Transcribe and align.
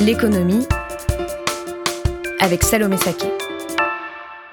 L'économie 0.00 0.66
avec 2.38 2.62
Salomé 2.62 2.98
Saké 2.98 3.28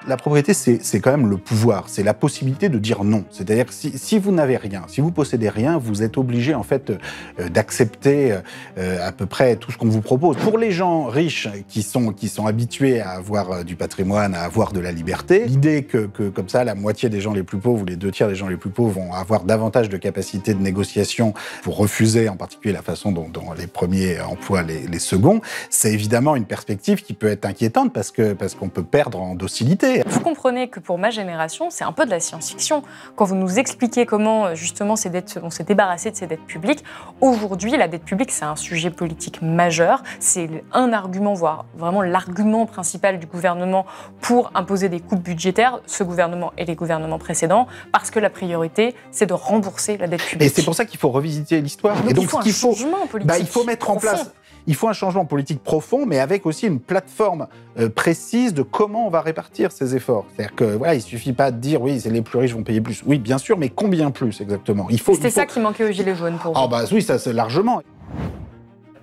la 0.06 0.16
propriété, 0.16 0.52
c'est 0.54 1.00
quand 1.00 1.10
même 1.10 1.28
le 1.28 1.36
pouvoir, 1.36 1.84
c'est 1.88 2.02
la 2.02 2.14
possibilité 2.14 2.68
de 2.68 2.78
dire 2.78 3.04
non. 3.04 3.24
C'est-à-dire 3.30 3.66
que 3.66 3.72
si, 3.72 4.18
vous 4.18 4.32
n'avez 4.32 4.56
rien, 4.56 4.82
si 4.86 5.00
vous 5.00 5.10
possédez 5.10 5.48
rien, 5.48 5.78
vous 5.78 6.02
êtes 6.02 6.18
obligé 6.18 6.54
en 6.54 6.62
fait 6.62 6.90
euh, 6.90 7.48
d'accepter 7.48 8.36
euh, 8.78 9.06
à 9.06 9.12
peu 9.12 9.26
près 9.26 9.56
tout 9.56 9.72
ce 9.72 9.78
qu'on 9.78 9.88
vous 9.88 10.02
propose. 10.02 10.36
Pour 10.36 10.58
les 10.58 10.70
gens 10.70 11.04
riches 11.04 11.48
qui 11.68 11.82
sont, 11.82 12.12
qui 12.12 12.28
sont 12.28 12.46
habitués 12.46 13.00
à 13.00 13.10
avoir 13.10 13.50
euh, 13.50 13.62
du 13.62 13.76
patrimoine, 13.76 14.34
à 14.34 14.42
avoir 14.42 14.72
de 14.72 14.80
la 14.80 14.92
liberté, 14.92 15.44
l'idée 15.46 15.84
que, 15.84 16.06
que, 16.06 16.28
comme 16.28 16.48
ça 16.48 16.64
la 16.64 16.74
moitié 16.74 17.08
des 17.08 17.20
gens 17.20 17.32
les 17.32 17.42
plus 17.42 17.58
pauvres 17.58 17.82
ou 17.82 17.86
les 17.86 17.96
deux 17.96 18.10
tiers 18.10 18.28
des 18.28 18.34
gens 18.34 18.48
les 18.48 18.56
plus 18.56 18.70
pauvres 18.70 19.00
vont 19.00 19.12
avoir 19.12 19.44
davantage 19.44 19.88
de 19.88 19.96
capacité 19.96 20.54
de 20.54 20.60
négociation 20.60 21.34
pour 21.62 21.76
refuser 21.76 22.28
en 22.28 22.36
particulier 22.36 22.74
la 22.74 22.82
façon 22.82 23.12
dont, 23.12 23.30
les 23.58 23.66
premiers 23.66 24.20
emploient 24.20 24.62
les, 24.62 24.98
seconds, 24.98 25.40
c'est 25.70 25.92
évidemment 25.92 26.36
une 26.36 26.44
perspective 26.44 27.02
qui 27.02 27.14
peut 27.14 27.26
être 27.26 27.44
inquiétante 27.44 27.92
parce 27.92 28.10
que 28.10 28.32
parce 28.32 28.54
qu'on 28.54 28.68
peut 28.68 28.84
perdre 28.84 29.20
en 29.20 29.34
docilité 29.34 29.93
vous 30.06 30.20
comprenez 30.20 30.68
que 30.68 30.80
pour 30.80 30.98
ma 30.98 31.10
génération, 31.10 31.70
c'est 31.70 31.84
un 31.84 31.92
peu 31.92 32.04
de 32.04 32.10
la 32.10 32.20
science-fiction. 32.20 32.82
Quand 33.16 33.24
vous 33.24 33.34
nous 33.34 33.58
expliquez 33.58 34.06
comment, 34.06 34.46
euh, 34.46 34.54
justement, 34.54 34.96
ces 34.96 35.10
dettes, 35.10 35.38
on 35.42 35.50
s'est 35.50 35.64
débarrassé 35.64 36.10
de 36.10 36.16
ces 36.16 36.26
dettes 36.26 36.44
publiques, 36.46 36.84
aujourd'hui, 37.20 37.76
la 37.76 37.88
dette 37.88 38.04
publique, 38.04 38.30
c'est 38.30 38.44
un 38.44 38.56
sujet 38.56 38.90
politique 38.90 39.42
majeur. 39.42 40.02
C'est 40.20 40.48
un 40.72 40.92
argument, 40.92 41.34
voire 41.34 41.66
vraiment 41.76 42.02
l'argument 42.02 42.66
principal 42.66 43.18
du 43.18 43.26
gouvernement 43.26 43.86
pour 44.20 44.50
imposer 44.54 44.88
des 44.88 45.00
coupes 45.00 45.22
budgétaires, 45.22 45.80
ce 45.86 46.04
gouvernement 46.04 46.52
et 46.58 46.64
les 46.64 46.74
gouvernements 46.74 47.18
précédents, 47.18 47.66
parce 47.92 48.10
que 48.10 48.18
la 48.18 48.30
priorité, 48.30 48.94
c'est 49.10 49.26
de 49.26 49.34
rembourser 49.34 49.96
la 49.96 50.06
dette 50.06 50.22
publique. 50.22 50.50
Et 50.50 50.54
c'est 50.54 50.64
pour 50.64 50.74
ça 50.74 50.84
qu'il 50.84 50.98
faut 50.98 51.10
revisiter 51.10 51.60
l'histoire. 51.60 51.96
et 52.08 52.14
donc, 52.14 52.24
il 52.24 52.28
faut 52.28 52.70
un 52.70 52.74
changement 52.74 53.06
politique. 53.06 53.28
Bah, 53.28 53.38
il 53.38 53.46
faut 53.46 53.64
mettre 53.64 53.90
en 53.90 53.96
place 53.96 54.30
il 54.66 54.74
faut 54.74 54.88
un 54.88 54.92
changement 54.92 55.24
politique 55.24 55.62
profond, 55.62 56.06
mais 56.06 56.18
avec 56.18 56.46
aussi 56.46 56.66
une 56.66 56.80
plateforme 56.80 57.46
euh, 57.78 57.88
précise 57.88 58.54
de 58.54 58.62
comment 58.62 59.06
on 59.06 59.10
va 59.10 59.20
répartir 59.20 59.72
ces 59.72 59.94
efforts. 59.94 60.26
C'est-à-dire 60.34 60.54
que 60.54 60.64
voilà, 60.64 60.94
il 60.94 61.02
suffit 61.02 61.32
pas 61.32 61.50
de 61.50 61.58
dire 61.58 61.82
oui, 61.82 62.00
c'est 62.00 62.10
les 62.10 62.22
plus 62.22 62.38
riches 62.38 62.54
vont 62.54 62.62
payer 62.62 62.80
plus. 62.80 63.02
Oui, 63.06 63.18
bien 63.18 63.38
sûr, 63.38 63.58
mais 63.58 63.68
combien 63.68 64.10
plus 64.10 64.40
exactement? 64.40 64.86
Il 64.90 65.00
faut. 65.00 65.14
C'était 65.14 65.30
ça 65.30 65.46
qui 65.46 65.60
manquait 65.60 65.84
aux 65.84 65.92
gilets 65.92 66.14
jaunes 66.14 66.38
pour 66.38 66.56
ah, 66.56 66.60
vous. 66.60 66.74
Ah 66.74 66.82
bah 66.82 66.88
oui, 66.92 67.02
ça 67.02 67.18
c'est 67.18 67.32
largement. 67.32 67.82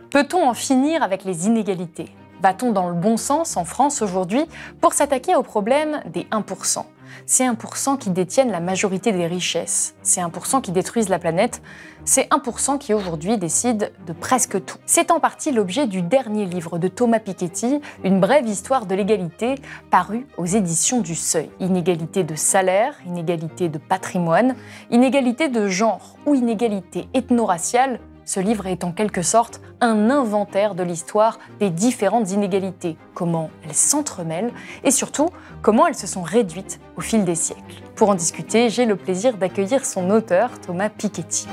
Peut-on 0.09 0.47
en 0.47 0.53
finir 0.53 1.03
avec 1.03 1.23
les 1.23 1.47
inégalités? 1.47 2.09
Va-t-on 2.41 2.71
dans 2.71 2.89
le 2.89 2.95
bon 2.95 3.17
sens 3.17 3.55
en 3.55 3.65
France 3.65 4.01
aujourd'hui 4.01 4.43
pour 4.81 4.93
s'attaquer 4.93 5.35
au 5.35 5.43
problème 5.43 6.01
des 6.11 6.23
1% 6.31 6.83
Ces 7.25 7.45
1% 7.45 7.97
qui 7.97 8.09
détiennent 8.09 8.51
la 8.51 8.59
majorité 8.59 9.11
des 9.11 9.27
richesses, 9.27 9.95
ces 10.01 10.21
1% 10.21 10.61
qui 10.61 10.71
détruisent 10.71 11.09
la 11.09 11.19
planète, 11.19 11.61
ces 12.05 12.23
1% 12.23 12.77
qui 12.77 12.93
aujourd'hui 12.93 13.37
décident 13.37 13.87
de 14.05 14.13
presque 14.13 14.63
tout. 14.65 14.77
C'est 14.85 15.11
en 15.11 15.19
partie 15.19 15.51
l'objet 15.51 15.87
du 15.87 16.01
dernier 16.01 16.45
livre 16.45 16.77
de 16.77 16.87
Thomas 16.87 17.19
Piketty, 17.19 17.81
Une 18.03 18.19
brève 18.19 18.47
histoire 18.47 18.85
de 18.85 18.95
l'égalité, 18.95 19.55
paru 19.89 20.25
aux 20.37 20.45
éditions 20.45 21.01
du 21.01 21.15
Seuil. 21.15 21.49
Inégalité 21.59 22.23
de 22.23 22.35
salaire, 22.35 22.95
inégalité 23.05 23.69
de 23.69 23.77
patrimoine, 23.77 24.55
inégalité 24.89 25.47
de 25.47 25.67
genre 25.67 26.15
ou 26.25 26.35
inégalité 26.35 27.07
ethno-raciale, 27.13 27.99
ce 28.25 28.39
livre 28.39 28.67
est 28.67 28.83
en 28.83 28.91
quelque 28.91 29.21
sorte 29.21 29.61
un 29.79 30.09
inventaire 30.09 30.75
de 30.75 30.83
l'histoire 30.83 31.39
des 31.59 31.69
différentes 31.69 32.31
inégalités, 32.31 32.97
comment 33.13 33.49
elles 33.63 33.73
s'entremêlent 33.73 34.51
et 34.83 34.91
surtout 34.91 35.29
comment 35.61 35.87
elles 35.87 35.95
se 35.95 36.07
sont 36.07 36.21
réduites 36.21 36.79
au 36.97 37.01
fil 37.01 37.25
des 37.25 37.35
siècles. 37.35 37.81
Pour 37.95 38.09
en 38.09 38.15
discuter, 38.15 38.69
j'ai 38.69 38.85
le 38.85 38.95
plaisir 38.95 39.37
d'accueillir 39.37 39.85
son 39.85 40.09
auteur, 40.09 40.59
Thomas 40.59 40.89
Piketty. 40.89 41.47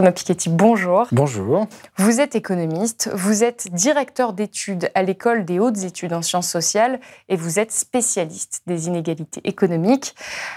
Thomas 0.00 0.12
Piketty, 0.12 0.48
bonjour. 0.48 1.08
Bonjour. 1.12 1.66
Vous 1.98 2.22
êtes 2.22 2.34
économiste, 2.34 3.10
vous 3.12 3.44
êtes 3.44 3.70
directeur 3.70 4.32
d'études 4.32 4.90
à 4.94 5.02
l'école 5.02 5.44
des 5.44 5.58
hautes 5.58 5.84
études 5.84 6.14
en 6.14 6.22
sciences 6.22 6.48
sociales 6.48 7.00
et 7.28 7.36
vous 7.36 7.58
êtes 7.58 7.70
spécialiste 7.70 8.62
des 8.66 8.86
inégalités 8.86 9.42
économiques. 9.44 10.14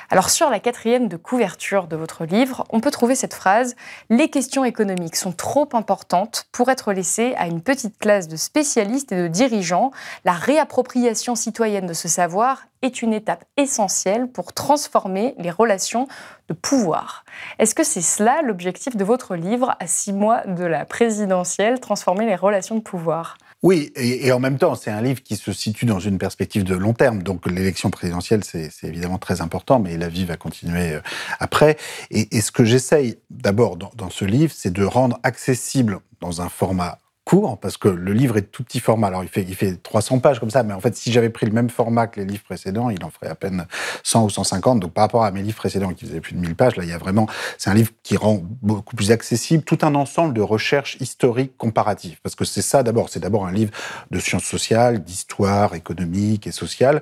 Alors 0.09 0.29
sur 0.29 0.49
la 0.49 0.61
quatrième 0.61 1.09
de 1.09 1.17
couverture 1.17 1.87
de 1.87 1.97
votre 1.97 2.23
livre, 2.23 2.63
on 2.69 2.79
peut 2.79 2.89
trouver 2.89 3.15
cette 3.15 3.33
phrase 3.33 3.75
Les 4.09 4.29
questions 4.29 4.63
économiques 4.63 5.17
sont 5.17 5.33
trop 5.33 5.67
importantes 5.73 6.45
pour 6.53 6.69
être 6.69 6.93
laissées 6.93 7.33
à 7.35 7.47
une 7.47 7.61
petite 7.61 7.99
classe 7.99 8.29
de 8.29 8.37
spécialistes 8.37 9.11
et 9.11 9.21
de 9.23 9.27
dirigeants. 9.27 9.91
La 10.23 10.31
réappropriation 10.31 11.35
citoyenne 11.35 11.85
de 11.85 11.93
ce 11.93 12.07
savoir 12.07 12.59
est 12.83 13.01
une 13.01 13.13
étape 13.13 13.45
essentielle 13.57 14.27
pour 14.27 14.53
transformer 14.53 15.33
les 15.39 15.49
relations 15.49 16.07
de 16.49 16.53
pouvoir. 16.53 17.25
Est-ce 17.57 17.73
que 17.73 17.83
c'est 17.83 18.01
cela 18.01 18.41
l'objectif 18.44 18.95
de 18.95 19.03
votre 19.03 19.35
livre 19.35 19.75
à 19.79 19.88
six 19.88 20.13
mois 20.13 20.45
de 20.45 20.66
la 20.66 20.85
présidentielle, 20.85 21.79
transformer 21.79 22.25
les 22.25 22.35
relations 22.35 22.75
de 22.75 22.81
pouvoir? 22.81 23.38
Oui, 23.63 23.93
et, 23.95 24.29
en 24.33 24.41
même 24.41 24.57
temps, 24.57 24.75
c'est 24.75 24.91
un 24.91 25.01
livre 25.01 25.23
qui 25.23 25.38
se 25.38 25.53
situe 25.53 25.85
dans 25.85 25.99
une 25.99 26.17
perspective 26.17 26.66
de 26.66 26.75
long 26.75 26.91
terme. 26.91 27.23
Donc 27.23 27.49
l'élection 27.49 27.89
présidentielle, 27.89 28.43
c'est 28.43 28.69
évidemment 28.83 29.17
très 29.17 29.39
important, 29.39 29.79
mais 29.79 29.97
la 29.97 30.09
vie 30.09 30.25
va 30.25 30.35
continuer 30.35 30.95
euh, 30.95 30.99
après. 31.39 31.77
Et, 32.11 32.41
ce 32.41 32.51
que 32.51 32.66
j'essaye 32.66 33.19
d'abord 33.29 33.77
dans, 33.77 34.09
ce 34.09 34.25
livre, 34.25 34.51
c'est 34.53 34.73
de 34.73 34.83
rendre 34.83 35.17
accessible 35.23 35.99
dans 36.19 36.41
un 36.41 36.49
format 36.49 36.97
court, 37.25 37.57
parce 37.59 37.78
que 37.78 37.88
le 37.88 38.13
livre 38.13 38.38
est 38.38 38.44
tout 38.44 38.63
petit 38.63 38.79
format. 38.79 39.07
Alors, 39.07 39.23
il 39.23 39.29
fait, 39.29 39.44
il 39.44 39.56
fait 39.56 39.81
300 39.81 40.19
pages 40.19 40.39
comme 40.39 40.50
ça, 40.50 40.63
mais 40.63 40.73
en 40.73 40.79
fait, 40.79 40.95
si 40.95 41.11
j'avais 41.11 41.29
pris 41.29 41.45
le 41.45 41.51
même 41.51 41.69
format 41.69 42.07
que 42.07 42.19
les 42.19 42.25
livres 42.25 42.44
précédents, 42.44 42.89
il 42.89 43.03
en 43.03 43.09
ferait 43.09 43.29
à 43.29 43.35
peine 43.35 43.66
100 44.03 44.25
ou 44.25 44.29
150. 44.29 44.79
Donc, 44.79 44.91
par 44.91 45.03
rapport 45.03 45.23
à 45.23 45.31
mes 45.31 45.41
livres 45.41 45.57
précédents 45.57 45.94
qui 45.94 46.06
faisaient 46.06 46.19
plus 46.19 46.34
de 46.34 46.39
1000 46.39 46.56
pages, 46.56 46.75
là, 46.75 46.84
il 46.84 46.89
y 46.89 46.94
a 46.94 46.97
vraiment, 46.97 47.28
c'est 47.57 47.69
un 47.69 47.73
livre 47.73 47.91
qui 48.03 48.17
rend 48.17 48.41
beaucoup 48.61 48.95
plus 48.95 49.11
accessible 49.11 49.63
tout 49.63 49.79
un 49.81 49.95
ensemble 49.95 50.34
de 50.34 50.41
recherches 50.41 50.97
historiques 51.00 51.57
comparatives. 51.57 52.19
Parce 52.22 52.35
que 52.35 52.45
c'est 52.45 52.61
ça 52.61 52.84
d'abord. 52.84 53.09
C'est 53.09 53.19
d'abord 53.19 53.45
un 53.45 53.51
livre 53.51 53.72
de 54.11 54.19
sciences 54.19 54.45
sociales, 54.45 55.03
d'histoire 55.03 55.75
économique 55.75 56.47
et 56.47 56.51
sociale. 56.51 57.01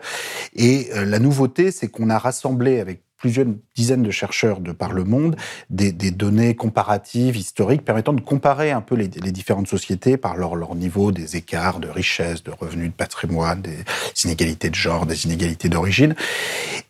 Et 0.56 0.90
euh, 0.96 1.06
la 1.06 1.20
nouveauté, 1.20 1.72
c'est 1.72 1.88
qu'on 1.88 2.10
a 2.10 2.18
rassemblé 2.18 2.80
avec 2.80 3.02
plusieurs 3.22 3.46
dizaines 3.76 4.04
de 4.04 4.12
chercheurs 4.12 4.60
de 4.60 4.72
par 4.72 4.92
le 4.92 5.04
monde 5.04 5.36
des, 5.70 5.92
données 6.12 6.56
comparatives, 6.56 7.38
historiques, 7.38 7.86
permettant 7.86 8.14
de 8.14 8.22
comparer 8.22 8.72
un 8.72 8.82
peu 8.82 8.96
les, 8.96 9.08
différentes 9.08 9.68
sociétés 9.68 10.18
par 10.18 10.36
leur, 10.36 10.56
leur, 10.56 10.76
niveau 10.76 11.12
des 11.12 11.38
écarts 11.38 11.80
de 11.80 11.88
richesse, 11.88 12.44
de 12.44 12.52
revenus, 12.52 12.90
de 12.90 12.96
patrimoine, 12.96 13.62
des 13.62 13.78
inégalités 14.26 14.70
de 14.70 14.76
genre, 14.76 15.06
des 15.06 15.26
inégalités 15.26 15.70
d'origine. 15.70 16.16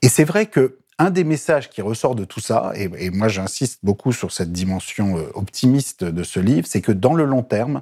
Et 0.02 0.10
c'est 0.10 0.24
vrai 0.24 0.46
que 0.46 0.78
un 1.02 1.10
des 1.10 1.24
messages 1.24 1.70
qui 1.70 1.82
ressort 1.82 2.14
de 2.14 2.26
tout 2.26 2.40
ça, 2.40 2.74
et, 2.76 3.10
moi 3.10 3.28
j'insiste 3.28 3.80
beaucoup 3.82 4.14
sur 4.14 4.32
cette 4.32 4.52
dimension 4.52 5.18
euh, 5.18 5.32
optimiste 5.34 6.04
de 6.04 6.24
ce 6.24 6.40
livre, 6.40 6.68
c'est 6.70 6.82
que 6.82 6.92
dans 6.92 7.16
le 7.16 7.26
long 7.26 7.42
terme, 7.42 7.82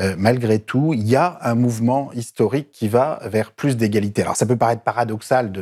euh, 0.00 0.14
malgré 0.18 0.58
tout, 0.58 0.92
il 0.94 1.06
y 1.06 1.16
a 1.16 1.38
un 1.42 1.54
mouvement 1.54 2.10
historique 2.12 2.70
qui 2.72 2.88
va 2.88 3.20
vers 3.24 3.52
plus 3.52 3.76
d'égalité. 3.76 4.22
Alors 4.22 4.36
ça 4.36 4.46
peut 4.46 4.56
paraître 4.56 4.82
paradoxal, 4.82 5.52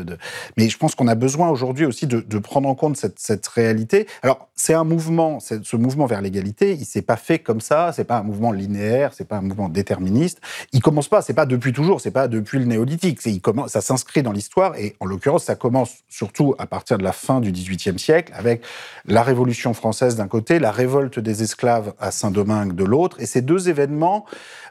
mais 0.56 0.69
je 0.69 0.78
pense 0.78 0.94
qu'on 0.94 1.09
a 1.09 1.15
besoin 1.15 1.49
aujourd'hui 1.49 1.85
aussi 1.85 2.06
de, 2.06 2.38
prendre 2.38 2.69
en 2.69 2.75
compte 2.75 2.96
cette, 2.96 3.46
réalité. 3.49 4.06
Alors 4.23 4.49
c'est 4.55 4.75
un 4.75 4.85
mouvement, 4.85 5.40
ce 5.40 5.76
mouvement 5.76 6.06
vers 6.06 6.23
l'égalité, 6.23 6.73
il 6.73 6.85
s'est 6.85 7.02
pas 7.02 7.17
fait 7.17 7.40
comme 7.40 7.61
ça, 7.61 7.93
c'est 7.93 8.05
pas 8.05 8.19
un 8.19 8.23
mouvement 8.23 8.52
linéaire, 8.52 9.12
c'est 9.12 9.26
pas 9.26 9.37
un 9.37 9.43
mouvement 9.43 9.69
déterministe. 9.69 10.40
Il 10.73 10.81
commence 10.81 11.08
pas, 11.08 11.20
c'est 11.20 11.35
pas 11.35 11.46
depuis 11.46 11.73
toujours, 11.73 12.00
c'est 12.00 12.11
pas 12.11 12.29
depuis 12.29 12.58
le 12.58 12.64
néolithique, 12.64 13.20
ça 13.67 13.81
s'inscrit 13.81 14.23
dans 14.23 14.32
l'histoire 14.32 14.76
et 14.76 14.96
en 15.00 15.06
l'occurrence 15.06 15.44
ça 15.44 15.56
commence 15.56 15.96
surtout 16.08 16.55
à 16.58 16.67
partir 16.67 16.99
de 16.99 17.05
la 17.05 17.12
fin 17.12 17.40
du 17.40 17.50
XVIIIe 17.50 17.99
siècle, 17.99 18.32
avec 18.37 18.62
la 19.06 19.23
Révolution 19.23 19.75
française 19.75 20.17
d'un 20.17 20.29
côté, 20.29 20.58
la 20.58 20.70
révolte 20.70 21.19
des 21.19 21.43
esclaves 21.43 21.93
à 21.99 22.11
Saint-Domingue 22.11 22.75
de 22.75 22.85
l'autre. 22.85 23.20
Et 23.20 23.26
ces 23.26 23.43
deux 23.43 23.69
événements 23.69 24.25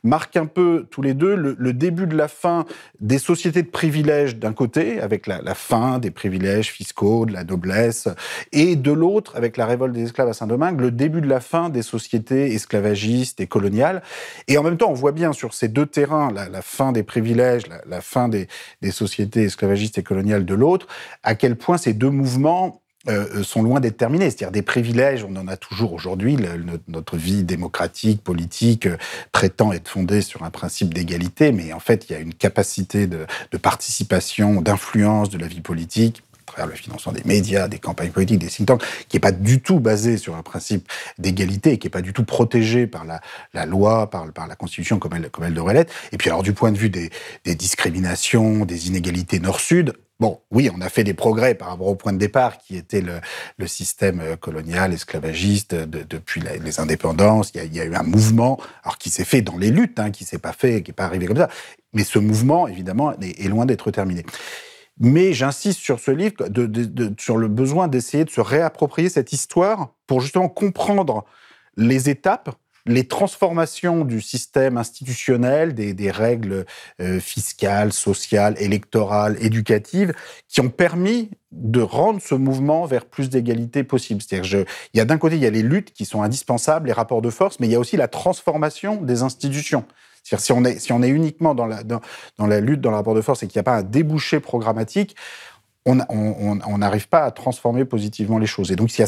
marquent 0.03 0.37
un 0.37 0.45
peu 0.45 0.87
tous 0.89 1.01
les 1.01 1.13
deux 1.13 1.35
le, 1.35 1.73
début 1.73 2.07
de 2.07 2.15
la 2.15 2.27
fin 2.27 2.65
des 2.99 3.19
sociétés 3.19 3.61
de 3.61 3.69
privilèges 3.69 4.37
d'un 4.37 4.53
côté, 4.53 4.99
avec 4.99 5.27
la, 5.27 5.55
fin 5.55 5.99
des 5.99 6.11
privilèges 6.11 6.71
fiscaux, 6.71 7.25
de 7.25 7.33
la 7.33 7.43
noblesse, 7.43 8.07
et 8.51 8.75
de 8.75 8.91
l'autre, 8.91 9.35
avec 9.35 9.57
la 9.57 9.65
révolte 9.65 9.93
des 9.93 10.03
esclaves 10.03 10.29
à 10.29 10.33
Saint-Domingue, 10.33 10.79
le 10.79 10.91
début 10.91 11.21
de 11.21 11.27
la 11.27 11.39
fin 11.39 11.69
des 11.69 11.81
sociétés 11.81 12.53
esclavagistes 12.53 13.39
et 13.41 13.47
coloniales. 13.47 14.01
Et 14.47 14.57
en 14.57 14.63
même 14.63 14.77
temps, 14.77 14.89
on 14.89 14.93
voit 14.93 15.11
bien 15.11 15.33
sur 15.33 15.53
ces 15.53 15.67
deux 15.67 15.85
terrains, 15.85 16.31
la, 16.31 16.61
fin 16.61 16.91
des 16.91 17.03
privilèges, 17.03 17.63
la, 17.85 18.01
fin 18.01 18.29
des 18.29 18.47
sociétés 18.91 19.43
esclavagistes 19.43 19.97
et 19.97 20.03
coloniales 20.03 20.45
de 20.45 20.53
l'autre, 20.53 20.87
à 21.23 21.35
quel 21.35 21.55
point 21.55 21.77
ces 21.77 21.93
deux 21.93 22.09
mouvements 22.09 22.81
euh, 23.09 23.43
sont 23.43 23.63
loin 23.63 23.79
d'être 23.79 23.97
terminés. 23.97 24.29
C'est-à-dire 24.29 24.51
des 24.51 24.61
privilèges, 24.61 25.23
on 25.23 25.35
en 25.35 25.47
a 25.47 25.57
toujours 25.57 25.93
aujourd'hui. 25.93 26.37
Notre 26.87 27.17
vie 27.17 27.43
démocratique, 27.43 28.23
politique, 28.23 28.87
prétend 29.31 29.71
être 29.71 29.87
fondée 29.87 30.21
sur 30.21 30.43
un 30.43 30.49
principe 30.49 30.93
d'égalité, 30.93 31.51
mais 31.51 31.73
en 31.73 31.79
fait, 31.79 32.09
il 32.09 32.13
y 32.13 32.15
a 32.15 32.19
une 32.19 32.33
capacité 32.33 33.07
de, 33.07 33.25
participation, 33.61 34.61
d'influence 34.61 35.29
de 35.29 35.37
la 35.37 35.47
vie 35.47 35.61
politique 35.61 36.23
travers 36.45 36.67
le 36.67 36.75
financement 36.75 37.11
des 37.11 37.23
médias, 37.25 37.67
des 37.67 37.77
campagnes 37.77 38.11
politiques, 38.11 38.39
des 38.39 38.47
think 38.47 38.67
tanks, 38.67 38.83
qui 39.09 39.17
n'est 39.17 39.21
pas 39.21 39.33
du 39.33 39.61
tout 39.61 39.81
basé 39.81 40.17
sur 40.17 40.35
un 40.37 40.43
principe 40.43 40.89
d'égalité, 41.17 41.77
qui 41.77 41.87
n'est 41.87 41.91
pas 41.91 42.01
du 42.01 42.13
tout 42.13 42.23
protégé 42.23 42.87
par 42.87 43.03
la, 43.03 43.65
loi, 43.65 44.09
par, 44.09 44.25
la 44.25 44.55
Constitution 44.55 44.97
comme 44.97 45.13
elle, 45.13 45.53
devrait 45.53 45.73
l'être. 45.73 45.93
Et 46.13 46.17
puis 46.17 46.29
alors 46.29 46.43
du 46.43 46.53
point 46.53 46.71
de 46.71 46.77
vue 46.77 46.89
des 46.89 47.11
discriminations, 47.45 48.63
des 48.63 48.87
inégalités 48.87 49.39
nord-sud, 49.39 49.93
Bon, 50.19 50.41
oui, 50.49 50.69
on 50.75 50.81
a 50.81 50.89
fait 50.89 51.03
des 51.03 51.13
progrès 51.13 51.53
par 51.53 51.67
rapport 51.67 51.87
au 51.87 51.95
point 51.95 52.11
de 52.11 52.17
départ 52.17 52.57
qui 52.57 52.75
était 52.75 53.01
le, 53.01 53.67
système 53.67 54.19
euh, 54.19 54.35
colonial, 54.35 54.91
esclavagiste 54.91 55.75
de, 55.75 56.01
depuis 56.01 56.41
les 56.41 56.79
indépendances. 56.79 57.51
Il 57.53 57.75
y, 57.75 57.79
a, 57.79 57.85
eu 57.85 57.93
un 57.93 58.03
mouvement, 58.03 58.59
alors 58.83 58.97
qui 58.97 59.11
s'est 59.11 59.25
fait 59.25 59.41
dans 59.41 59.57
les 59.57 59.69
luttes, 59.69 59.99
hein, 59.99 60.09
qui 60.09 60.25
s'est 60.25 60.39
pas 60.39 60.53
fait, 60.53 60.81
qui 60.81 60.89
n'est 60.89 60.95
pas 60.95 61.05
arrivé 61.05 61.27
comme 61.27 61.37
ça. 61.37 61.49
Mais 61.93 62.03
ce 62.03 62.17
mouvement, 62.17 62.67
évidemment, 62.67 63.13
est, 63.19 63.47
loin 63.47 63.67
d'être 63.67 63.91
terminé. 63.91 64.25
Mais 64.99 65.33
j'insiste 65.33 65.79
sur 65.79 65.99
ce 65.99 66.09
livre, 66.09 66.33
sur 67.19 67.37
le 67.37 67.47
besoin 67.47 67.87
d'essayer 67.87 68.25
de 68.25 68.31
se 68.31 68.41
réapproprier 68.41 69.09
cette 69.09 69.33
histoire 69.33 69.93
pour 70.07 70.21
justement 70.21 70.49
comprendre 70.49 71.25
les 71.75 72.09
étapes, 72.09 72.49
les 72.87 73.07
transformations 73.07 74.05
du 74.05 74.21
système 74.21 74.77
institutionnel, 74.77 75.73
des, 75.73 76.11
règles 76.11 76.65
euh, 77.01 77.19
fiscales, 77.19 77.93
sociales, 77.93 78.55
électorales, 78.59 79.37
éducatives, 79.39 80.13
qui 80.47 80.61
ont 80.61 80.69
permis 80.69 81.29
de 81.51 81.81
rendre 81.81 82.21
ce 82.21 82.35
mouvement 82.35 82.85
vers 82.85 83.05
plus 83.05 83.29
d'égalité 83.29 83.83
possible. 83.83 84.21
C'est-à-dire, 84.21 84.65
il 84.93 84.97
y 84.97 85.01
a 85.01 85.05
d'un 85.05 85.17
côté, 85.17 85.35
il 85.35 85.43
y 85.43 85.45
a 85.45 85.51
les 85.51 85.63
luttes 85.63 85.91
qui 85.93 86.05
sont 86.05 86.21
indispensables, 86.21 86.87
les 86.87 86.93
rapports 86.93 87.21
de 87.21 87.29
force, 87.29 87.59
mais 87.59 87.67
il 87.67 87.71
y 87.71 87.75
a 87.75 87.79
aussi 87.79 87.97
la 87.97 88.07
transformation 88.07 89.01
des 89.01 89.21
institutions 89.21 89.85
si 90.37 90.51
on 90.51 90.65
est, 90.65 90.79
si 90.79 90.91
on 90.91 91.01
est 91.01 91.09
uniquement 91.09 91.55
dans 91.55 91.65
la, 91.65 91.83
dans 91.83 92.01
la 92.39 92.59
lutte, 92.59 92.81
dans 92.81 92.89
le 92.89 92.97
rapport 92.97 93.15
de 93.15 93.21
force 93.21 93.43
et 93.43 93.47
qu'il 93.47 93.57
n'y 93.57 93.61
a 93.61 93.63
pas 93.63 93.77
un 93.77 93.83
débouché 93.83 94.41
programmatique, 94.41 95.15
on 95.87 96.77
n'arrive 96.77 97.07
pas 97.07 97.23
à 97.23 97.31
transformer 97.31 97.85
positivement 97.85 98.37
les 98.37 98.45
choses. 98.45 98.71
Et 98.71 98.75
donc, 98.75 98.93
il 98.97 99.01
y 99.01 99.03
a 99.03 99.07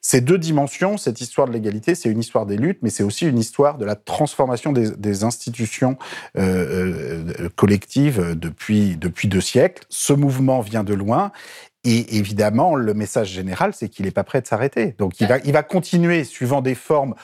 ces, 0.00 0.20
deux 0.20 0.38
dimensions, 0.38 0.96
cette 0.96 1.20
histoire 1.20 1.46
de 1.46 1.52
l'égalité, 1.52 1.94
c'est 1.94 2.10
une 2.10 2.20
histoire 2.20 2.46
des 2.46 2.56
luttes, 2.56 2.78
mais 2.82 2.90
c'est 2.90 3.02
aussi 3.02 3.26
une 3.26 3.38
histoire 3.38 3.78
de 3.78 3.84
la 3.84 3.96
transformation 3.96 4.72
des, 4.72 5.24
institutions 5.24 5.96
euh, 6.38 7.24
euh, 7.40 7.48
collectives 7.56 8.34
depuis, 8.34 8.96
depuis 8.96 9.28
deux 9.28 9.40
siècles. 9.40 9.84
Ce 9.88 10.12
mouvement 10.12 10.60
vient 10.60 10.84
de 10.84 10.94
loin. 10.94 11.32
Et 11.84 12.18
évidemment, 12.18 12.74
le 12.74 12.92
message 12.92 13.30
général, 13.30 13.72
c'est 13.74 13.88
qu'il 13.88 14.04
n'est 14.04 14.10
pas 14.10 14.24
prêt 14.24 14.42
de 14.42 14.46
s'arrêter. 14.46 14.94
Donc, 14.98 15.18
il 15.20 15.26
va, 15.26 15.62
continuer, 15.62 16.24
suivant 16.24 16.60
des 16.60 16.74
formes 16.74 17.14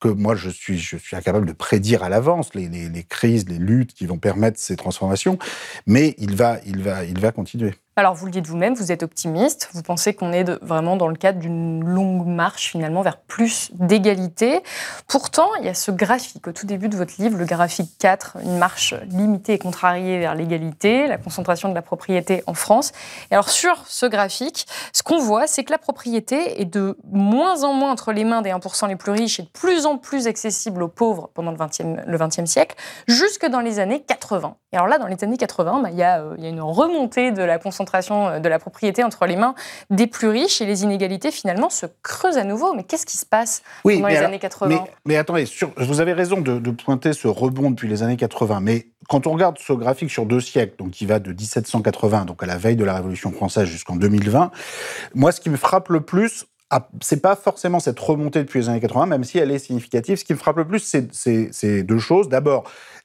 que 0.00 0.08
moi 0.08 0.34
je 0.34 0.50
suis, 0.50 0.82
incapable 1.12 1.46
de 1.46 1.52
prédire 1.52 2.02
à 2.02 2.08
l'avance 2.08 2.54
les, 2.54 2.68
les, 2.68 2.88
les, 2.88 3.04
crises, 3.04 3.48
les 3.48 3.58
luttes 3.58 3.94
qui 3.94 4.04
vont 4.04 4.18
permettre 4.18 4.58
ces 4.58 4.76
transformations, 4.76 5.38
mais 5.86 6.16
il 6.18 6.34
va, 6.34 6.58
il 6.66 6.82
va, 6.82 7.04
il 7.04 7.20
va 7.20 7.30
continuer. 7.30 7.72
Alors 7.94 8.14
vous 8.14 8.24
le 8.24 8.32
dites 8.32 8.46
vous-même, 8.46 8.72
vous 8.72 8.90
êtes 8.90 9.02
optimiste, 9.02 9.68
vous 9.74 9.82
pensez 9.82 10.14
qu'on 10.14 10.32
est 10.32 10.48
vraiment 10.64 10.96
dans 10.96 11.08
le 11.08 11.14
cadre 11.14 11.40
d'une 11.40 11.84
longue 11.84 12.26
marche 12.26 12.70
finalement 12.70 13.02
vers 13.02 13.18
plus 13.18 13.70
d'égalité. 13.74 14.62
Pourtant, 15.08 15.50
il 15.60 15.66
y 15.66 15.68
a 15.68 15.74
ce 15.74 15.90
graphique 15.90 16.48
au 16.48 16.52
tout 16.52 16.64
début 16.64 16.88
de 16.88 16.96
votre 16.96 17.12
livre, 17.18 17.36
le 17.36 17.44
graphique 17.44 17.90
4, 17.98 18.38
une 18.44 18.56
marche 18.56 18.94
limitée 19.10 19.52
et 19.52 19.58
contrariée 19.58 20.18
vers 20.18 20.34
l'égalité, 20.34 21.06
la 21.06 21.18
concentration 21.18 21.68
de 21.68 21.74
la 21.74 21.82
propriété 21.82 22.42
en 22.46 22.54
France. 22.54 22.92
Et 23.30 23.34
alors 23.34 23.50
sur 23.50 23.84
ce 23.86 24.06
graphique, 24.06 24.66
ce 24.94 25.02
qu'on 25.02 25.18
voit, 25.18 25.46
c'est 25.46 25.62
que 25.62 25.72
la 25.72 25.76
propriété 25.76 26.62
est 26.62 26.64
de 26.64 26.96
moins 27.10 27.62
en 27.62 27.74
moins 27.74 27.92
entre 27.92 28.12
les 28.12 28.24
mains 28.24 28.40
des 28.40 28.52
1% 28.52 28.88
les 28.88 28.96
plus 28.96 29.12
riches 29.12 29.38
et 29.38 29.42
de 29.42 29.48
plus 29.48 29.84
en 29.84 29.98
plus 29.98 30.28
accessible 30.28 30.82
aux 30.82 30.88
pauvres 30.88 31.28
pendant 31.34 31.50
le 31.50 31.58
20e, 31.58 32.04
le 32.06 32.16
20e 32.16 32.46
siècle, 32.46 32.74
jusque 33.06 33.44
dans 33.44 33.60
les 33.60 33.80
années 33.80 34.00
80. 34.00 34.56
Et 34.72 34.76
alors 34.76 34.88
là, 34.88 34.96
dans 34.96 35.08
les 35.08 35.22
années 35.22 35.36
80, 35.36 35.82
bah, 35.82 35.90
euh, 35.92 36.34
il 36.38 36.44
y 36.44 36.46
a 36.46 36.48
une 36.48 36.62
remontée 36.62 37.32
de 37.32 37.42
la 37.42 37.58
concentration 37.58 37.81
concentration 37.82 38.28
euh, 38.28 38.38
de 38.38 38.48
la 38.48 38.58
propriété 38.58 39.02
entre 39.04 39.26
les 39.26 39.36
mains 39.36 39.54
des 39.90 40.06
plus 40.06 40.28
riches 40.28 40.60
et 40.60 40.66
les 40.66 40.84
inégalités 40.84 41.30
finalement 41.30 41.70
se 41.70 41.86
creusent 42.02 42.38
à 42.38 42.44
nouveau. 42.44 42.74
Mais 42.74 42.84
qu'est-ce 42.84 43.06
qui 43.06 43.16
se 43.16 43.26
passe 43.26 43.62
oui, 43.84 43.96
pendant 43.96 44.08
les 44.08 44.16
alors, 44.16 44.28
années 44.28 44.38
80 44.38 44.68
mais, 44.68 44.90
mais, 45.04 45.16
attendez, 45.16 45.46
sur, 45.46 45.72
vous 45.76 46.00
avez 46.00 46.12
raison 46.12 46.40
de, 46.40 46.58
de, 46.58 46.70
pointer 46.70 47.12
ce 47.12 47.28
rebond 47.28 47.70
depuis 47.70 47.88
les 47.88 48.02
années 48.02 48.16
80, 48.16 48.60
mais 48.60 48.86
quand 49.08 49.26
on 49.26 49.32
regarde 49.32 49.58
ce 49.58 49.72
graphique 49.72 50.10
sur 50.10 50.26
deux 50.26 50.40
siècles, 50.40 50.76
donc 50.78 50.90
qui 50.92 51.06
va 51.06 51.18
de 51.18 51.30
1780, 51.30 52.24
donc 52.24 52.42
à 52.42 52.46
la 52.46 52.56
veille 52.56 52.76
de 52.76 52.84
la 52.84 52.94
Révolution 52.94 53.32
française 53.32 53.66
jusqu'en 53.66 53.96
2020, 53.96 54.50
moi 55.14 55.32
ce 55.32 55.40
qui 55.40 55.50
me 55.50 55.56
frappe 55.56 55.88
le 55.88 56.00
plus, 56.00 56.46
ah, 56.70 56.88
c'est 57.02 57.20
pas 57.20 57.36
forcément 57.36 57.80
cette 57.80 57.98
remontée 57.98 58.40
depuis 58.42 58.60
les 58.60 58.68
années 58.70 58.80
80, 58.80 59.06
même 59.06 59.24
si 59.24 59.36
elle 59.36 59.50
est 59.50 59.58
significative. 59.58 60.16
Ce 60.16 60.24
qui 60.24 60.32
me 60.32 60.38
frappe 60.38 60.56
le 60.56 60.66
plus, 60.66 60.96
c'est 61.12 61.82
deux 61.82 61.98
choses. 61.98 62.30
D'abord, 62.30 62.64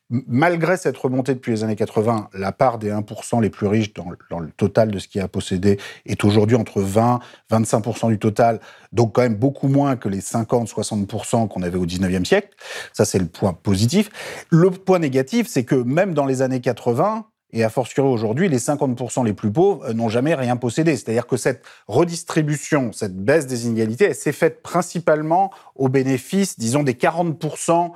malgré 0.09 0.77
cette 0.77 0.98
remontée 0.98 1.33
depuis 1.33 1.51
les 1.51 1.63
années 1.63 1.75
80, 1.75 2.30
la 2.33 2.51
part 2.51 2.77
des 2.77 2.92
1% 2.92 3.42
les 3.42 3.50
plus 3.50 3.68
riches 3.68 3.94
dans, 3.94 4.09
le 4.39 4.50
total 4.51 4.92
de 4.92 5.00
ce 5.00 5.07
qui 5.07 5.19
a 5.19 5.27
possédé 5.27 5.77
est 6.06 6.24
aujourd'hui 6.24 6.56
entre 6.56 6.81
20 6.81 7.19
25% 7.51 8.09
du 8.09 8.19
total, 8.19 8.59
donc 8.94 9.13
quand 9.13 9.21
même 9.21 9.36
beaucoup 9.36 9.68
moins 9.68 9.95
que 9.95 10.09
les 10.09 10.21
50-60% 10.21 11.48
qu'on 11.48 11.62
avait 11.62 11.77
au 11.77 11.86
19e 11.86 12.25
siècle. 12.25 12.50
Ça, 12.94 13.06
c'est 13.06 13.19
le 13.19 13.25
point 13.25 13.54
positif. 13.54 14.09
Le 14.50 14.71
point 14.71 15.00
négatif, 15.00 15.48
c'est 15.48 15.63
que 15.63 15.75
même 15.75 16.13
dans 16.13 16.25
les 16.25 16.42
années 16.42 16.62
80, 16.62 17.25
et 17.53 17.63
a 17.63 17.69
fortiori 17.69 18.10
aujourd'hui, 18.10 18.50
les 18.50 18.60
50% 18.60 19.24
les 19.24 19.33
plus 19.33 19.51
pauvres 19.51 19.94
n'ont 19.94 20.10
jamais 20.10 20.36
rien 20.36 20.57
possédé. 20.57 20.98
C'est-à-dire 20.98 21.27
que 21.27 21.38
cette 21.38 21.63
redistribution, 21.88 22.92
cette 22.92 23.15
baisse 23.15 23.48
des 23.48 23.68
inégalités, 23.68 24.06
elle 24.06 24.15
s'est 24.15 24.33
faite 24.33 24.62
principalement 24.62 25.51
au 25.75 25.88
bénéfice, 25.88 26.60
disons, 26.60 26.83
des 26.83 26.94
40% 26.94 27.92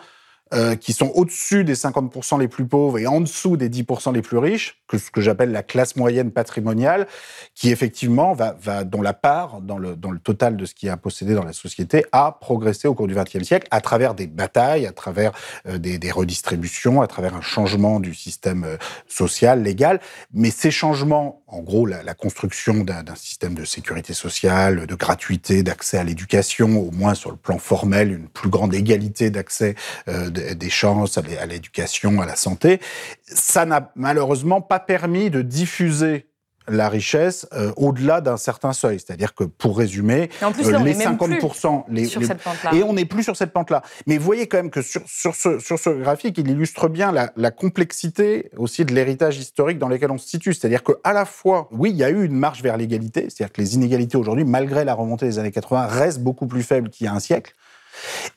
euh, 0.53 0.75
qui 0.75 0.93
sont 0.93 1.11
au-dessus 1.15 1.63
des 1.63 1.75
50% 1.75 2.39
les 2.39 2.47
plus 2.47 2.65
pauvres 2.65 2.99
et 2.99 3.07
en 3.07 3.21
dessous 3.21 3.57
des 3.57 3.69
10% 3.69 4.13
les 4.13 4.21
plus 4.21 4.37
riches, 4.37 4.81
que 4.87 4.97
ce 4.97 5.09
que 5.09 5.21
j'appelle 5.21 5.51
la 5.51 5.63
classe 5.63 5.95
moyenne 5.95 6.31
patrimoniale, 6.31 7.07
qui 7.55 7.69
effectivement 7.69 8.33
va, 8.33 8.55
va 8.61 8.83
dont 8.83 9.01
la 9.01 9.13
part 9.13 9.61
dans 9.61 9.77
le, 9.77 9.95
dans 9.95 10.11
le 10.11 10.19
total 10.19 10.57
de 10.57 10.65
ce 10.65 10.73
qui 10.73 10.89
a 10.89 10.97
possédé 10.97 11.33
dans 11.33 11.45
la 11.45 11.53
société 11.53 12.05
a 12.11 12.37
progressé 12.39 12.87
au 12.87 12.93
cours 12.93 13.07
du 13.07 13.15
XXe 13.15 13.43
siècle 13.43 13.67
à 13.71 13.81
travers 13.81 14.13
des 14.13 14.27
batailles, 14.27 14.85
à 14.85 14.91
travers 14.91 15.31
euh, 15.67 15.77
des, 15.77 15.97
des, 15.97 16.11
redistributions, 16.11 17.01
à 17.01 17.07
travers 17.07 17.35
un 17.35 17.41
changement 17.41 17.99
du 17.99 18.13
système 18.13 18.63
euh, 18.65 18.77
social, 19.07 19.63
légal. 19.63 19.99
Mais 20.33 20.51
ces 20.51 20.71
changements, 20.71 21.43
en 21.47 21.61
gros, 21.61 21.85
la, 21.85 22.03
la 22.03 22.13
construction 22.13 22.83
d'un 22.83 23.15
système 23.15 23.53
de 23.53 23.65
sécurité 23.65 24.13
sociale, 24.13 24.85
de 24.85 24.95
gratuité, 24.95 25.63
d'accès 25.63 25.97
à 25.97 26.03
l'éducation, 26.03 26.79
au 26.79 26.91
moins 26.91 27.13
sur 27.13 27.31
le 27.31 27.37
plan 27.37 27.57
formel, 27.57 28.11
une 28.11 28.27
plus 28.27 28.49
grande 28.49 28.73
égalité 28.73 29.29
d'accès 29.29 29.75
euh, 30.07 30.29
des 30.55 30.69
chances 30.69 31.17
à 31.17 31.45
l'éducation, 31.45 32.21
à 32.21 32.25
la 32.25 32.35
santé. 32.35 32.79
Ça 33.23 33.65
n'a 33.65 33.91
malheureusement 33.95 34.61
pas 34.61 34.79
permis 34.79 35.29
de 35.29 35.41
diffuser 35.41 36.27
la 36.67 36.89
richesse 36.89 37.47
euh, 37.53 37.71
au-delà 37.75 38.21
d'un 38.21 38.37
certain 38.37 38.73
seuil. 38.73 38.99
C'est-à-dire 38.99 39.33
que, 39.33 39.43
pour 39.43 39.77
résumer, 39.77 40.27
plus, 40.27 40.73
euh, 40.73 40.79
les 40.79 40.93
50%... 40.93 41.83
Les, 41.89 42.05
sur 42.05 42.21
les, 42.21 42.27
cette 42.27 42.41
pente-là. 42.41 42.73
et 42.73 42.83
on 42.83 42.93
n'est 42.93 43.05
plus 43.05 43.23
sur 43.23 43.35
cette 43.35 43.51
pente-là. 43.51 43.81
Mais 44.07 44.17
vous 44.17 44.25
voyez 44.25 44.47
quand 44.47 44.57
même 44.57 44.69
que 44.69 44.81
sur, 44.81 45.01
sur, 45.05 45.35
ce, 45.35 45.59
sur 45.59 45.79
ce 45.79 45.89
graphique, 45.89 46.37
il 46.37 46.49
illustre 46.49 46.87
bien 46.87 47.11
la, 47.11 47.31
la 47.35 47.51
complexité 47.51 48.51
aussi 48.57 48.85
de 48.85 48.93
l'héritage 48.93 49.37
historique 49.37 49.79
dans 49.79 49.87
lequel 49.87 50.11
on 50.11 50.17
se 50.17 50.27
situe. 50.27 50.53
C'est-à-dire 50.53 50.83
qu'à 50.83 51.13
la 51.13 51.25
fois, 51.25 51.67
oui, 51.71 51.89
il 51.89 51.97
y 51.97 52.03
a 52.03 52.09
eu 52.09 52.25
une 52.25 52.35
marche 52.35 52.61
vers 52.61 52.77
l'égalité, 52.77 53.27
c'est-à-dire 53.29 53.53
que 53.53 53.61
les 53.61 53.75
inégalités 53.75 54.17
aujourd'hui, 54.17 54.45
malgré 54.45 54.85
la 54.85 54.93
remontée 54.93 55.25
des 55.25 55.39
années 55.39 55.51
80, 55.51 55.87
restent 55.87 56.21
beaucoup 56.21 56.47
plus 56.47 56.63
faibles 56.63 56.89
qu'il 56.89 57.05
y 57.05 57.07
a 57.07 57.13
un 57.13 57.19
siècle. 57.19 57.53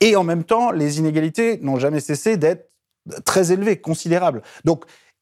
Et 0.01 0.17
en 0.17 0.25
même 0.25 0.45
temps, 0.45 0.71
les 0.71 0.99
inégalités 0.99 1.59
n'ont 1.63 1.79
jamais 1.79 2.01
cessé 2.01 2.37
d'être 2.37 2.71
très 3.25 3.53
élevées, 3.53 3.81
considérables. 3.81 4.43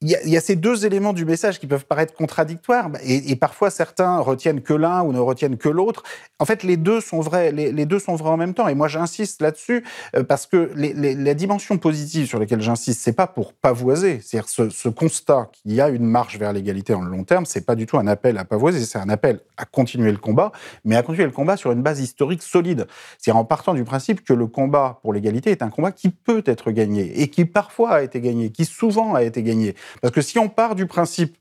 Il 0.03 0.09
y, 0.09 0.37
a, 0.37 0.41
ces 0.41 0.57
deux 0.57 0.85
éléments 0.85 1.13
du 1.13 1.25
message 1.25 1.61
qui 1.61 1.69
peuvent 1.69 1.87
paraître 1.87 2.13
contradictoires, 2.13 2.91
et, 3.05 3.37
parfois 3.37 3.71
certains 3.71 4.19
retiennent 4.19 4.61
que 4.61 4.75
l'un 4.75 5.03
ou 5.03 5.13
ne 5.13 5.21
retiennent 5.21 5.57
que 5.57 5.69
l'autre. 5.69 6.03
En 6.41 6.45
fait, 6.45 6.65
les 6.65 6.77
deux 6.77 7.01
sont 7.01 7.21
vrais, 7.21 7.53
les, 7.53 7.87
deux 7.87 8.01
sont 8.01 8.17
vrais 8.17 8.31
en 8.31 8.37
même 8.37 8.53
temps. 8.53 8.67
Et 8.67 8.75
moi, 8.75 8.89
j'insiste 8.89 9.41
là-dessus 9.41 9.85
euh, 10.17 10.25
parce 10.25 10.47
que 10.47 10.73
la 10.75 11.35
dimension 11.35 11.79
positive 11.79 12.27
sur 12.27 12.41
laquelle 12.41 12.61
j'insiste, 12.61 13.01
c'est 13.01 13.13
pas 13.13 13.29
pour 13.29 13.53
pavoiser. 13.53 14.21
C'est-à-dire 14.21 14.49
ce, 14.49 14.89
constat 14.89 15.51
qu'il 15.53 15.73
y 15.73 15.81
a 15.81 15.89
une 15.89 16.05
marche 16.05 16.37
vers 16.37 16.53
l'égalité 16.53 16.95
en 16.95 17.03
long 17.03 17.23
terme, 17.23 17.47
c'est 17.47 17.65
pas 17.65 17.77
du 17.77 17.87
tout 17.87 17.97
un 17.97 18.09
appel 18.09 18.39
à 18.39 18.45
pavoiser, 18.45 18.85
c'est 18.85 18.99
un 18.99 19.09
appel 19.09 19.41
à 19.57 19.65
continuer 19.65 20.11
le 20.11 20.19
combat, 20.19 20.51
mais 20.85 20.97
à 20.97 21.03
continuer 21.03 21.27
le 21.27 21.33
combat 21.33 21.57
sur 21.57 21.71
une 21.71 21.83
base 21.83 22.01
historique 22.01 22.43
solide. 22.43 22.87
C'est-à-dire 23.19 23.39
en 23.39 23.45
partant 23.45 23.73
du 23.73 23.85
principe 23.85 24.25
que 24.25 24.33
le 24.33 24.49
combat 24.49 24.99
pour 25.03 25.13
l'égalité 25.13 25.51
est 25.53 25.63
un 25.63 25.71
combat 25.71 25.93
qui 25.93 26.11
peut 26.11 26.43
être 26.47 26.73
gagné 26.73 27.21
et 27.23 27.29
qui 27.29 27.45
parfois 27.45 27.91
a 27.91 28.03
été 28.03 28.21
gagné, 28.21 28.51
qui 28.51 28.65
souvent 28.65 29.15
a 29.15 29.23
été 29.23 29.43
gagné. 29.43 29.75
Parce 30.01 30.13
que 30.13 30.21
si 30.21 30.39
on 30.39 30.49
part 30.49 30.75
du 30.75 30.87
principe 30.87 31.37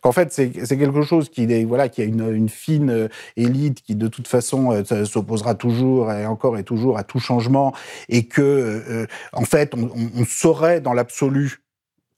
qu'en 0.00 0.12
fait 0.12 0.32
c'est 0.32 0.50
quelque 0.50 1.02
chose 1.02 1.28
qui 1.28 1.44
est, 1.44 1.64
voilà 1.64 1.88
qui 1.88 2.02
a 2.02 2.04
une, 2.04 2.48
fine 2.48 2.90
euh, 2.90 3.08
élite 3.36 3.82
qui 3.82 3.94
de 3.94 4.08
toute 4.08 4.28
façon 4.28 4.72
euh, 4.72 5.04
s'opposera 5.04 5.54
toujours 5.54 6.12
et 6.12 6.26
encore 6.26 6.58
et 6.58 6.64
toujours 6.64 6.98
à 6.98 7.04
tout 7.04 7.20
changement 7.20 7.74
et 8.08 8.26
que 8.26 8.42
euh, 8.42 9.06
en 9.32 9.44
fait 9.44 9.74
on 9.74 10.24
saurait 10.24 10.80
dans 10.80 10.92
l'absolu 10.92 11.63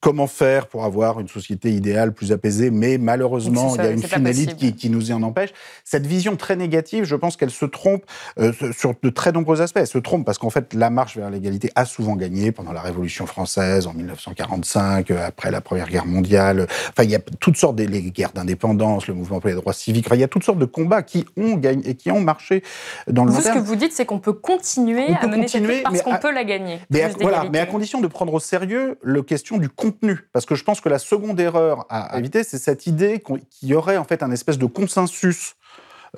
comment 0.06 0.28
faire 0.28 0.68
pour 0.68 0.84
avoir 0.84 1.18
une 1.18 1.26
société 1.26 1.72
idéale 1.72 2.12
plus 2.12 2.30
apaisée, 2.30 2.70
mais 2.70 2.96
malheureusement, 2.96 3.74
il 3.74 3.82
y 3.82 3.86
a 3.88 3.90
une 3.90 4.00
fine 4.00 4.24
élite 4.24 4.54
qui, 4.54 4.72
qui, 4.72 4.88
nous 4.88 5.10
y 5.10 5.12
en 5.12 5.20
empêche. 5.24 5.50
Cette 5.82 6.06
vision 6.06 6.36
très 6.36 6.54
négative, 6.54 7.02
je 7.02 7.16
pense 7.16 7.36
qu'elle 7.36 7.50
se 7.50 7.64
trompe 7.64 8.04
euh, 8.38 8.52
sur 8.70 8.94
de 9.02 9.10
très 9.10 9.32
nombreux 9.32 9.62
aspects. 9.62 9.80
Elle 9.80 9.88
se 9.88 9.98
trompe 9.98 10.24
parce 10.24 10.38
qu'en 10.38 10.48
fait, 10.48 10.74
la 10.74 10.90
marche 10.90 11.16
vers 11.16 11.28
l'égalité 11.28 11.72
a 11.74 11.84
souvent 11.84 12.14
gagné 12.14 12.52
pendant 12.52 12.72
la 12.72 12.82
Révolution 12.82 13.26
française, 13.26 13.88
en 13.88 13.94
1945, 13.94 15.10
euh, 15.10 15.26
après 15.26 15.50
la 15.50 15.60
Première 15.60 15.88
Guerre 15.88 16.06
mondiale. 16.06 16.68
Enfin, 16.90 17.02
il 17.02 17.10
y 17.10 17.16
a 17.16 17.20
toutes 17.40 17.56
sortes 17.56 17.74
de 17.74 17.82
les 17.82 18.02
guerres 18.12 18.32
d'indépendance, 18.32 19.08
le 19.08 19.14
mouvement 19.14 19.40
pour 19.40 19.48
les 19.48 19.56
droits 19.56 19.72
civiques. 19.72 20.06
Enfin, 20.06 20.14
il 20.14 20.20
y 20.20 20.24
a 20.24 20.28
toutes 20.28 20.44
sortes 20.44 20.60
de 20.60 20.66
combats 20.66 21.02
qui 21.02 21.26
ont 21.36 21.56
gagné 21.56 21.90
et 21.90 21.94
qui 21.96 22.12
ont 22.12 22.20
marché 22.20 22.62
dans 23.08 23.24
le 23.24 23.32
vous, 23.32 23.40
Ce 23.40 23.48
que 23.48 23.58
vous 23.58 23.74
dites, 23.74 23.92
c'est 23.92 24.06
qu'on 24.06 24.20
peut 24.20 24.34
continuer 24.34 25.08
à 25.20 25.26
mener 25.26 25.48
cette 25.48 25.66
lutte 25.66 25.82
parce 25.82 26.02
qu'on 26.02 26.18
peut 26.18 26.32
la 26.32 26.44
gagner. 26.44 26.78
Mais 26.90 27.10
voilà, 27.20 27.46
mais 27.50 27.58
à 27.58 27.66
condition 27.66 28.00
de 28.00 28.06
prendre 28.06 28.32
au 28.32 28.38
sérieux 28.38 29.00
la 29.02 29.22
question 29.22 29.58
du 29.58 29.68
contenu. 29.68 29.95
Parce 30.32 30.46
que 30.46 30.54
je 30.54 30.64
pense 30.64 30.80
que 30.80 30.88
la 30.88 30.98
seconde 30.98 31.38
erreur 31.40 31.86
à 31.88 32.18
éviter, 32.18 32.44
c'est 32.44 32.58
cette 32.58 32.86
idée 32.86 33.20
qu'il 33.20 33.68
y 33.68 33.74
aurait 33.74 33.96
en 33.96 34.04
fait 34.04 34.22
un 34.22 34.30
espèce 34.30 34.58
de 34.58 34.66
consensus 34.66 35.56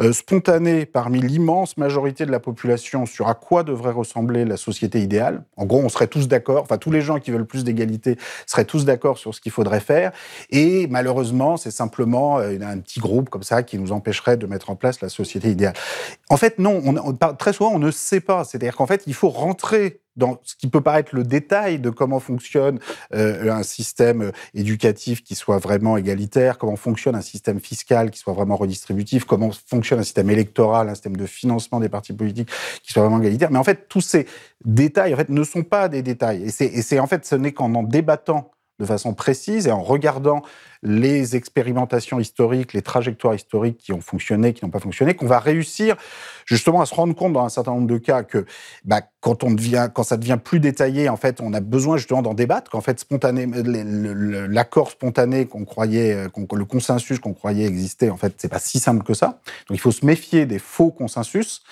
euh, 0.01 0.13
spontané 0.13 0.87
parmi 0.87 1.21
l'immense 1.21 1.77
majorité 1.77 2.25
de 2.25 2.31
la 2.31 2.39
population 2.39 3.05
sur 3.05 3.29
à 3.29 3.35
quoi 3.35 3.65
devrait 3.65 3.91
ressembler 3.91 4.45
la 4.45 4.57
société 4.57 5.01
idéale. 5.01 5.45
En 5.57 5.65
gros, 5.65 5.81
on 5.81 5.89
serait 5.89 6.07
tous 6.07 6.29
d'accord, 6.29 6.63
enfin 6.63 6.79
tous 6.79 6.93
les 6.93 7.01
gens 7.01 7.19
qui 7.19 7.33
veulent 7.33 7.47
plus 7.47 7.65
d'égalité 7.65 8.17
seraient 8.47 8.65
tous 8.65 8.85
d'accord 8.85 9.19
sur 9.19 9.35
ce 9.35 9.41
qu'il 9.41 9.51
faudrait 9.51 9.81
faire. 9.81 10.13
Et 10.51 10.87
malheureusement, 10.89 11.57
c'est 11.57 11.73
simplement 11.73 12.39
euh, 12.39 12.59
un 12.63 12.79
petit 12.79 13.01
groupe 13.01 13.29
comme 13.29 13.43
ça 13.43 13.65
qui 13.65 13.77
nous 13.77 13.91
empêcherait 13.91 14.37
de 14.37 14.47
mettre 14.47 14.71
en 14.71 14.77
place 14.77 15.01
la 15.01 15.09
société 15.09 15.51
idéale. 15.51 15.75
En 16.29 16.37
fait, 16.37 16.61
non, 16.61 16.81
on, 16.85 17.15
très 17.35 17.53
souvent, 17.53 17.73
on 17.73 17.81
ne 17.81 17.91
sait 17.91 18.21
pas. 18.21 18.45
C'est-à-dire 18.45 18.77
qu'en 18.77 18.87
fait, 18.87 19.03
il 19.07 19.15
faut 19.15 19.31
rentrer 19.31 20.01
dans 20.19 20.41
ce 20.43 20.55
qui 20.57 20.69
peut 20.69 20.81
paraître 20.81 21.15
le 21.15 21.25
détail 21.25 21.79
de 21.79 21.91
comment 21.91 22.21
fonctionne 22.21 22.79
euh, 23.15 23.51
un 23.51 23.63
système 23.63 24.23
euh, 24.23 24.33
éducatif 24.55 25.23
qui 25.23 25.35
soit 25.35 25.59
vraiment 25.59 25.97
égalitaire, 25.97 26.59
comment 26.59 26.77
fonctionne 26.77 27.15
un 27.15 27.23
système 27.23 27.61
fiscal 27.61 28.11
qui 28.11 28.19
soit 28.19 28.35
vraiment 28.35 28.57
redistributif, 28.57 29.25
comment 29.25 29.51
fonctionne 29.67 30.01
un 30.01 30.03
système 30.03 30.29
électoral, 30.29 30.89
un 30.89 30.95
système 30.95 31.17
de 31.17 31.27
financement 31.27 31.81
des 31.81 31.89
partis 31.89 32.13
politiques 32.13 32.51
qui 32.83 32.93
soit 32.93 33.03
vraiment 33.03 33.21
égalitaire. 33.21 33.51
Mais 33.51 33.59
en 33.59 33.65
fait, 33.65 33.89
tous 33.89 34.01
ces 34.01 34.27
détails 34.65 35.15
en 35.15 35.17
fait, 35.17 35.29
ne 35.29 35.45
sont 35.45 35.63
pas 35.63 35.89
des 35.89 36.03
détails. 36.03 36.43
Et 36.43 36.83
c'est 36.83 36.99
en 36.99 37.07
fait, 37.07 37.25
ce 37.25 37.37
n'est 37.37 37.53
qu'en 37.53 37.75
en 37.75 37.83
débattant 37.85 38.51
de 38.79 38.85
façon 38.85 39.15
précise 39.15 39.67
et 39.67 39.73
en 39.73 39.83
regardant 39.83 40.43
les 40.83 41.37
expérimentations 41.37 42.21
historiques, 42.21 42.73
les 42.73 42.83
trajectoires 42.83 43.35
historiques 43.35 43.79
qui 43.79 43.93
ont 43.93 44.01
fonctionné, 44.01 44.53
qui 44.53 44.65
n'ont 44.65 44.71
pas 44.71 44.81
fonctionné, 44.81 45.15
qu'on 45.15 45.27
va 45.27 45.39
réussir 45.39 45.97
justement 46.47 46.81
à 46.81 46.87
se 46.87 46.95
rendre 46.95 47.15
compte 47.15 47.33
dans 47.33 47.45
un 47.45 47.49
certain 47.49 47.73
nombre 47.73 47.87
de 47.87 47.99
cas 47.99 48.23
que 48.23 48.47
bah, 48.85 49.03
quand 49.21 49.43
on 49.43 49.51
devient, 49.51 49.89
quand 49.93 50.05
ça 50.05 50.17
devient 50.17 50.39
plus 50.43 50.61
détaillé, 50.61 51.09
en 51.09 51.17
fait, 51.17 51.41
on 51.41 51.53
a 51.53 51.61
besoin 51.61 51.97
justement 51.97 52.23
d'en 52.23 52.35
débattre, 52.35 52.71
qu'en 52.71 52.81
fait, 52.81 53.01
spontané, 53.01 53.47
l'accord 54.49 54.91
spontané 54.91 55.47
qu'on 55.47 55.65
croyait, 55.65 56.15
euh, 56.15 56.29
le 56.53 56.65
consensus 56.65 57.19
qu'on 57.19 57.35
croyait 57.35 57.67
exister, 57.67 58.11
en 58.11 58.17
fait, 58.17 58.35
c'est 58.39 58.49
pas 58.49 58.61
si 58.61 58.79
simple 58.79 59.05
que 59.05 59.15
ça. 59.15 59.41
Donc, 59.69 59.77
il 59.77 59.81
faut 59.81 59.91
se 59.91 60.07
méfier 60.07 60.47
des 60.47 60.61
faux 60.61 60.91
consensus 60.91 61.63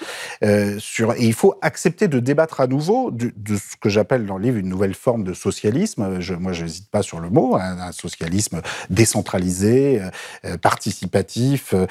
euh, 0.44 0.78
et 1.16 1.26
il 1.26 1.34
faut 1.34 1.54
accepter 1.62 2.08
de 2.08 2.18
débattre 2.18 2.60
à 2.60 2.66
nouveau 2.66 3.10
de, 3.10 3.32
ce 3.56 3.76
que 3.80 3.88
j'appelle 3.88 4.26
dans 4.26 4.38
le 4.38 4.42
livre 4.42 4.58
une 4.58 4.68
nouvelle 4.68 4.94
forme 4.94 5.22
de 5.22 5.32
socialisme. 5.32 6.06
Moi, 6.40 6.52
je 6.52 6.62
n'hésite 6.62 6.90
pas 6.90 7.02
sur 7.02 7.20
le 7.20 7.30
mot, 7.30 7.56
hein, 7.56 7.78
un 7.80 7.92
socialisme 7.92 8.60
décentralisé, 8.96 10.00
euh, 10.00 10.10
euh, 10.46 10.56
participatif, 10.56 11.74
euh, 11.74 11.86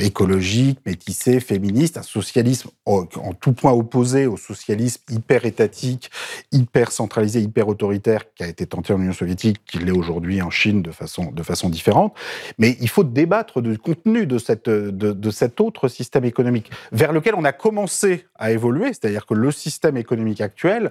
écologique, 0.00 0.80
métissé, 0.84 1.40
féministe, 1.40 1.96
un 1.96 2.02
socialisme 2.02 2.70
en, 2.84 3.04
tout 3.40 3.52
point 3.52 3.72
opposé 3.72 4.26
au 4.26 4.36
socialisme 4.36 5.00
hyper 5.08 5.46
étatique, 5.46 6.10
hyper 6.52 6.90
centralisé, 6.90 7.40
hyper 7.40 7.68
autoritaire 7.68 8.24
qui 8.34 8.42
a 8.42 8.48
été 8.48 8.66
tenté 8.66 8.92
en 8.92 9.00
Union 9.00 9.12
soviétique, 9.12 9.60
qui 9.64 9.78
l'est 9.78 9.92
aujourd'hui 9.92 10.42
en 10.42 10.50
Chine 10.50 10.82
de 10.82 10.90
façon, 10.90 11.30
de 11.30 11.42
façon 11.42 11.68
différente. 11.68 12.14
Mais 12.58 12.76
il 12.80 12.88
faut 12.88 13.04
débattre 13.04 13.62
du 13.62 13.78
contenu 13.78 14.26
de, 14.26 14.38
cette, 14.38 14.68
de, 14.68 14.90
de 14.90 15.30
cet 15.30 15.60
autre 15.60 15.88
système 15.88 16.24
économique 16.24 16.70
vers 16.90 17.12
lequel 17.12 17.34
on 17.36 17.44
a 17.44 17.52
commencé 17.52 18.26
à 18.34 18.50
évoluer, 18.50 18.88
c'est-à-dire 18.88 19.26
que 19.26 19.34
le 19.34 19.52
système 19.52 19.96
économique 19.96 20.40
actuel 20.40 20.90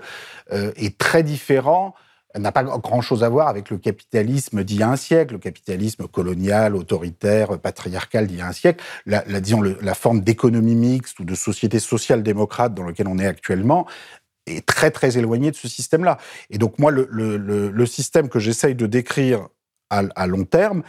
est 0.52 0.98
très 0.98 1.24
différent 1.24 1.94
n'a 2.41 2.51
pas 2.51 2.63
grand-chose 2.63 3.24
à 3.24 3.29
voir 3.29 3.48
avec 3.48 3.70
le 3.70 3.77
capitalisme 3.77 4.63
d'il 4.63 4.79
y 4.79 4.84
a 4.84 4.89
un 4.89 4.96
siècle, 4.96 5.34
le 5.34 5.39
capitalisme 5.39 6.08
colonial, 6.08 6.75
autoritaire, 6.75 7.60
patriarcal 7.60 8.27
d'il 8.27 8.38
y 8.38 8.41
a 8.41 8.48
un 8.48 8.53
siècle. 8.53 8.84
La, 9.06 9.22
disons, 9.39 9.62
la 9.62 9.94
forme 9.94 10.22
d'économie 10.22 10.75
mixte 10.75 11.20
ou 11.20 11.24
de 11.24 11.36
société 11.36 11.79
social-démocrate 11.79 12.74
dans 12.74 12.84
laquelle 12.84 13.08
on 13.08 13.17
est 13.17 13.27
actuellement 13.27 13.88
est 14.48 14.65
très, 14.65 14.91
très 14.91 15.17
éloignée 15.17 15.51
de 15.51 15.56
ce 15.56 15.67
système-là. 15.67 16.17
Et 16.50 16.58
donc, 16.58 16.79
moi, 16.79 16.91
le, 16.91 17.86
système 17.86 18.29
que 18.29 18.39
j'essaye 18.39 18.75
de 18.75 18.86
décrire 18.86 19.48
à, 19.89 20.27
long 20.27 20.44
terme, 20.44 20.84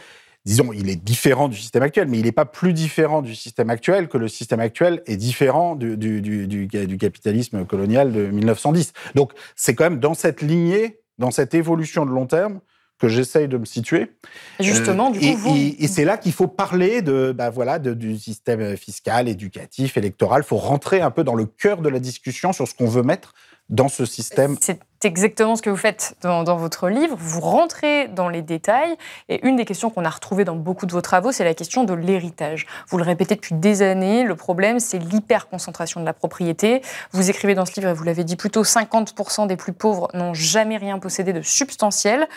disons, 0.45 0.73
il 0.73 0.89
est 0.89 0.95
différent 0.95 1.47
du 1.47 1.57
système 1.57 1.83
actuel, 1.83 2.07
mais 2.07 2.19
il 2.19 2.25
n'est 2.25 2.31
pas 2.31 2.45
plus 2.45 2.73
différent 2.73 3.21
du 3.21 3.35
système 3.35 3.69
actuel 3.69 4.07
que 4.07 4.17
le 4.17 4.27
système 4.27 4.59
actuel 4.59 5.01
est 5.05 5.17
différent 5.17 5.75
du 5.75 6.97
capitalisme 6.99 7.65
colonial 7.65 8.11
de 8.11 8.27
1910. 8.27 8.93
Donc, 9.15 9.33
c'est 9.55 9.75
quand 9.75 9.85
même 9.85 9.99
dans 9.99 10.13
cette 10.13 10.41
lignée 10.41 10.99
dans 11.19 11.31
cette 11.31 11.53
évolution 11.53 12.05
de 12.05 12.11
long 12.11 12.25
terme 12.25 12.59
que 12.99 13.07
j'essaye 13.07 13.47
de 13.47 13.57
me 13.57 13.65
situer. 13.65 14.11
Justement, 14.59 15.09
du 15.09 15.19
coup, 15.19 15.25
et, 15.25 15.35
vous... 15.35 15.55
et, 15.55 15.87
c'est 15.87 16.03
là 16.03 16.17
qu'il 16.17 16.33
faut 16.33 16.47
parler 16.47 17.01
de, 17.01 17.31
bah 17.31 17.49
voilà, 17.49 17.79
du 17.79 18.17
système 18.17 18.75
fiscal, 18.75 19.29
éducatif, 19.29 19.95
électoral. 19.95 20.41
Il 20.43 20.47
faut 20.47 20.57
rentrer 20.57 20.99
un 20.99 21.11
peu 21.11 21.23
dans 21.23 21.35
le 21.35 21.45
cœur 21.45 21.81
de 21.81 21.87
la 21.87 21.99
discussion 21.99 22.51
sur 22.51 22.67
ce 22.67 22.73
qu'on 22.73 22.87
veut 22.87 23.03
mettre 23.03 23.33
dans 23.69 23.87
ce 23.87 24.05
système. 24.05 24.57
C'est 25.01 25.07
exactement 25.07 25.55
ce 25.55 25.61
que 25.61 25.69
vous 25.69 25.77
faites 25.77 26.15
dans, 26.21 26.43
votre 26.57 26.89
livre. 26.89 27.15
Vous 27.17 27.39
rentrez 27.39 28.09
dans 28.09 28.27
les 28.27 28.41
détails. 28.41 28.97
Et 29.29 29.47
une 29.47 29.55
des 29.55 29.63
questions 29.63 29.89
qu'on 29.89 30.03
a 30.03 30.09
retrouvées 30.09 30.43
dans 30.43 30.57
beaucoup 30.57 30.85
de 30.85 30.91
vos 30.91 31.01
travaux, 31.01 31.31
c'est 31.31 31.45
la 31.45 31.53
question 31.53 31.85
de 31.85 31.93
l'héritage. 31.93 32.67
Vous 32.89 32.97
le 32.97 33.05
répétez 33.05 33.35
depuis 33.35 33.55
des 33.55 33.81
années. 33.81 34.25
Le 34.25 34.35
problème, 34.35 34.81
c'est 34.81 34.99
l'hyperconcentration 34.99 36.01
de 36.01 36.05
la 36.05 36.11
propriété. 36.11 36.81
Vous 37.13 37.29
écrivez 37.29 37.55
dans 37.55 37.65
ce 37.65 37.79
livre, 37.79 37.91
et 37.91 37.93
vous 37.93 38.03
l'avez 38.03 38.25
dit 38.25 38.35
plutôt, 38.35 38.63
50% 38.63 39.47
des 39.47 39.55
plus 39.55 39.71
pauvres 39.71 40.09
n'ont 40.13 40.33
jamais 40.33 40.75
rien 40.75 40.99
possédé 40.99 41.31
de 41.31 41.41
substantiel. 41.41 42.27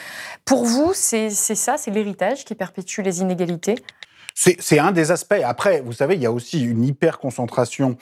Pour 0.44 0.64
vous, 0.64 0.92
c'est 0.94 1.30
ça, 1.30 1.76
c'est 1.76 1.90
l'héritage 1.90 2.44
qui 2.44 2.54
perpétue 2.54 3.00
les 3.00 3.22
inégalités? 3.22 3.74
C'est 4.34 4.78
un 4.78 4.92
des 4.92 5.10
aspects. 5.10 5.42
Après, 5.44 5.80
vous 5.80 5.92
savez, 5.92 6.14
il 6.14 6.22
y 6.22 6.26
a 6.26 6.32
aussi 6.32 6.64
une 6.64 6.84
hyperconcentration 6.84 7.96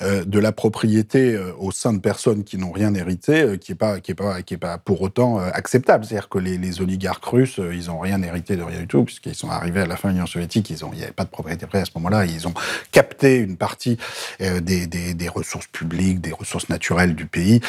de 0.00 0.38
la 0.38 0.52
propriété 0.52 1.34
euh, 1.34 1.52
au 1.58 1.70
sein 1.70 1.92
de 1.92 2.00
personnes 2.00 2.44
qui 2.44 2.58
n'ont 2.58 2.72
rien 2.72 2.94
hérité, 2.94 3.42
euh, 3.42 3.56
qui 3.56 3.72
n'est 3.72 3.76
pas, 3.76 4.00
qui 4.00 4.10
est 4.10 4.14
pas, 4.14 4.42
qui 4.42 4.54
est 4.54 4.58
pas 4.58 4.78
pour 4.78 5.02
autant 5.02 5.38
acceptable. 5.38 6.04
C'est-à-dire 6.04 6.28
que 6.28 6.38
les, 6.38 6.58
les, 6.58 6.80
oligarques 6.80 7.24
russes, 7.24 7.60
ils 7.72 7.86
n'ont 7.86 8.00
rien 8.00 8.20
hérité 8.22 8.56
de 8.56 8.62
rien 8.62 8.80
du 8.80 8.86
tout, 8.86 9.04
puisqu'ils 9.04 9.34
sont 9.34 9.50
arrivés 9.50 9.80
à 9.80 9.86
la 9.86 9.96
fin 9.96 10.08
de 10.08 10.14
l'Union 10.14 10.26
soviétique, 10.26 10.68
ils 10.70 10.84
ont, 10.84 10.90
il 10.92 10.98
n'y 10.98 11.04
avait 11.04 11.12
pas 11.12 11.24
de 11.24 11.30
propriété 11.30 11.66
privée 11.66 11.82
à 11.82 11.84
ce 11.84 11.92
moment-là, 11.96 12.26
ils 12.26 12.48
ont 12.48 12.54
capté 12.90 13.36
une 13.36 13.56
partie 13.56 13.96
des, 14.40 14.86
des, 14.86 15.14
des, 15.14 15.28
ressources 15.28 15.68
publiques, 15.68 16.20
des 16.20 16.32
ressources 16.32 16.68
naturelles 16.68 17.14
du 17.14 17.26
pays 17.26 17.60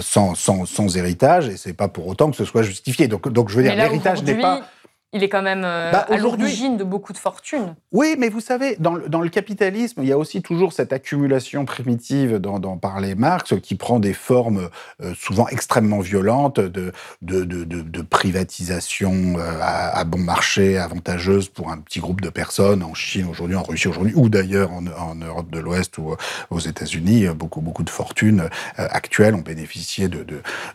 sans, 0.00 0.34
sans, 0.34 0.66
sans 0.66 0.96
héritage, 0.96 1.48
et 1.48 1.56
c'est 1.56 1.72
pas 1.72 1.88
pour 1.88 2.06
autant 2.08 2.30
que 2.30 2.36
ce 2.36 2.44
soit 2.44 2.62
justifié. 2.62 3.08
Donc, 3.08 3.28
donc 3.28 3.48
je 3.48 3.56
veux 3.56 3.62
dire, 3.62 3.76
l'héritage 3.76 4.22
n'est 4.24 4.40
pas 4.40 4.68
il 5.14 5.22
est 5.22 5.28
quand 5.28 5.42
même 5.42 5.62
euh, 5.64 5.90
bah, 5.90 6.06
à 6.08 6.16
l'origine 6.16 6.78
de 6.78 6.84
beaucoup 6.84 7.12
de 7.12 7.18
fortunes. 7.18 7.74
Oui, 7.92 8.16
mais 8.18 8.30
vous 8.30 8.40
savez, 8.40 8.76
dans 8.78 8.94
le, 8.94 9.10
dans 9.10 9.20
le, 9.20 9.28
capitalisme, 9.28 10.02
il 10.02 10.08
y 10.08 10.12
a 10.12 10.16
aussi 10.16 10.40
toujours 10.40 10.72
cette 10.72 10.92
accumulation 10.92 11.66
primitive 11.66 12.36
dont, 12.36 12.58
dont 12.58 12.78
parlait 12.78 13.14
Marx, 13.14 13.54
qui 13.62 13.74
prend 13.74 13.98
des 14.00 14.14
formes 14.14 14.70
euh, 15.02 15.12
souvent 15.14 15.48
extrêmement 15.48 16.00
violentes 16.00 16.60
de, 16.60 16.92
de, 17.20 17.44
de, 17.44 17.64
de 17.64 18.02
privatisation 18.02 19.34
euh, 19.36 19.58
à, 19.60 20.02
bon 20.04 20.18
marché, 20.18 20.78
avantageuse 20.78 21.50
pour 21.50 21.70
un 21.70 21.78
petit 21.78 22.00
groupe 22.00 22.22
de 22.22 22.30
personnes 22.30 22.82
en 22.82 22.94
Chine 22.94 23.26
aujourd'hui, 23.30 23.56
en 23.56 23.62
Russie 23.62 23.88
aujourd'hui, 23.88 24.14
ou 24.16 24.30
d'ailleurs 24.30 24.72
en, 24.72 24.86
en, 24.86 25.14
Europe 25.14 25.50
de 25.50 25.58
l'Ouest 25.58 25.98
ou 25.98 26.16
aux 26.50 26.58
États-Unis. 26.58 27.26
Beaucoup, 27.34 27.60
beaucoup 27.60 27.82
de 27.82 27.90
fortunes 27.90 28.48
actuelles 28.76 29.34
ont 29.34 29.42
bénéficié 29.42 30.08
de, 30.08 30.24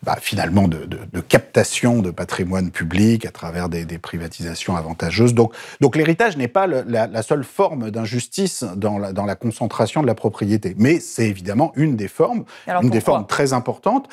bah, 0.04 0.18
finalement 0.22 0.68
de, 0.68 0.88
captation 1.28 2.02
de 2.02 2.12
patrimoine 2.12 2.70
public 2.72 3.26
à 3.26 3.32
travers 3.32 3.68
des, 3.68 3.84
des 3.84 3.98
privatisations 3.98 4.27
avantageuse. 4.76 5.34
Donc, 5.34 5.54
donc 5.82 5.96
l'héritage 5.96 6.38
n'est 6.38 6.48
pas 6.48 6.68
la, 6.68 7.24
seule 7.24 7.44
forme 7.44 7.92
d'injustice 7.92 8.64
dans 8.76 8.98
la, 8.98 9.14
dans 9.14 9.26
la 9.26 9.36
concentration 9.36 10.02
de 10.02 10.08
la 10.08 10.16
propriété, 10.16 10.76
mais 10.78 11.00
c'est 11.00 11.28
évidemment 11.28 11.72
une 11.76 11.96
des 11.96 12.08
formes, 12.08 12.46
une 12.68 12.90
des 12.90 13.02
formes 13.02 13.28
très 13.28 13.54
importantes. 13.54 14.08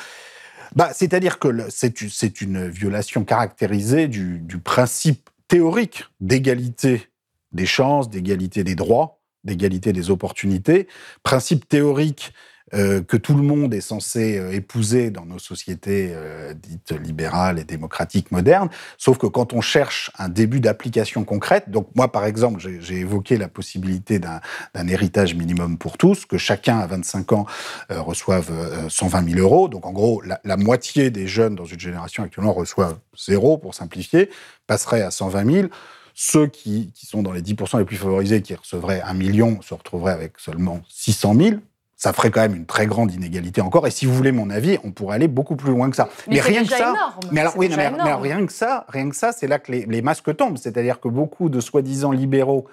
Bah, 0.75 0.91
C'est-à-dire 0.93 1.39
que 1.39 1.49
c'est 1.69 2.41
une 2.41 2.69
violation 2.69 3.25
caractérisée 3.25 4.09
du, 4.09 4.39
du 4.39 4.59
principe 4.59 5.31
théorique 5.49 6.05
d'égalité 6.21 7.09
des 7.53 7.67
chances, 7.67 8.11
d'égalité 8.11 8.65
des 8.65 8.75
droits, 8.75 9.21
d'égalité 9.45 9.93
des 9.93 10.11
opportunités, 10.11 10.89
principe 11.23 11.69
théorique 11.69 12.33
euh, 12.73 13.03
que 13.03 13.19
tout 13.19 13.35
le 13.35 13.43
monde 13.43 13.75
est 13.75 13.83
censé 13.83 14.39
euh, 14.39 14.51
épouser 14.51 15.11
dans 15.11 15.27
nos 15.27 15.39
sociétés 15.39 16.13
euh, 16.15 16.55
dites 16.55 16.93
libérales 16.93 17.59
et 17.59 17.65
démocratiques 17.65 18.33
modernes. 18.33 18.71
Sauf 18.97 19.19
que 19.19 19.27
quand 19.27 19.53
on 19.53 19.61
cherche 19.61 20.11
un 20.19 20.31
début 20.31 20.61
d'application 20.61 21.25
concrète, 21.25 21.69
donc 21.69 21.89
moi 21.95 22.11
par 22.11 22.25
exemple, 22.25 22.61
j'ai 22.81 22.97
évoqué 22.97 23.37
la 23.37 23.49
possibilité 23.49 24.19
d'un 24.19 24.41
héritage 24.89 25.35
minimum 25.35 25.77
pour 25.77 25.99
tous, 25.99 26.25
que 26.25 26.39
chacun 26.39 26.79
à 26.79 26.87
25 26.87 27.33
ans 27.33 27.47
reçoive 27.91 28.51
120 28.89 29.31
000 29.31 29.41
euros. 29.41 29.69
Donc 29.69 29.85
en 29.85 29.93
gros, 29.93 30.23
la, 30.23 30.57
moitié 30.57 31.11
des 31.11 31.27
jeunes 31.27 31.55
dans 31.55 31.65
une 31.67 31.81
génération 31.81 32.23
actuellement 32.23 32.55
reçoivent 32.55 32.99
zéro, 33.17 33.59
pour 33.59 33.75
simplifier, 33.75 34.31
passerait 34.67 35.03
à 35.03 35.11
120 35.11 35.53
000. 35.53 35.69
Ceux 36.15 36.47
qui, 36.47 36.93
qui, 36.95 37.07
sont 37.07 37.23
dans 37.23 37.33
les 37.33 37.43
10% 37.43 37.79
les 37.79 37.85
plus 37.85 37.97
favorisés, 37.97 38.41
qui 38.41 38.55
recevraient 38.55 39.03
un 39.03 39.15
million, 39.15 39.61
se 39.63 39.75
retrouveraient 39.75 40.13
avec 40.13 40.39
seulement 40.39 40.81
600 40.89 41.35
000 41.35 41.57
ça 42.05 42.13
ferait 42.13 42.31
quand 42.31 42.43
même 42.43 42.55
une 42.55 42.67
très 42.67 42.87
grande 42.87 43.15
inégalité 43.15 43.63
encore. 43.63 43.87
Et 43.87 43.91
si 43.91 44.05
vous 44.05 44.13
voulez 44.13 44.31
mon 44.31 44.51
avis, 44.51 44.77
on 44.85 44.91
pourrait 44.91 45.17
aller 45.17 45.27
beaucoup 45.27 45.57
plus 45.57 45.71
loin 45.71 45.89
que 45.89 45.97
ça. 45.97 46.11
Mais, 46.29 46.39
rien 46.39 46.63
que 46.63 46.69
ça. 46.69 46.93
Mais 47.33 47.41
alors, 47.41 47.57
oui, 47.57 47.71
mais, 47.75 47.89
rien 47.89 48.45
que 48.45 48.53
ça, 48.53 48.85
rien 48.91 49.09
que 49.09 49.17
ça, 49.17 49.33
c'est 49.33 49.47
là 49.47 49.59
que 49.59 49.73
les, 49.73 50.03
masques 50.03 50.37
tombent. 50.37 50.59
C'est-à-dire 50.59 51.01
que 51.01 51.09
beaucoup 51.09 51.49
de 51.49 51.61
soi-disant 51.61 52.13
libéraux 52.13 52.67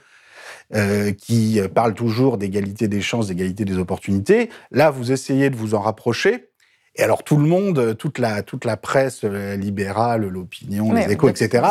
euh, 0.76 1.14
qui 1.14 1.62
parlent 1.74 1.94
toujours 1.94 2.38
d'égalité 2.38 2.90
des 2.90 3.00
chances, 3.00 3.28
d'égalité 3.28 3.64
des 3.64 3.78
opportunités, 3.78 4.50
là, 4.70 4.92
vous 4.92 5.14
essayez 5.14 5.50
de 5.50 5.56
vous 5.56 5.76
en 5.76 5.80
rapprocher 5.80 6.50
et 6.96 7.04
alors 7.04 7.24
tout 7.24 7.38
le 7.38 7.46
monde, 7.46 7.96
toute 7.98 8.20
la, 8.20 8.44
toute 8.44 8.66
la 8.66 8.76
presse 8.76 9.22
euh, 9.24 9.56
libérale, 9.56 10.28
l'opinion, 10.28 10.92
les 10.92 11.10
échos, 11.10 11.30
etc., 11.30 11.64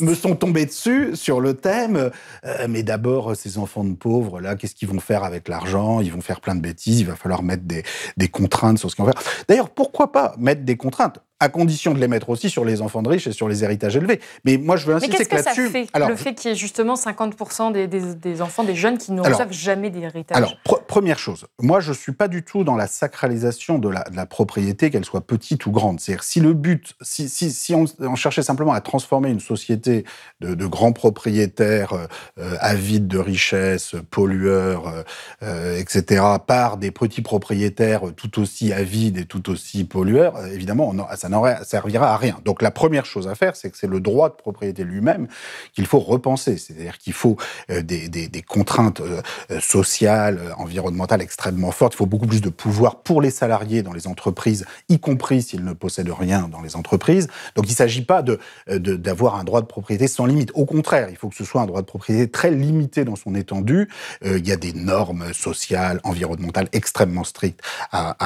me, 0.00 0.14
sont 0.14 0.34
tombés 0.34 0.64
dessus 0.64 1.14
sur 1.14 1.40
le 1.40 1.54
thème. 1.54 2.10
Euh, 2.44 2.66
mais 2.68 2.82
d'abord, 2.82 3.36
ces 3.36 3.58
enfants 3.58 3.84
de 3.84 3.94
pauvres, 3.94 4.40
là, 4.40 4.56
qu'est-ce 4.56 4.74
qu'ils 4.74 4.88
vont 4.88 5.00
faire 5.00 5.24
avec 5.24 5.48
l'argent? 5.48 6.00
Ils 6.00 6.12
vont 6.12 6.22
faire 6.22 6.40
plein 6.40 6.54
de 6.54 6.62
bêtises, 6.62 7.00
il 7.00 7.06
va 7.06 7.16
falloir 7.16 7.42
mettre 7.42 7.64
des, 7.64 7.82
des 8.16 8.28
contraintes 8.28 8.78
sur 8.78 8.90
ce 8.90 8.96
qu'ils 8.96 9.04
vont 9.04 9.12
faire. 9.12 9.22
D'ailleurs, 9.46 9.68
pourquoi 9.68 10.10
pas 10.10 10.34
mettre 10.38 10.62
des 10.62 10.78
contraintes? 10.78 11.20
À 11.40 11.48
condition 11.48 11.92
de 11.92 11.98
les 11.98 12.08
mettre 12.08 12.30
aussi 12.30 12.48
sur 12.48 12.64
les 12.64 12.80
enfants 12.80 13.02
de 13.02 13.08
riches 13.08 13.26
et 13.26 13.32
sur 13.32 13.48
les 13.48 13.62
héritages 13.62 13.96
élevés. 13.96 14.20
Mais 14.44 14.56
moi, 14.56 14.76
je 14.76 14.86
veux 14.86 14.94
insister 14.94 15.26
que, 15.26 15.34
là-dessus. 15.34 15.68
Fait 15.68 15.86
alors, 15.92 16.08
le 16.08 16.16
fait 16.16 16.34
qu'il 16.34 16.50
y 16.50 16.54
ait 16.54 16.56
justement 16.56 16.94
50% 16.94 17.72
des, 17.72 17.86
des, 17.86 18.42
enfants, 18.42 18.64
des 18.64 18.74
jeunes 18.74 18.98
qui 18.98 19.12
ne 19.12 19.20
reçoivent 19.20 19.52
jamais 19.52 19.90
d'héritage. 19.90 20.36
Alors, 20.36 20.56
première 20.86 21.18
chose, 21.18 21.46
moi, 21.60 21.80
je 21.80 21.90
ne 21.90 21.96
suis 21.96 22.12
pas 22.12 22.28
du 22.28 22.42
tout 22.42 22.64
dans 22.64 22.76
la 22.76 22.86
sacralisation 22.86 23.78
de 23.78 23.88
la, 23.88 24.04
de 24.04 24.16
la 24.16 24.26
propriété, 24.26 24.90
qu'elle 24.90 25.04
soit 25.04 25.26
petite 25.26 25.66
ou 25.66 25.70
grande. 25.70 26.00
C'est-à-dire, 26.00 26.24
si 26.24 26.40
le 26.40 26.54
but, 26.54 26.94
si, 27.02 27.28
si, 27.28 27.50
si 27.50 27.74
on, 27.74 27.86
cherchait 28.16 28.42
simplement 28.42 28.72
à 28.72 28.80
transformer 28.80 29.30
une 29.30 29.40
société 29.40 30.04
de, 30.40 30.54
de 30.54 30.66
grands 30.66 30.92
propriétaires 30.92 31.92
euh, 32.38 32.56
avides 32.60 33.08
de 33.08 33.18
richesses, 33.18 33.94
pollueurs, 34.10 34.88
euh, 34.88 35.02
euh 35.42 35.78
etc., 35.78 36.24
par 36.46 36.76
des 36.76 36.90
petits 36.90 37.22
propriétaires 37.22 38.02
tout 38.16 38.40
aussi 38.40 38.72
avides 38.72 39.18
et 39.18 39.24
tout 39.24 39.50
aussi 39.50 39.84
pollueurs, 39.84 40.36
euh, 40.36 40.46
évidemment, 40.46 40.88
on 40.88 40.98
a, 40.98 41.16
ça 41.16 41.25
n'aurait 41.28 41.58
servira 41.64 42.12
à 42.12 42.16
rien. 42.16 42.38
Donc 42.44 42.62
la 42.62 42.70
première 42.70 43.06
chose 43.06 43.28
à 43.28 43.34
faire, 43.34 43.56
c'est 43.56 43.70
que 43.70 43.76
c'est 43.76 43.86
le 43.86 44.00
droit 44.00 44.28
de 44.28 44.34
propriété 44.34 44.84
lui-même 44.84 45.28
qu'il 45.74 45.86
faut 45.86 45.98
repenser. 45.98 46.56
C'est-à-dire 46.56 46.98
qu'il 46.98 47.12
faut 47.12 47.36
euh, 47.70 47.82
des, 47.82 48.08
des, 48.08 48.28
des, 48.28 48.42
contraintes 48.42 49.00
euh, 49.00 49.20
euh, 49.50 49.60
sociales, 49.60 50.40
environnementales 50.58 51.22
extrêmement 51.22 51.70
fortes. 51.70 51.94
Il 51.94 51.98
faut 51.98 52.06
beaucoup 52.06 52.26
plus 52.26 52.40
de 52.40 52.48
pouvoir 52.48 52.96
pour 52.96 53.20
les 53.20 53.30
salariés 53.30 53.82
dans 53.82 53.92
les 53.92 54.06
entreprises, 54.06 54.64
y 54.88 54.98
compris 54.98 55.42
s'ils 55.42 55.64
ne 55.64 55.72
possèdent 55.72 56.10
rien 56.10 56.48
dans 56.48 56.60
les 56.60 56.76
entreprises. 56.76 57.28
Donc 57.54 57.66
il 57.66 57.72
ne 57.72 57.76
s'agit 57.76 58.04
pas 58.04 58.22
de 58.22 58.38
d'avoir 58.66 59.36
un 59.36 59.44
droit 59.44 59.60
de 59.60 59.66
propriété 59.66 60.08
sans 60.08 60.26
limite. 60.26 60.50
Au 60.54 60.64
contraire, 60.64 61.08
il 61.10 61.16
faut 61.16 61.28
que 61.28 61.34
ce 61.34 61.44
soit 61.44 61.60
un 61.60 61.66
droit 61.66 61.80
de 61.80 61.86
propriété 61.86 62.30
très 62.30 62.50
limité 62.50 63.04
dans 63.04 63.16
son 63.16 63.34
étendue. 63.34 63.88
il 64.24 64.46
y 64.46 64.52
a 64.52 64.56
des 64.56 64.72
normes 64.72 65.32
sociales, 65.32 66.00
environnementales 66.04 66.68
extrêmement 66.72 67.24
strictes 67.24 67.60
à, 67.92 68.16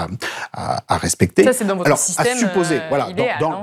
à, 0.53 0.83
à, 0.89 0.97
respecter. 0.99 1.45
Ça, 1.45 1.53
c'est 1.53 1.65
dans 1.65 1.77
votre 1.77 1.87
Alors, 1.87 1.99
système. 1.99 2.37
À 2.37 2.41
supposer, 2.41 2.81
voilà, 2.91 3.09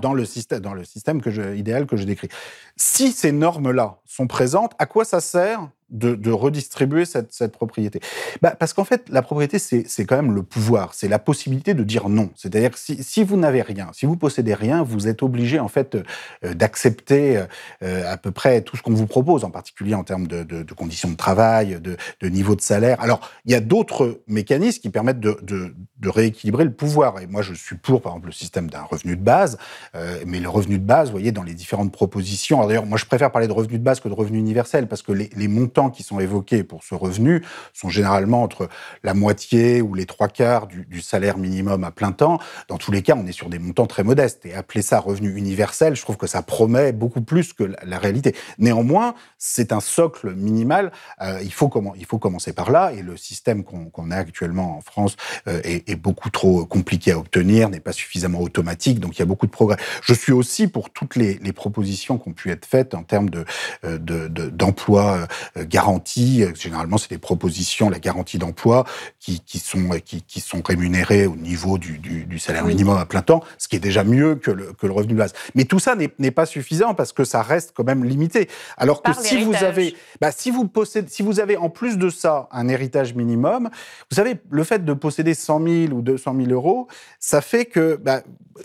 dans, 0.01 0.13
le 0.13 0.25
système, 0.25 0.59
dans 0.59 0.73
le 0.73 0.83
système 0.83 1.21
que 1.21 1.29
je, 1.29 1.55
idéal 1.55 1.85
que 1.85 1.95
je 1.95 2.03
décris. 2.03 2.29
Si 2.75 3.11
ces 3.11 3.31
normes-là 3.31 3.99
sont 4.05 4.25
présentes, 4.25 4.73
à 4.79 4.87
quoi 4.87 5.05
ça 5.05 5.21
sert 5.21 5.69
de, 5.89 6.31
redistribuer 6.31 7.05
cette, 7.05 7.51
propriété 7.51 8.01
bah, 8.41 8.55
Parce 8.57 8.73
qu'en 8.73 8.83
fait, 8.83 9.07
la 9.09 9.21
propriété, 9.21 9.57
c'est 9.59 10.05
quand 10.05 10.17
même 10.17 10.35
le 10.35 10.43
pouvoir, 10.43 10.93
c'est 10.93 11.07
la 11.07 11.19
possibilité 11.19 11.73
de 11.73 11.83
dire 11.83 12.09
non. 12.09 12.29
C'est-à-dire 12.35 12.71
que 12.71 12.79
si, 12.79 13.03
si, 13.03 13.23
vous 13.23 13.37
n'avez 13.37 13.61
rien, 13.61 13.89
si 13.93 14.05
vous 14.05 14.17
possédez 14.17 14.53
rien, 14.53 14.83
vous 14.83 15.07
êtes 15.07 15.23
obligé 15.23 15.59
en 15.59 15.69
fait 15.69 15.95
euh, 15.95 16.53
d'accepter 16.53 17.43
euh, 17.83 18.11
à 18.11 18.17
peu 18.17 18.31
près 18.31 18.61
tout 18.61 18.75
ce 18.75 18.81
qu'on 18.81 18.93
vous 18.93 19.07
propose, 19.07 19.43
en 19.43 19.49
particulier 19.49 19.93
en 19.93 20.03
termes 20.03 20.27
de, 20.27 20.63
conditions 20.73 21.09
de 21.09 21.15
travail, 21.15 21.79
de, 21.81 22.27
niveau 22.27 22.55
de 22.55 22.61
salaire. 22.61 22.99
Alors, 23.01 23.21
il 23.45 23.51
y 23.51 23.55
a 23.55 23.61
d'autres 23.61 24.21
mécanismes 24.27 24.81
qui 24.81 24.89
permettent 24.89 25.19
de, 25.19 25.73
rééquilibrer 26.05 26.63
le 26.63 26.73
pouvoir. 26.73 27.19
Et 27.21 27.27
moi, 27.27 27.41
je 27.41 27.53
suis 27.53 27.75
pour, 27.75 28.01
par 28.01 28.13
exemple, 28.13 28.27
le 28.27 28.33
système 28.33 28.69
d'un 28.69 28.83
revenu 28.83 29.15
de 29.15 29.21
base. 29.21 29.57
Euh, 29.95 30.19
mais 30.25 30.39
le 30.39 30.49
revenu 30.49 30.79
de 30.79 30.83
base, 30.83 31.07
vous 31.07 31.13
voyez, 31.13 31.31
dans 31.31 31.43
les 31.43 31.53
différentes 31.53 31.91
propositions. 31.91 32.65
D'ailleurs, 32.65 32.85
moi, 32.85 32.97
je 32.97 33.05
préfère 33.05 33.31
parler 33.31 33.47
de 33.47 33.53
revenu 33.53 33.77
de 33.77 33.83
base 33.83 33.99
que 33.99 34.09
de 34.09 34.13
revenu 34.13 34.37
universel 34.37 34.87
parce 34.87 35.01
que 35.01 35.11
les 35.11 35.47
montants 35.47 35.76
qui 35.91 36.03
sont 36.03 36.19
évoqués 36.19 36.63
pour 36.63 36.83
ce 36.83 36.95
revenu 36.95 37.43
sont 37.73 37.89
généralement 37.89 38.43
entre 38.43 38.69
la 39.03 39.13
moitié 39.13 39.81
ou 39.81 39.93
les 39.93 40.05
trois 40.05 40.27
quarts 40.27 40.67
du, 40.67 41.01
salaire 41.01 41.37
minimum 41.37 41.83
à 41.83 41.91
plein 41.91 42.11
temps. 42.11 42.39
Dans 42.67 42.77
tous 42.77 42.91
les 42.91 43.01
cas, 43.01 43.15
on 43.15 43.25
est 43.27 43.31
sur 43.31 43.49
des 43.49 43.59
montants 43.59 43.85
très 43.85 44.03
modestes. 44.03 44.45
Et 44.45 44.53
appeler 44.53 44.81
ça 44.81 44.99
revenu 44.99 45.35
universel, 45.35 45.95
je 45.95 46.01
trouve 46.01 46.17
que 46.17 46.27
ça 46.27 46.41
promet 46.41 46.91
beaucoup 46.91 47.21
plus 47.21 47.53
que 47.53 47.63
la, 47.63 47.97
réalité. 47.97 48.35
Néanmoins, 48.57 49.13
c'est 49.37 49.71
un 49.71 49.79
socle 49.79 50.33
minimal. 50.33 50.91
Euh, 51.21 51.39
il, 51.43 51.53
faut 51.53 51.69
comment, 51.69 51.93
il 51.95 52.05
faut 52.05 52.17
commencer 52.17 52.53
par 52.53 52.71
là. 52.71 52.91
Et 52.93 53.01
le 53.01 53.15
système 53.15 53.63
qu'on 53.63 54.11
a 54.11 54.15
actuellement 54.15 54.77
en 54.77 54.81
France 54.81 55.15
euh, 55.47 55.61
est, 55.63 55.95
beaucoup 55.95 56.29
trop 56.29 56.65
compliqué 56.65 57.11
à 57.11 57.19
obtenir, 57.19 57.69
n'est 57.69 57.79
pas 57.79 57.91
suffisamment 57.91 58.41
automatique. 58.41 58.99
Donc 58.99 59.17
il 59.17 59.19
y 59.19 59.23
a 59.23 59.25
beaucoup 59.25 59.45
de 59.45 59.51
progrès. 59.51 59.77
Je 60.01 60.13
suis 60.13 60.31
aussi 60.31 60.67
pour 60.67 60.89
toutes 60.89 61.15
les, 61.15 61.37
propositions 61.53 62.17
qui 62.17 62.29
ont 62.29 62.33
pu 62.33 62.51
être 62.51 62.65
faites 62.65 62.93
en 62.93 63.03
termes 63.03 63.29
de 63.29 63.45
euh, 63.83 63.97
d'emploi 63.97 65.27
de, 65.55 65.63
garantie. 65.67 66.43
Généralement, 66.55 66.97
c'est 66.97 67.09
des 67.09 67.17
propositions, 67.17 67.89
la 67.89 67.99
garantie 67.99 68.37
d'emploi, 68.37 68.85
qui, 69.19 69.39
qui, 69.41 69.59
sont, 69.59 69.89
qui, 70.03 70.21
qui, 70.21 70.39
sont 70.39 70.61
rémunérées 70.65 71.27
au 71.27 71.35
niveau 71.35 71.77
du, 71.77 71.97
du, 71.97 72.25
du 72.25 72.39
salaire 72.39 72.65
minimum 72.65 72.97
à 72.97 73.05
plein 73.05 73.21
temps, 73.21 73.43
ce 73.57 73.67
qui 73.67 73.75
est 73.75 73.79
déjà 73.79 74.03
mieux 74.03 74.35
que 74.35 74.51
le, 74.51 74.73
que 74.73 74.87
le 74.87 74.93
revenu 74.93 75.13
de 75.13 75.17
base. 75.17 75.33
Mais 75.55 75.65
tout 75.65 75.79
ça 75.79 75.95
n'est 75.95 76.31
pas 76.31 76.45
suffisant 76.45 76.93
parce 76.93 77.13
que 77.13 77.23
ça 77.23 77.41
reste 77.41 77.73
quand 77.75 77.83
même 77.83 78.03
limité. 78.03 78.47
Alors 78.77 79.01
que 79.01 79.11
si 79.13 79.43
vous 79.43 79.55
avez, 79.55 79.95
bah, 80.21 80.31
si 80.31 80.51
vous 80.51 80.67
possédez, 80.67 81.09
si 81.09 81.23
vous 81.23 81.39
avez 81.39 81.57
en 81.57 81.69
plus 81.69 81.97
de 81.97 82.09
ça 82.09 82.47
un 82.51 82.67
héritage 82.67 83.13
minimum, 83.13 83.69
vous 84.09 84.15
savez, 84.15 84.35
le 84.49 84.63
fait 84.63 84.83
de 84.85 84.93
posséder 84.93 85.33
100 85.33 85.63
000 85.63 85.93
ou 85.93 86.01
200 86.01 86.35
000 86.37 86.51
euros, 86.51 86.87
ça 87.19 87.41
fait 87.41 87.65
que, 87.65 87.95
bah, 87.95 88.21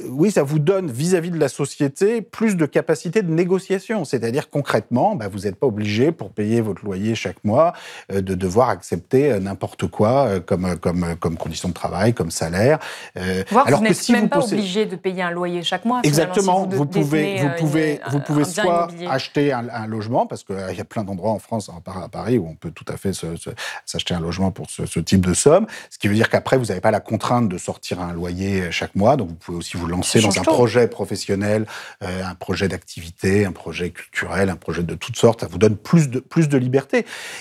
oui, 0.08 0.30
ça 0.30 0.42
vous 0.42 0.58
donne 0.58 0.90
vis-à-vis 0.90 1.30
-vis 1.30 1.34
de 1.34 1.38
la 1.38 1.48
société 1.48 2.22
plus 2.22 2.56
de 2.56 2.66
capacité 2.66 3.22
de 3.22 3.30
négociation. 3.30 4.04
C'est-à-dire 4.04 4.50
concrètement, 4.50 5.16
bah, 5.16 5.28
vous 5.28 5.40
n'êtes 5.40 5.56
pas 5.56 5.66
obligé 5.66 6.12
pour 6.12 6.30
payer 6.30 6.60
votre 6.60 6.84
loyer 6.84 6.91
chaque 7.14 7.42
mois, 7.44 7.72
euh, 8.12 8.20
de 8.20 8.34
devoir 8.34 8.68
accepter 8.68 9.32
euh, 9.32 9.40
n'importe 9.40 9.86
quoi 9.86 10.26
euh, 10.26 10.40
comme, 10.40 10.76
comme, 10.78 11.16
comme 11.18 11.36
condition 11.36 11.68
de 11.68 11.74
travail, 11.74 12.14
comme 12.14 12.30
salaire. 12.30 12.78
Voir 13.50 13.66
alors 13.66 13.80
vous 13.80 13.86
n'êtes 13.86 13.96
si 13.96 14.12
même 14.12 14.28
pas 14.28 14.44
obligé 14.44 14.86
de 14.86 14.96
payer 14.96 15.22
un 15.22 15.30
loyer 15.30 15.62
chaque 15.62 15.84
mois. 15.84 16.00
Exactement. 16.04 16.66
vous, 16.66 16.86
pouvez, 16.86 17.38
vous 17.38 17.50
pouvez, 17.58 18.00
vous 18.10 18.20
pouvez 18.20 18.44
soit 18.44 18.88
acheter 19.08 19.52
un, 19.52 19.86
logement, 19.86 20.26
parce 20.26 20.44
qu'il 20.44 20.76
y 20.76 20.80
a 20.80 20.84
plein 20.84 21.04
d'endroits 21.04 21.32
en 21.32 21.38
France, 21.38 21.70
à 21.70 22.08
Paris, 22.08 22.38
où 22.38 22.46
on 22.48 22.54
peut 22.54 22.70
tout 22.70 22.84
à 22.88 22.96
fait 22.96 23.12
s'acheter 23.86 24.14
un 24.14 24.20
logement 24.20 24.50
pour 24.50 24.66
ce, 24.70 25.00
type 25.00 25.26
de 25.26 25.34
somme. 25.34 25.66
Ce 25.90 25.98
qui 25.98 26.08
veut 26.08 26.14
dire 26.14 26.28
qu'après, 26.28 26.56
vous 26.56 26.66
n'avez 26.66 26.80
pas 26.80 26.90
la 26.90 27.00
contrainte 27.00 27.48
de 27.48 27.58
sortir 27.58 28.00
un 28.00 28.12
loyer 28.12 28.70
chaque 28.70 28.94
mois. 28.94 29.16
Donc, 29.16 29.28
vous 29.28 29.34
pouvez 29.34 29.58
aussi 29.58 29.76
vous 29.76 29.86
lancer 29.86 30.20
dans 30.20 30.38
un 30.38 30.42
projet 30.42 30.88
professionnel, 30.88 31.66
un 32.00 32.34
projet 32.34 32.68
d'activité, 32.68 33.44
un 33.44 33.52
projet 33.52 33.90
culturel, 33.90 34.50
un 34.50 34.56
projet 34.56 34.82
de 34.82 34.94
toutes 34.94 35.16
sortes. 35.16 35.40
Ça 35.40 35.48
vous 35.50 35.58
donne 35.58 35.76
plus 35.76 36.08
de, 36.08 36.20
plus 36.20 36.48
de 36.48 36.58
liberté 36.58 36.81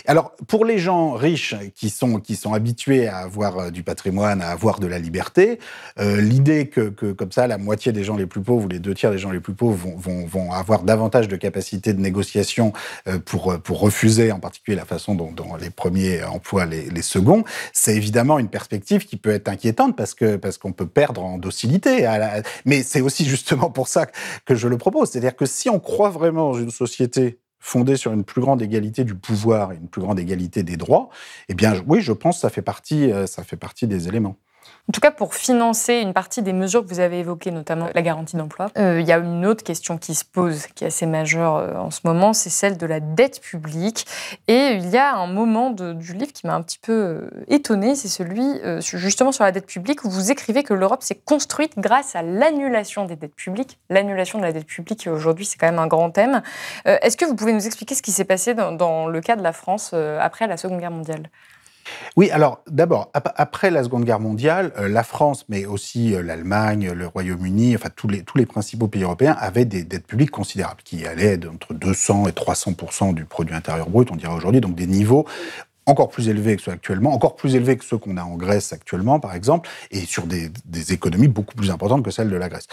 alors, 0.05 0.35
pour 0.47 0.65
les 0.65 0.77
gens 0.77 1.11
riches 1.13 1.55
qui 1.75 1.89
sont, 1.89 2.19
qui 2.19 2.35
sont 2.35 2.53
habitués 2.53 3.07
à 3.07 3.17
avoir 3.17 3.57
euh, 3.57 3.69
du 3.71 3.83
patrimoine, 3.83 4.41
à 4.41 4.49
avoir 4.49 4.79
de 4.79 4.87
la 4.87 4.99
liberté, 4.99 5.59
euh, 5.99 6.21
l'idée 6.21 6.67
que, 6.67 6.89
que, 6.89 7.11
comme 7.11 7.31
ça, 7.31 7.47
la 7.47 7.57
moitié 7.57 7.91
des 7.91 8.03
gens 8.03 8.15
les 8.15 8.25
plus 8.25 8.41
pauvres 8.41 8.65
ou 8.65 8.69
les 8.69 8.79
deux 8.79 8.93
tiers 8.93 9.11
des 9.11 9.17
gens 9.17 9.31
les 9.31 9.39
plus 9.39 9.53
pauvres 9.53 9.75
vont, 9.75 9.97
vont, 9.97 10.25
vont 10.25 10.51
avoir 10.53 10.83
davantage 10.83 11.27
de 11.27 11.35
capacité 11.35 11.93
de 11.93 11.99
négociation 11.99 12.73
euh, 13.07 13.19
pour, 13.19 13.59
pour 13.61 13.79
refuser 13.79 14.31
en 14.31 14.39
particulier 14.39 14.77
la 14.77 14.85
façon 14.85 15.15
dont, 15.15 15.31
les 15.59 15.69
premiers 15.69 16.23
emploient 16.23 16.65
les, 16.65 16.89
les 16.89 17.01
seconds, 17.01 17.43
c'est 17.73 17.95
évidemment 17.95 18.39
une 18.39 18.47
perspective 18.47 19.05
qui 19.05 19.17
peut 19.17 19.31
être 19.31 19.49
inquiétante 19.49 19.95
parce 19.97 20.15
parce 20.41 20.57
qu'on 20.57 20.71
peut 20.71 20.87
perdre 20.87 21.23
en 21.23 21.37
docilité. 21.37 22.07
Mais 22.65 22.83
c'est 22.83 23.01
aussi 23.01 23.25
justement 23.25 23.69
pour 23.69 23.87
ça 23.87 24.07
que 24.45 24.55
je 24.55 24.67
le 24.67 24.77
propose. 24.77 25.09
C'est-à-dire 25.09 25.35
que 25.35 25.45
si 25.45 25.69
on 25.69 25.79
croit 25.79 26.09
vraiment 26.09 26.51
dans 26.51 26.59
une 26.59 26.71
société 26.71 27.39
fondée 27.61 27.95
sur 27.95 28.11
une 28.11 28.25
plus 28.25 28.41
grande 28.41 28.61
égalité 28.61 29.05
du 29.05 29.15
pouvoir 29.15 29.71
et 29.71 29.75
une 29.75 29.87
plus 29.87 30.01
grande 30.01 30.19
égalité 30.19 30.63
des 30.63 30.75
droits, 30.75 31.09
eh 31.47 31.53
bien, 31.53 31.75
oui, 31.87 32.01
je 32.01 32.11
pense 32.11 32.37
que 32.37 32.41
ça 32.41 32.49
fait 32.49 32.63
partie, 32.63 33.11
euh, 33.11 33.27
ça 33.27 33.43
fait 33.43 33.55
partie 33.55 33.87
des 33.87 34.07
éléments. 34.09 34.35
En 34.89 34.91
tout 34.91 34.99
cas, 34.99 35.11
pour 35.11 35.35
financer 35.35 35.99
une 35.99 36.13
partie 36.13 36.41
des 36.41 36.53
mesures 36.53 36.83
que 36.83 36.89
vous 36.89 36.99
avez 36.99 37.19
évoquées, 37.19 37.51
notamment 37.51 37.89
la 37.93 38.01
garantie 38.01 38.35
d'emploi, 38.35 38.71
euh, 38.77 38.99
il 38.99 39.07
y 39.07 39.11
a 39.11 39.19
une 39.19 39.45
autre 39.45 39.63
question 39.63 39.97
qui 39.97 40.15
se 40.15 40.25
pose, 40.25 40.65
qui 40.73 40.83
est 40.83 40.87
assez 40.87 41.05
majeure 41.05 41.55
euh, 41.57 41.75
en 41.75 41.91
ce 41.91 42.01
moment, 42.03 42.33
c'est 42.33 42.49
celle 42.49 42.77
de 42.77 42.85
la 42.87 42.99
dette 42.99 43.39
publique. 43.41 44.05
Et 44.47 44.71
il 44.73 44.89
y 44.89 44.97
a 44.97 45.13
un 45.15 45.27
moment 45.27 45.69
du 45.69 46.13
livre 46.13 46.33
qui 46.33 46.47
m'a 46.47 46.55
un 46.55 46.61
petit 46.61 46.79
peu 46.79 46.91
euh, 46.91 47.29
étonné, 47.47 47.95
c'est 47.95 48.07
celui 48.07 48.43
justement 48.81 49.31
sur 49.31 49.43
la 49.43 49.51
dette 49.51 49.67
publique, 49.67 50.03
où 50.03 50.09
vous 50.09 50.31
écrivez 50.31 50.63
que 50.63 50.73
l'Europe 50.73 51.03
s'est 51.03 51.21
construite 51.25 51.73
grâce 51.77 52.15
à 52.15 52.23
l'annulation 52.23 53.05
des 53.05 53.15
dettes 53.15 53.35
publiques. 53.35 53.77
L'annulation 53.89 54.39
de 54.39 54.43
la 54.43 54.51
dette 54.51 54.65
publique, 54.65 55.07
aujourd'hui, 55.11 55.45
c'est 55.45 55.57
quand 55.57 55.67
même 55.67 55.79
un 55.79 55.87
grand 55.87 56.09
thème. 56.09 56.41
Est-ce 56.85 57.17
que 57.17 57.25
vous 57.25 57.35
pouvez 57.35 57.53
nous 57.53 57.65
expliquer 57.65 57.95
ce 57.95 58.01
qui 58.01 58.11
s'est 58.11 58.25
passé 58.25 58.53
dans, 58.53 58.71
dans, 58.71 59.07
le 59.07 59.21
cas 59.21 59.35
de 59.35 59.43
la 59.43 59.53
France 59.53 59.93
après 59.93 60.47
la 60.47 60.57
Seconde 60.57 60.79
Guerre 60.79 60.91
mondiale? 60.91 61.29
Oui, 62.17 62.29
alors 62.31 62.61
d'abord, 62.67 63.11
après 63.13 63.71
la 63.71 63.83
Seconde 63.83 64.05
Guerre 64.05 64.19
mondiale, 64.19 64.71
euh, 64.77 64.87
la 64.87 65.03
France, 65.03 65.45
mais 65.49 65.65
aussi 65.65 66.13
euh, 66.13 66.21
l'Allemagne, 66.21 66.91
le 66.91 67.07
Royaume-Uni, 67.07 67.75
enfin 67.75 67.89
tous 67.95 68.07
les, 68.07 68.23
tous 68.23 68.37
les 68.37 68.45
principaux 68.45 68.87
pays 68.87 69.03
européens 69.03 69.35
avaient 69.39 69.65
des 69.65 69.83
dettes 69.83 70.07
publiques 70.07 70.31
considérables, 70.31 70.81
qui 70.83 71.05
allaient 71.05 71.39
entre 71.47 71.73
200 71.73 72.27
et 72.27 72.31
300% 72.31 73.13
du 73.13 73.25
produit 73.25 73.55
intérieur 73.55 73.89
brut, 73.89 74.11
on 74.11 74.15
dirait 74.15 74.33
aujourd'hui, 74.33 74.61
donc 74.61 74.75
des 74.75 74.87
niveaux 74.87 75.25
encore 75.87 76.09
plus 76.09 76.29
élevés 76.29 76.55
que 76.55 76.61
ceux 76.61 76.71
actuellement, 76.71 77.13
encore 77.13 77.35
plus 77.35 77.55
élevés 77.55 77.75
que 77.75 77.83
ceux 77.83 77.97
qu'on 77.97 78.17
a 78.17 78.23
en 78.23 78.35
Grèce 78.35 78.71
actuellement, 78.71 79.19
par 79.19 79.33
exemple, 79.33 79.69
et 79.89 80.01
sur 80.01 80.27
des, 80.27 80.49
des, 80.65 80.93
économies 80.93 81.27
beaucoup 81.27 81.55
plus 81.55 81.71
importantes 81.71 82.03
que 82.03 82.11
celles 82.11 82.29
de 82.29 82.35
la 82.35 82.49
Grèce. 82.49 82.67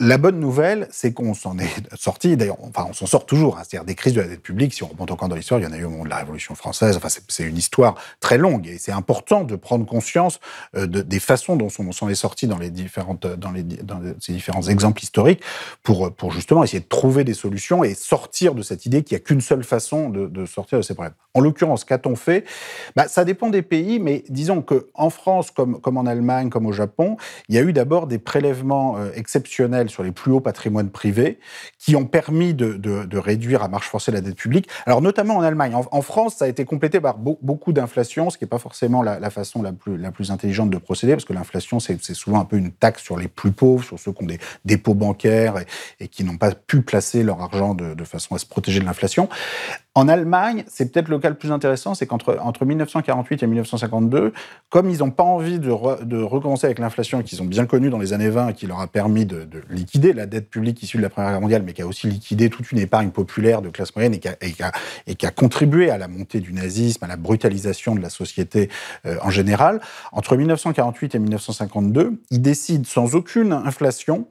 La 0.00 0.16
bonne 0.16 0.38
nouvelle, 0.38 0.86
c'est 0.92 1.12
qu'on 1.12 1.34
s'en 1.34 1.58
est 1.58 1.68
sorti. 1.96 2.36
D'ailleurs, 2.36 2.58
enfin, 2.60 2.86
on 2.88 2.92
s'en 2.92 3.06
sort 3.06 3.26
toujours. 3.26 3.58
Hein. 3.58 3.62
C'est-à-dire 3.64 3.84
des 3.84 3.96
crises 3.96 4.12
de 4.12 4.20
la 4.20 4.28
dette 4.28 4.42
publique. 4.42 4.72
Si 4.72 4.84
on 4.84 4.86
remonte 4.86 5.10
encore 5.10 5.28
dans 5.28 5.34
l'histoire, 5.34 5.58
il 5.58 5.64
y 5.64 5.66
en 5.66 5.72
a 5.72 5.76
eu 5.76 5.82
au 5.82 5.90
moment 5.90 6.04
de 6.04 6.08
la 6.08 6.18
Révolution 6.18 6.54
française. 6.54 6.96
Enfin, 6.96 7.08
c'est 7.08 7.42
une 7.42 7.56
histoire 7.56 7.96
très 8.20 8.38
longue 8.38 8.68
et 8.68 8.78
c'est 8.78 8.92
important 8.92 9.42
de 9.42 9.56
prendre 9.56 9.84
conscience 9.86 10.38
euh, 10.76 10.86
de, 10.86 11.02
des 11.02 11.18
façons 11.18 11.56
dont 11.56 11.66
on 11.80 11.90
s'en 11.90 12.08
est 12.08 12.14
sorti 12.14 12.46
dans 12.46 12.58
les 12.58 12.70
différentes, 12.70 13.26
dans 13.26 13.50
les, 13.50 13.64
dans 13.64 14.00
ces 14.20 14.32
différents 14.32 14.62
exemples 14.62 15.02
historiques 15.02 15.42
pour, 15.82 16.14
pour 16.14 16.30
justement 16.30 16.62
essayer 16.62 16.80
de 16.80 16.88
trouver 16.88 17.24
des 17.24 17.34
solutions 17.34 17.82
et 17.82 17.94
sortir 17.94 18.54
de 18.54 18.62
cette 18.62 18.86
idée 18.86 19.02
qu'il 19.02 19.16
n'y 19.16 19.22
a 19.22 19.24
qu'une 19.24 19.40
seule 19.40 19.64
façon 19.64 20.10
de, 20.10 20.46
sortir 20.46 20.78
de 20.78 20.82
ces 20.84 20.94
problèmes. 20.94 21.14
En 21.34 21.40
l'occurrence, 21.40 21.84
qu'a-t-on 21.84 22.14
fait? 22.14 22.44
Bah, 22.94 23.08
Ça 23.08 23.24
dépend 23.24 23.50
des 23.50 23.62
pays, 23.62 23.98
mais 23.98 24.22
disons 24.28 24.62
que 24.62 24.86
en 24.94 25.10
France, 25.10 25.50
comme, 25.50 25.80
comme 25.80 25.96
en 25.96 26.06
Allemagne, 26.06 26.50
comme 26.50 26.66
au 26.66 26.72
Japon, 26.72 27.16
il 27.48 27.56
y 27.56 27.58
a 27.58 27.62
eu 27.62 27.72
d'abord 27.72 28.06
des 28.06 28.18
prélèvements 28.18 28.96
euh, 28.96 29.10
sur 29.88 30.02
les 30.02 30.12
plus 30.12 30.32
hauts 30.32 30.40
patrimoines 30.40 30.90
privés, 30.90 31.38
qui 31.78 31.96
ont 31.96 32.04
permis 32.04 32.54
de, 32.54 33.18
réduire 33.18 33.62
à 33.62 33.68
marche 33.68 33.88
forcée 33.88 34.12
la 34.12 34.20
dette 34.20 34.36
publique. 34.36 34.68
Alors 34.86 35.02
notamment 35.02 35.36
en 35.36 35.42
Allemagne. 35.42 35.74
En, 35.74 36.02
France, 36.02 36.36
ça 36.36 36.44
a 36.44 36.48
été 36.48 36.64
complété 36.64 37.00
par 37.00 37.18
beaucoup 37.18 37.72
d'inflation, 37.72 38.30
ce 38.30 38.38
qui 38.38 38.44
n'est 38.44 38.48
pas 38.48 38.58
forcément 38.58 39.02
la, 39.02 39.30
façon 39.30 39.62
la 39.62 39.72
plus, 39.72 39.96
la 39.96 40.10
plus 40.10 40.30
intelligente 40.30 40.70
de 40.70 40.78
procéder, 40.78 41.12
parce 41.12 41.24
que 41.24 41.32
l'inflation, 41.32 41.80
c'est 41.80 42.14
souvent 42.14 42.40
un 42.40 42.44
peu 42.44 42.56
une 42.56 42.72
taxe 42.72 43.02
sur 43.02 43.16
les 43.16 43.28
plus 43.28 43.52
pauvres, 43.52 43.84
sur 43.84 43.98
ceux 43.98 44.12
qui 44.12 44.22
ont 44.22 44.26
des 44.26 44.38
dépôts 44.64 44.94
bancaires 44.94 45.54
et, 46.00 46.08
qui 46.08 46.24
n'ont 46.24 46.38
pas 46.38 46.52
pu 46.52 46.82
placer 46.82 47.22
leur 47.22 47.40
argent 47.40 47.74
de, 47.74 47.94
de 47.94 48.04
façon 48.04 48.34
à 48.34 48.38
se 48.38 48.46
protéger 48.46 48.80
de 48.80 48.84
l'inflation. 48.84 49.28
En 49.98 50.06
Allemagne, 50.06 50.62
c'est 50.68 50.92
peut-être 50.92 51.08
le 51.08 51.18
cas 51.18 51.28
le 51.28 51.34
plus 51.34 51.50
intéressant, 51.50 51.92
c'est 51.92 52.06
qu'entre 52.06 52.38
entre 52.40 52.64
1948 52.64 53.42
et 53.42 53.46
1952, 53.48 54.32
comme 54.68 54.90
ils 54.90 54.98
n'ont 54.98 55.10
pas 55.10 55.24
envie 55.24 55.58
de, 55.58 55.72
recommencer 55.72 56.66
avec 56.66 56.78
l'inflation 56.78 57.20
qu'ils 57.24 57.42
ont 57.42 57.44
bien 57.44 57.66
connue 57.66 57.90
dans 57.90 57.98
les 57.98 58.12
années 58.12 58.28
20 58.28 58.50
et 58.50 58.54
qui 58.54 58.68
leur 58.68 58.78
a 58.78 58.86
permis 58.86 59.26
de, 59.26 59.42
de, 59.42 59.60
liquider 59.68 60.12
la 60.12 60.26
dette 60.26 60.50
publique 60.50 60.80
issue 60.84 60.98
de 60.98 61.02
la 61.02 61.10
Première 61.10 61.32
Guerre 61.32 61.40
mondiale, 61.40 61.62
mais 61.66 61.72
qui 61.72 61.82
a 61.82 61.86
aussi 61.88 62.06
liquidé 62.06 62.48
toute 62.48 62.70
une 62.70 62.78
épargne 62.78 63.10
populaire 63.10 63.60
de 63.60 63.70
classe 63.70 63.96
moyenne 63.96 64.14
et 64.14 65.16
qui 65.16 65.26
a 65.26 65.30
contribué 65.32 65.90
à 65.90 65.98
la 65.98 66.06
montée 66.06 66.38
du 66.38 66.52
nazisme, 66.52 67.04
à 67.04 67.08
la 67.08 67.16
brutalisation 67.16 67.96
de 67.96 68.00
la 68.00 68.10
société 68.10 68.70
euh, 69.04 69.16
en 69.22 69.30
général, 69.30 69.80
entre 70.12 70.36
1948 70.36 71.16
et 71.16 71.18
1952, 71.18 72.22
ils 72.30 72.40
décident 72.40 72.84
sans 72.86 73.16
aucune 73.16 73.52
inflation, 73.52 74.28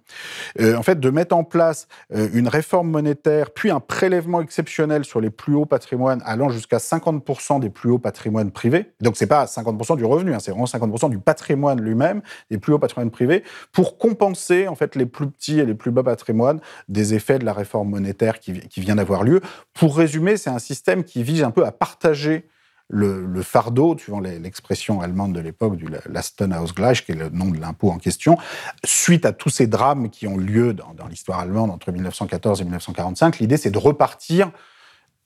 euh, 0.62 0.78
en 0.78 0.84
fait, 0.84 1.02
de 1.02 1.10
mettre 1.10 1.36
en 1.36 1.44
place 1.44 1.90
euh, 2.16 2.30
une 2.34 2.48
réforme 2.48 2.90
monétaire, 2.90 3.52
puis 3.52 3.70
un 3.70 3.82
prélèvement 3.82 4.40
exceptionnel 4.40 5.04
sur 5.04 5.20
les 5.20 5.30
plus 5.30 5.57
haut 5.58 5.66
patrimoine 5.66 6.22
allant 6.26 6.50
jusqu'à 6.50 6.78
50% 6.78 7.60
des 7.60 7.70
plus 7.70 7.92
hauts 7.92 8.00
patrimoines 8.00 8.52
privés. 8.52 8.92
Donc 9.02 9.18
c'est 9.18 9.28
pas 9.28 9.46
50% 9.46 9.98
du 9.98 10.06
revenu, 10.06 10.34
hein, 10.34 10.40
c'est 10.40 10.52
vraiment 10.52 10.66
50% 10.66 11.10
du 11.10 11.20
patrimoine 11.20 11.82
lui-même, 11.82 12.22
des 12.50 12.58
plus 12.58 12.74
hauts 12.74 12.80
patrimoines 12.80 13.12
privés, 13.12 13.44
pour 13.72 13.98
compenser 13.98 14.68
en 14.68 14.76
fait 14.76 14.96
les 14.96 15.06
plus 15.06 15.28
petits 15.30 15.60
et 15.60 15.66
les 15.66 15.74
plus 15.74 15.92
bas 15.92 16.04
patrimoines 16.04 16.60
des 16.88 17.14
effets 17.14 17.40
de 17.40 17.46
la 17.46 17.54
réforme 17.54 17.90
monétaire 17.90 18.40
qui, 18.40 18.54
vient 18.78 18.96
d'avoir 18.96 19.24
lieu. 19.24 19.42
Pour 19.74 19.98
résumer, 19.98 20.38
c'est 20.38 20.50
un 20.50 20.60
système 20.60 21.04
qui 21.04 21.24
vise 21.24 21.44
un 21.44 21.52
peu 21.52 21.66
à 21.66 21.72
partager 21.72 22.48
le, 22.90 23.42
fardeau, 23.42 23.98
suivant 23.98 24.22
l'expression 24.22 25.02
allemande 25.02 25.34
de 25.34 25.42
l'époque 25.42 25.76
du 25.76 25.88
Lastenausgleich, 26.10 27.06
qui 27.06 27.12
est 27.12 27.16
le 27.16 27.30
nom 27.30 27.52
de 27.52 27.60
l'impôt 27.60 27.90
en 27.90 27.98
question, 27.98 28.38
suite 28.86 29.26
à 29.26 29.34
tous 29.34 29.50
ces 29.50 29.68
drames 29.68 30.10
qui 30.10 30.26
ont 30.28 30.38
lieu 30.38 30.74
dans 30.74 31.08
l'histoire 31.10 31.40
allemande 31.40 31.72
entre 31.72 31.92
1914 31.92 32.62
et 32.62 32.64
1945. 32.64 33.40
L'idée, 33.40 33.58
c'est 33.58 33.72
de 33.72 33.78
repartir 33.78 34.52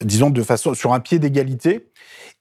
disons, 0.01 0.29
de 0.29 0.43
façon 0.43 0.73
sur 0.73 0.93
un 0.93 0.99
pied 0.99 1.19
d'égalité, 1.19 1.87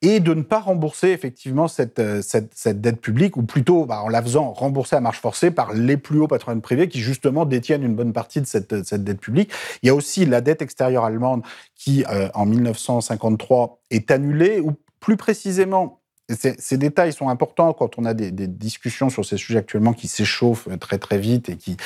et 0.03 0.20
de 0.20 0.33
ne 0.33 0.42
pas 0.42 0.61
rembourser 0.61 1.09
effectivement 1.09 1.68
cette, 1.68 1.99
euh, 1.99 2.23
dette 2.66 3.01
publique, 3.01 3.37
ou 3.37 3.42
plutôt 3.42 3.85
bah, 3.85 4.03
en 4.03 4.09
la 4.09 4.23
faisant 4.23 4.53
rembourser 4.53 4.96
à 4.96 5.01
marche 5.01 5.20
forcée 5.20 5.51
par 5.51 5.75
les 5.75 5.96
plus 5.96 6.20
hauts 6.20 6.27
patrimoines 6.27 6.62
privés 6.62 6.88
qui 6.88 7.01
justement 7.01 7.44
détiennent 7.44 7.83
une 7.83 7.94
bonne 7.94 8.12
partie 8.12 8.40
de 8.40 8.46
cette, 8.46 8.85
cette 8.85 9.05
dette 9.05 9.20
publique. 9.20 9.53
Il 9.83 9.87
y 9.87 9.90
a 9.90 9.94
aussi 9.94 10.25
la 10.25 10.40
dette 10.40 10.62
extérieure 10.62 11.05
allemande 11.05 11.42
qui, 11.75 12.05
euh, 12.11 12.29
en 12.35 12.46
1953, 12.46 13.81
est 13.90 14.11
annulée, 14.11 14.61
ou 14.61 14.73
plus 15.01 15.16
précisément, 15.16 15.99
ces 16.34 16.76
détails 16.76 17.12
sont 17.12 17.28
importants 17.28 17.72
quand 17.72 17.98
on 17.98 18.04
a 18.04 18.14
des, 18.14 18.30
discussions 18.30 19.10
sur 19.10 19.24
ces 19.24 19.36
sujets 19.36 19.58
actuellement 19.58 19.92
qui 19.92 20.08
s'échauffent 20.08 20.68
très 20.78 20.98
très 20.98 21.18
vite 21.18 21.48
et 21.48 21.56
qui 21.56 21.76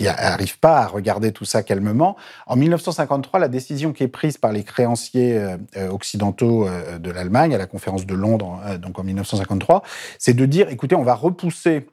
n'arrivent 0.00 0.58
pas 0.58 0.78
à 0.78 0.86
regarder 0.86 1.32
tout 1.32 1.44
ça 1.44 1.62
calmement. 1.62 2.16
En 2.46 2.56
1953, 2.56 3.40
la 3.40 3.48
décision 3.48 3.92
qui 3.92 4.02
est 4.02 4.08
prise 4.08 4.38
par 4.38 4.52
les 4.52 4.64
créanciers 4.64 5.38
euh, 5.38 5.88
occidentaux 5.90 6.66
euh, 6.66 6.98
de 6.98 7.10
l'Allemagne 7.10 7.54
à 7.54 7.58
la 7.58 7.66
conférence 7.66 8.06
de 8.06 8.14
Londres, 8.14 8.60
euh, 8.64 8.78
donc 8.78 8.98
en 8.98 9.04
1953, 9.04 9.82
c'est 10.18 10.34
de 10.34 10.46
dire 10.46 10.68
écoutez, 10.68 10.94
on 10.94 11.02
va 11.02 11.14
repousser 11.14 11.86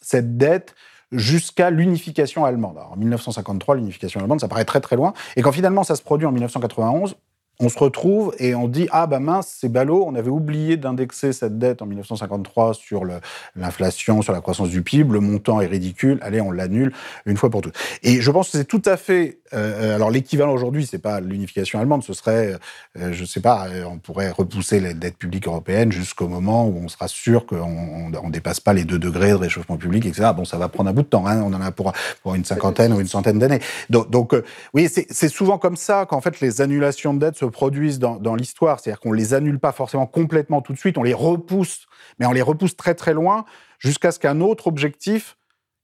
cette 0.00 0.36
dette 0.36 0.74
jusqu'à 1.12 1.70
l'unification 1.70 2.44
allemande. 2.44 2.78
En 2.90 2.96
1953, 2.96 3.76
l'unification 3.76 4.20
allemande, 4.20 4.40
ça 4.40 4.48
paraît 4.48 4.64
très 4.64 4.80
très 4.80 4.96
loin. 4.96 5.14
Et 5.36 5.42
quand 5.42 5.52
finalement 5.52 5.84
ça 5.84 5.96
se 5.96 6.02
produit 6.02 6.26
en 6.26 6.32
1991, 6.32 7.16
on 7.60 7.68
se 7.68 7.78
retrouve 7.78 8.34
et 8.38 8.54
on 8.54 8.68
dit 8.68 8.88
ah 8.92 9.06
bah 9.08 9.18
mince 9.18 9.56
c'est 9.60 9.68
ballot 9.68 10.04
on 10.06 10.14
avait 10.14 10.30
oublié 10.30 10.76
d'indexer 10.76 11.32
cette 11.32 11.58
dette 11.58 11.82
en 11.82 11.86
1953 11.86 12.74
sur 12.74 13.02
l'inflation 13.56 14.22
sur 14.22 14.32
la 14.32 14.40
croissance 14.40 14.68
du 14.68 14.82
PIB 14.82 15.12
le 15.12 15.20
montant 15.20 15.60
est 15.60 15.66
ridicule 15.66 16.18
allez 16.22 16.40
on 16.40 16.52
l'annule 16.52 16.92
une 17.26 17.36
fois 17.36 17.50
pour 17.50 17.62
toutes. 17.62 17.74
Et 18.02 18.20
je 18.20 18.30
pense 18.30 18.50
que 18.50 18.58
c'est 18.58 18.64
tout 18.64 18.82
à 18.84 18.96
fait 18.96 19.38
euh, 19.54 19.96
alors 19.96 20.10
l'équivalent 20.10 20.52
aujourd'hui 20.52 20.86
c'est 20.86 20.98
pas 20.98 21.20
l'unification 21.20 21.80
allemande 21.80 22.04
ce 22.04 22.12
serait 22.12 22.56
euh, 22.96 23.12
je 23.12 23.24
sais 23.24 23.40
pas 23.40 23.66
euh, 23.68 23.84
on 23.84 23.98
pourrait 23.98 24.30
repousser 24.30 24.78
les 24.78 24.94
dettes 24.94 25.16
publiques 25.16 25.48
européennes 25.48 25.90
jusqu'au 25.90 26.28
moment 26.28 26.66
où 26.66 26.78
on 26.84 26.88
sera 26.88 27.08
sûr 27.08 27.44
qu'on 27.44 28.12
on, 28.14 28.30
dépasse 28.30 28.60
pas 28.60 28.72
les 28.72 28.84
2 28.84 28.98
degrés 29.00 29.30
de 29.30 29.34
réchauffement 29.34 29.78
public 29.78 30.06
etc 30.06 30.30
bon 30.36 30.44
ça 30.44 30.58
va 30.58 30.68
prendre 30.68 30.90
un 30.90 30.92
bout 30.92 31.02
de 31.02 31.08
temps 31.08 31.26
hein, 31.26 31.42
on 31.42 31.52
en 31.52 31.60
a 31.60 31.72
pour 31.72 31.92
pour 32.22 32.36
une 32.36 32.44
cinquantaine 32.44 32.92
ou 32.92 33.00
une 33.00 33.08
centaine 33.08 33.38
d'années. 33.38 33.60
Donc, 33.90 34.10
donc 34.10 34.36
oui 34.74 34.88
c'est 34.88 35.28
souvent 35.28 35.58
comme 35.58 35.76
ça 35.76 36.06
qu'en 36.06 36.20
fait 36.20 36.40
les 36.40 36.60
annulations 36.60 37.14
de 37.14 37.18
dettes 37.18 37.36
se 37.36 37.47
produisent 37.50 37.98
dans, 37.98 38.16
dans 38.16 38.34
l'histoire. 38.34 38.80
C'est-à-dire 38.80 39.00
qu'on 39.00 39.12
les 39.12 39.34
annule 39.34 39.58
pas 39.58 39.72
forcément 39.72 40.06
complètement 40.06 40.60
tout 40.62 40.72
de 40.72 40.78
suite, 40.78 40.98
on 40.98 41.02
les 41.02 41.14
repousse, 41.14 41.86
mais 42.18 42.26
on 42.26 42.32
les 42.32 42.42
repousse 42.42 42.76
très 42.76 42.94
très 42.94 43.14
loin 43.14 43.44
jusqu'à 43.78 44.12
ce 44.12 44.18
qu'un 44.18 44.40
autre 44.40 44.66
objectif, 44.66 45.36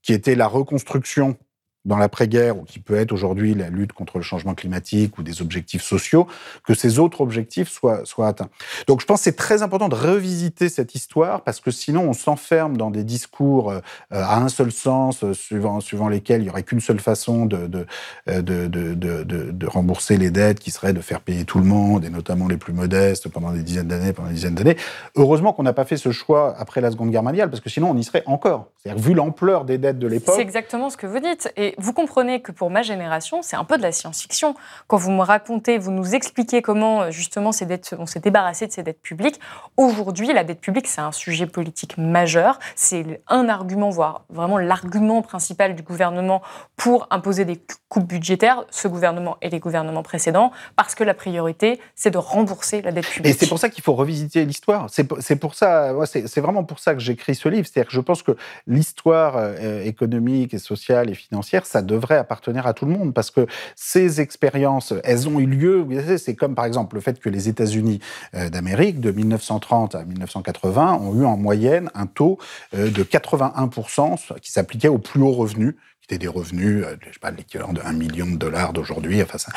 qui 0.02 0.12
était 0.12 0.34
la 0.34 0.46
reconstruction 0.46 1.36
dans 1.84 1.96
l'après-guerre, 1.96 2.56
ou 2.56 2.62
qui 2.62 2.78
peut 2.78 2.96
être 2.96 3.12
aujourd'hui 3.12 3.54
la 3.54 3.68
lutte 3.68 3.92
contre 3.92 4.18
le 4.18 4.22
changement 4.22 4.54
climatique 4.54 5.18
ou 5.18 5.22
des 5.22 5.42
objectifs 5.42 5.82
sociaux, 5.82 6.26
que 6.66 6.74
ces 6.74 6.98
autres 6.98 7.20
objectifs 7.20 7.68
soient, 7.70 8.02
atteints. 8.26 8.48
Donc 8.86 9.00
je 9.00 9.06
pense 9.06 9.20
que 9.20 9.24
c'est 9.24 9.36
très 9.36 9.62
important 9.62 9.88
de 9.88 9.94
revisiter 9.94 10.68
cette 10.68 10.94
histoire, 10.94 11.42
parce 11.42 11.60
que 11.60 11.70
sinon 11.70 12.08
on 12.08 12.12
s'enferme 12.12 12.76
dans 12.76 12.90
des 12.90 13.04
discours 13.04 13.70
euh, 13.70 13.80
à 14.10 14.38
un 14.38 14.48
seul 14.48 14.72
sens, 14.72 15.24
euh, 15.24 15.34
suivant, 15.34 15.80
suivant 15.80 16.08
lesquels 16.08 16.40
il 16.40 16.44
n'y 16.44 16.50
aurait 16.50 16.62
qu'une 16.62 16.80
seule 16.80 17.00
façon 17.00 17.46
de, 17.46 17.66
de, 17.66 17.86
euh, 18.28 18.40
de, 18.40 18.66
de, 18.66 18.94
de, 18.94 19.22
de 19.24 19.66
rembourser 19.66 20.16
les 20.16 20.30
dettes, 20.30 20.60
qui 20.60 20.70
serait 20.70 20.92
de 20.92 21.00
faire 21.00 21.20
payer 21.20 21.44
tout 21.44 21.58
le 21.58 21.64
monde, 21.64 22.04
et 22.04 22.10
notamment 22.10 22.48
les 22.48 22.56
plus 22.56 22.72
modestes, 22.72 23.28
pendant 23.28 23.52
des 23.52 23.62
dizaines 23.62 23.88
d'années, 23.88 24.12
pendant 24.12 24.28
des 24.28 24.34
dizaines 24.34 24.54
d'années. 24.54 24.76
Heureusement 25.16 25.52
qu'on 25.52 25.62
n'a 25.62 25.72
pas 25.72 25.84
fait 25.84 25.96
ce 25.96 26.12
choix 26.12 26.54
après 26.58 26.80
la 26.80 26.90
Seconde 26.90 27.10
Guerre 27.10 27.22
mondiale, 27.22 27.50
parce 27.50 27.60
que 27.60 27.70
sinon 27.70 27.90
on 27.90 27.96
y 27.96 28.04
serait 28.04 28.22
encore. 28.26 28.68
C'est-à-dire 28.78 29.02
vu 29.02 29.14
l'ampleur 29.14 29.64
des 29.64 29.78
dettes 29.78 29.98
de 29.98 30.06
l'époque. 30.06 30.34
C'est 30.36 30.42
exactement 30.42 30.90
ce 30.90 30.96
que 30.96 31.06
vous 31.06 31.20
dites. 31.20 31.52
Et 31.56 31.73
Vous 31.78 31.92
comprenez 31.92 32.40
que 32.40 32.52
pour 32.52 32.70
ma 32.70 32.82
génération, 32.82 33.42
c'est 33.42 33.56
un 33.56 33.64
peu 33.64 33.76
de 33.76 33.82
la 33.82 33.92
science-fiction. 33.92 34.54
Quand 34.86 34.96
vous 34.96 35.10
me 35.10 35.22
racontez, 35.22 35.78
vous 35.78 35.90
nous 35.90 36.14
expliquez 36.14 36.62
comment 36.62 37.02
euh, 37.02 37.10
justement 37.10 37.52
ces 37.52 37.66
dettes, 37.66 37.94
on 37.98 38.06
s'est 38.06 38.20
débarrassé 38.20 38.66
de 38.66 38.72
ces 38.72 38.82
dettes 38.82 39.00
publiques. 39.00 39.40
Aujourd'hui, 39.76 40.32
la 40.32 40.44
dette 40.44 40.60
publique, 40.60 40.86
c'est 40.86 41.00
un 41.00 41.12
sujet 41.12 41.46
politique 41.46 41.98
majeur. 41.98 42.58
C'est 42.74 43.22
un 43.28 43.48
argument, 43.48 43.90
voire 43.90 44.24
vraiment 44.30 44.58
l'argument 44.58 45.22
principal 45.22 45.74
du 45.74 45.82
gouvernement 45.82 46.42
pour 46.76 47.06
imposer 47.10 47.44
des 47.44 47.60
coupes 47.88 48.06
budgétaires, 48.08 48.64
ce 48.70 48.88
gouvernement 48.88 49.36
et 49.40 49.50
les 49.50 49.60
gouvernements 49.60 50.02
précédents, 50.02 50.52
parce 50.76 50.94
que 50.94 51.04
la 51.04 51.14
priorité, 51.14 51.80
c'est 51.94 52.10
de 52.10 52.18
rembourser 52.18 52.82
la 52.82 52.92
dette 52.92 53.06
publique. 53.06 53.34
Et 53.34 53.38
c'est 53.38 53.48
pour 53.48 53.58
ça 53.58 53.68
qu'il 53.68 53.84
faut 53.84 53.94
revisiter 53.94 54.44
l'histoire. 54.44 54.86
C'est 54.88 55.36
pour 55.36 55.54
ça, 55.54 55.92
c'est 56.06 56.40
vraiment 56.40 56.64
pour 56.64 56.78
ça 56.78 56.94
que 56.94 57.00
j'écris 57.00 57.34
ce 57.34 57.48
livre. 57.48 57.66
C'est-à-dire 57.66 57.88
que 57.88 57.94
je 57.94 58.00
pense 58.00 58.22
que 58.22 58.36
l'histoire 58.66 59.36
euh, 59.36 59.82
économique 59.84 60.54
et 60.54 60.58
sociale 60.58 61.10
et 61.10 61.14
financière, 61.14 61.63
ça 61.66 61.82
devrait 61.82 62.16
appartenir 62.16 62.66
à 62.66 62.74
tout 62.74 62.86
le 62.86 62.92
monde 62.92 63.14
parce 63.14 63.30
que 63.30 63.46
ces 63.76 64.20
expériences, 64.20 64.94
elles 65.04 65.28
ont 65.28 65.40
eu 65.40 65.46
lieu. 65.46 65.86
C'est 66.18 66.34
comme 66.34 66.54
par 66.54 66.64
exemple 66.64 66.96
le 66.96 67.00
fait 67.00 67.20
que 67.20 67.28
les 67.28 67.48
États-Unis 67.48 68.00
euh, 68.34 68.50
d'Amérique, 68.50 69.00
de 69.00 69.10
1930 69.10 69.94
à 69.94 70.04
1980, 70.04 70.94
ont 71.00 71.20
eu 71.20 71.24
en 71.24 71.36
moyenne 71.36 71.90
un 71.94 72.06
taux 72.06 72.38
euh, 72.74 72.90
de 72.90 73.02
81% 73.02 74.38
qui 74.40 74.52
s'appliquait 74.52 74.88
aux 74.88 74.98
plus 74.98 75.22
hauts 75.22 75.32
revenus 75.32 75.74
qui 76.00 76.14
étaient 76.14 76.26
des 76.26 76.28
revenus, 76.28 76.84
je 77.00 77.06
sais 77.06 77.18
pas, 77.18 77.30
l'équivalent 77.30 77.72
de 77.72 77.80
1 77.80 77.94
million 77.94 78.26
de 78.26 78.36
dollars 78.36 78.74
d'aujourd'hui, 78.74 79.22
enfin, 79.22 79.38
ça, 79.38 79.50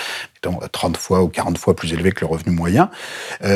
30 0.72 0.96
fois 0.96 1.22
ou 1.22 1.28
40 1.28 1.58
fois 1.58 1.76
plus 1.76 1.92
élevé 1.92 2.14
que 2.14 2.22
le 2.22 2.28
revenu 2.28 2.56
moyen. 2.56 2.90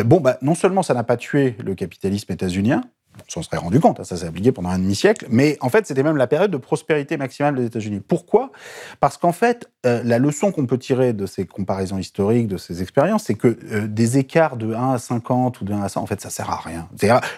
bon, 0.04 0.20
bah, 0.20 0.38
non 0.42 0.56
seulement 0.56 0.84
ça 0.84 0.94
n'a 0.94 1.06
pas 1.06 1.16
tué 1.16 1.56
le 1.64 1.74
capitalisme 1.74 2.34
états-unien, 2.34 2.84
on 3.28 3.32
s'en 3.32 3.42
serait 3.44 3.58
rendu 3.58 3.80
compte, 3.80 4.00
hein, 4.00 4.04
ça 4.04 4.18
s'est 4.18 4.26
appliqué 4.26 4.52
pendant 4.52 4.70
un 4.70 4.80
demi-siècle, 4.80 5.28
mais 5.30 5.58
en 5.62 5.70
fait, 5.70 5.86
c'était 5.86 6.04
même 6.04 6.18
la 6.18 6.28
période 6.28 6.52
de 6.52 6.58
prospérité 6.58 7.18
maximale 7.18 7.56
des 7.56 7.66
États-Unis. 7.66 8.02
Pourquoi? 8.06 8.52
Parce 9.00 9.18
qu'en 9.18 9.32
fait, 9.32 9.70
euh, 9.86 10.02
la 10.04 10.20
leçon 10.20 10.52
qu'on 10.52 10.66
peut 10.66 10.78
tirer 10.78 11.14
de 11.14 11.26
ces 11.26 11.46
comparaisons 11.46 11.98
historiques, 11.98 12.48
de 12.48 12.58
ces 12.58 12.82
expériences, 12.82 13.24
c'est 13.24 13.36
que 13.36 13.58
euh, 13.72 13.88
des 13.88 14.18
écarts 14.18 14.58
de 14.58 14.74
1 14.74 14.94
à 14.94 14.98
50 14.98 15.62
ou 15.62 15.66
de 15.66 15.74
1 15.74 15.82
à 15.82 15.90
100, 15.90 16.02
en 16.02 16.06
fait, 16.06 16.22
ça 16.22 16.30
sert 16.30 16.50
à 16.50 16.58
rien. 16.58 16.88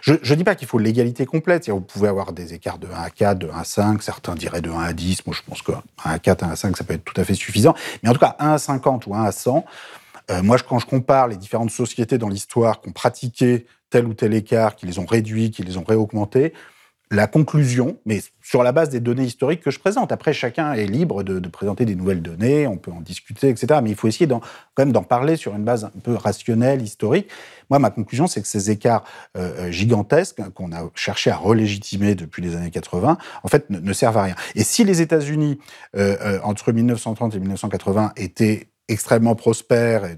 Je 0.01 0.13
ne 0.13 0.35
dis 0.35 0.43
pas 0.43 0.55
qu'il 0.55 0.67
faut 0.67 0.79
l'égalité 0.79 1.25
complète, 1.25 1.69
vous 1.69 1.81
pouvez 1.81 2.09
avoir 2.09 2.33
des 2.33 2.53
écarts 2.53 2.79
de 2.79 2.87
1 2.87 2.89
à 2.91 3.09
4, 3.09 3.39
de 3.39 3.49
1 3.49 3.57
à 3.57 3.63
5, 3.63 4.03
certains 4.03 4.35
diraient 4.35 4.61
de 4.61 4.69
1 4.69 4.79
à 4.79 4.93
10, 4.93 5.25
moi 5.25 5.35
je 5.35 5.41
pense 5.47 5.61
que 5.61 5.71
1 5.71 5.75
à 6.03 6.19
4, 6.19 6.43
1 6.43 6.49
à 6.49 6.55
5, 6.55 6.77
ça 6.77 6.83
peut 6.83 6.93
être 6.93 7.03
tout 7.03 7.19
à 7.19 7.23
fait 7.23 7.35
suffisant, 7.35 7.73
mais 8.01 8.09
en 8.09 8.13
tout 8.13 8.19
cas, 8.19 8.35
1 8.39 8.53
à 8.53 8.57
50 8.57 9.07
ou 9.07 9.15
1 9.15 9.23
à 9.23 9.31
100, 9.31 9.65
euh, 10.31 10.41
moi, 10.41 10.57
quand 10.57 10.79
je 10.79 10.85
compare 10.85 11.27
les 11.27 11.37
différentes 11.37 11.71
sociétés 11.71 12.17
dans 12.17 12.29
l'histoire 12.29 12.81
qui 12.81 12.89
ont 12.89 12.93
pratiqué 12.93 13.65
tel 13.89 14.05
ou 14.07 14.13
tel 14.13 14.33
écart, 14.33 14.75
qui 14.75 14.85
les 14.85 14.99
ont 14.99 15.05
réduits, 15.05 15.51
qui 15.51 15.63
les 15.63 15.77
ont 15.77 15.83
réaugmentés, 15.83 16.53
la 17.13 17.27
conclusion, 17.27 17.97
mais 18.05 18.21
sur 18.41 18.63
la 18.63 18.71
base 18.71 18.89
des 18.89 18.99
données 18.99 19.23
historiques 19.23 19.61
que 19.61 19.69
je 19.69 19.79
présente. 19.79 20.11
Après, 20.11 20.33
chacun 20.33 20.73
est 20.73 20.85
libre 20.85 21.21
de, 21.21 21.47
présenter 21.47 21.85
des 21.85 21.95
nouvelles 21.95 22.21
données, 22.21 22.65
on 22.65 22.77
peut 22.77 22.91
en 22.91 23.01
discuter, 23.01 23.49
etc. 23.49 23.81
Mais 23.83 23.91
il 23.91 23.95
faut 23.95 24.07
essayer 24.07 24.27
quand 24.27 24.41
même 24.79 24.91
d'en 24.91 25.03
parler 25.03 25.35
sur 25.35 25.55
une 25.55 25.63
base 25.63 25.85
un 25.85 25.99
peu 26.01 26.15
rationnelle, 26.15 26.81
historique. 26.81 27.29
Moi, 27.69 27.77
ma 27.77 27.91
conclusion, 27.91 28.25
c'est 28.25 28.41
que 28.41 28.47
ces 28.47 28.71
écarts 28.71 29.03
euh, 29.37 29.67
euh, 29.67 29.71
gigantesques 29.71 30.41
qu'on 30.55 30.71
a 30.71 30.89
cherché 30.95 31.29
à 31.29 31.37
relégitimer 31.37 32.15
depuis 32.15 32.41
les 32.41 32.55
années 32.55 32.71
80, 32.71 33.17
en 33.43 33.47
fait, 33.47 33.69
ne, 33.69 33.93
servent 33.93 34.17
à 34.17 34.23
rien. 34.23 34.35
Et 34.55 34.63
si 34.63 34.83
les 34.83 35.01
États-Unis, 35.01 35.59
entre 36.43 36.71
1930 36.71 37.35
et 37.35 37.39
1980, 37.39 38.13
étaient 38.17 38.67
extrêmement 38.89 39.35
prospère, 39.35 40.05
et 40.05 40.17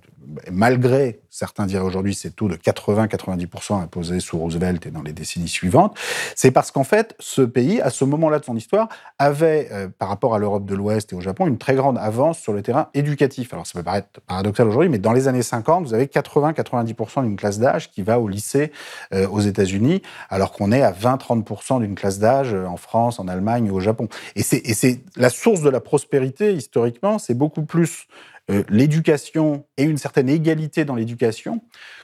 malgré, 0.51 1.21
certains 1.29 1.65
diraient 1.65 1.83
aujourd'hui, 1.83 2.15
ces 2.15 2.31
taux 2.31 2.47
de 2.47 2.55
80-90% 2.55 3.81
imposés 3.81 4.19
sous 4.19 4.37
Roosevelt 4.37 4.85
et 4.85 4.91
dans 4.91 5.01
les 5.01 5.13
décennies 5.13 5.47
suivantes, 5.47 5.97
c'est 6.35 6.51
parce 6.51 6.71
qu'en 6.71 6.83
fait, 6.83 7.15
ce 7.19 7.41
pays, 7.41 7.81
à 7.81 7.89
ce 7.89 8.05
moment-là 8.05 8.39
de 8.39 8.45
son 8.45 8.55
histoire, 8.55 8.89
avait, 9.19 9.69
euh, 9.71 9.87
par 9.87 10.09
rapport 10.09 10.35
à 10.35 10.39
l'Europe 10.39 10.65
de 10.65 10.75
l'Ouest 10.75 11.13
et 11.13 11.15
au 11.15 11.21
Japon, 11.21 11.47
une 11.47 11.57
très 11.57 11.75
grande 11.75 11.97
avance 11.97 12.39
sur 12.39 12.53
le 12.53 12.61
terrain 12.61 12.89
éducatif. 12.93 13.53
Alors 13.53 13.67
ça 13.67 13.73
peut 13.73 13.83
paraître 13.83 14.21
paradoxal 14.27 14.67
aujourd'hui, 14.67 14.89
mais 14.89 14.99
dans 14.99 15.13
les 15.13 15.27
années 15.27 15.43
50, 15.43 15.85
vous 15.85 15.93
avez 15.93 16.05
80-90% 16.05 17.23
d'une 17.23 17.35
classe 17.35 17.59
d'âge 17.59 17.91
qui 17.91 18.01
va 18.01 18.19
au 18.19 18.27
lycée 18.27 18.71
euh, 19.13 19.27
aux 19.27 19.41
États-Unis, 19.41 20.01
alors 20.29 20.51
qu'on 20.51 20.71
est 20.71 20.81
à 20.81 20.91
20-30% 20.91 21.81
d'une 21.81 21.95
classe 21.95 22.19
d'âge 22.19 22.53
euh, 22.53 22.65
en 22.65 22.77
France, 22.77 23.19
en 23.19 23.27
Allemagne 23.27 23.69
au 23.71 23.79
Japon. 23.79 24.07
Et 24.35 24.43
c'est 24.43 25.01
la 25.15 25.29
source 25.29 25.61
de 25.61 25.69
la 25.69 25.79
prospérité, 25.79 26.53
historiquement, 26.53 27.19
c'est 27.19 27.33
beaucoup 27.33 27.63
plus 27.63 28.07
euh, 28.51 28.63
l'éducation 28.69 29.65
et 29.77 29.83
une 29.83 29.97
certaine 29.97 30.29
égalité 30.29 30.85
dans 30.85 30.95
l'éducation 30.95 31.61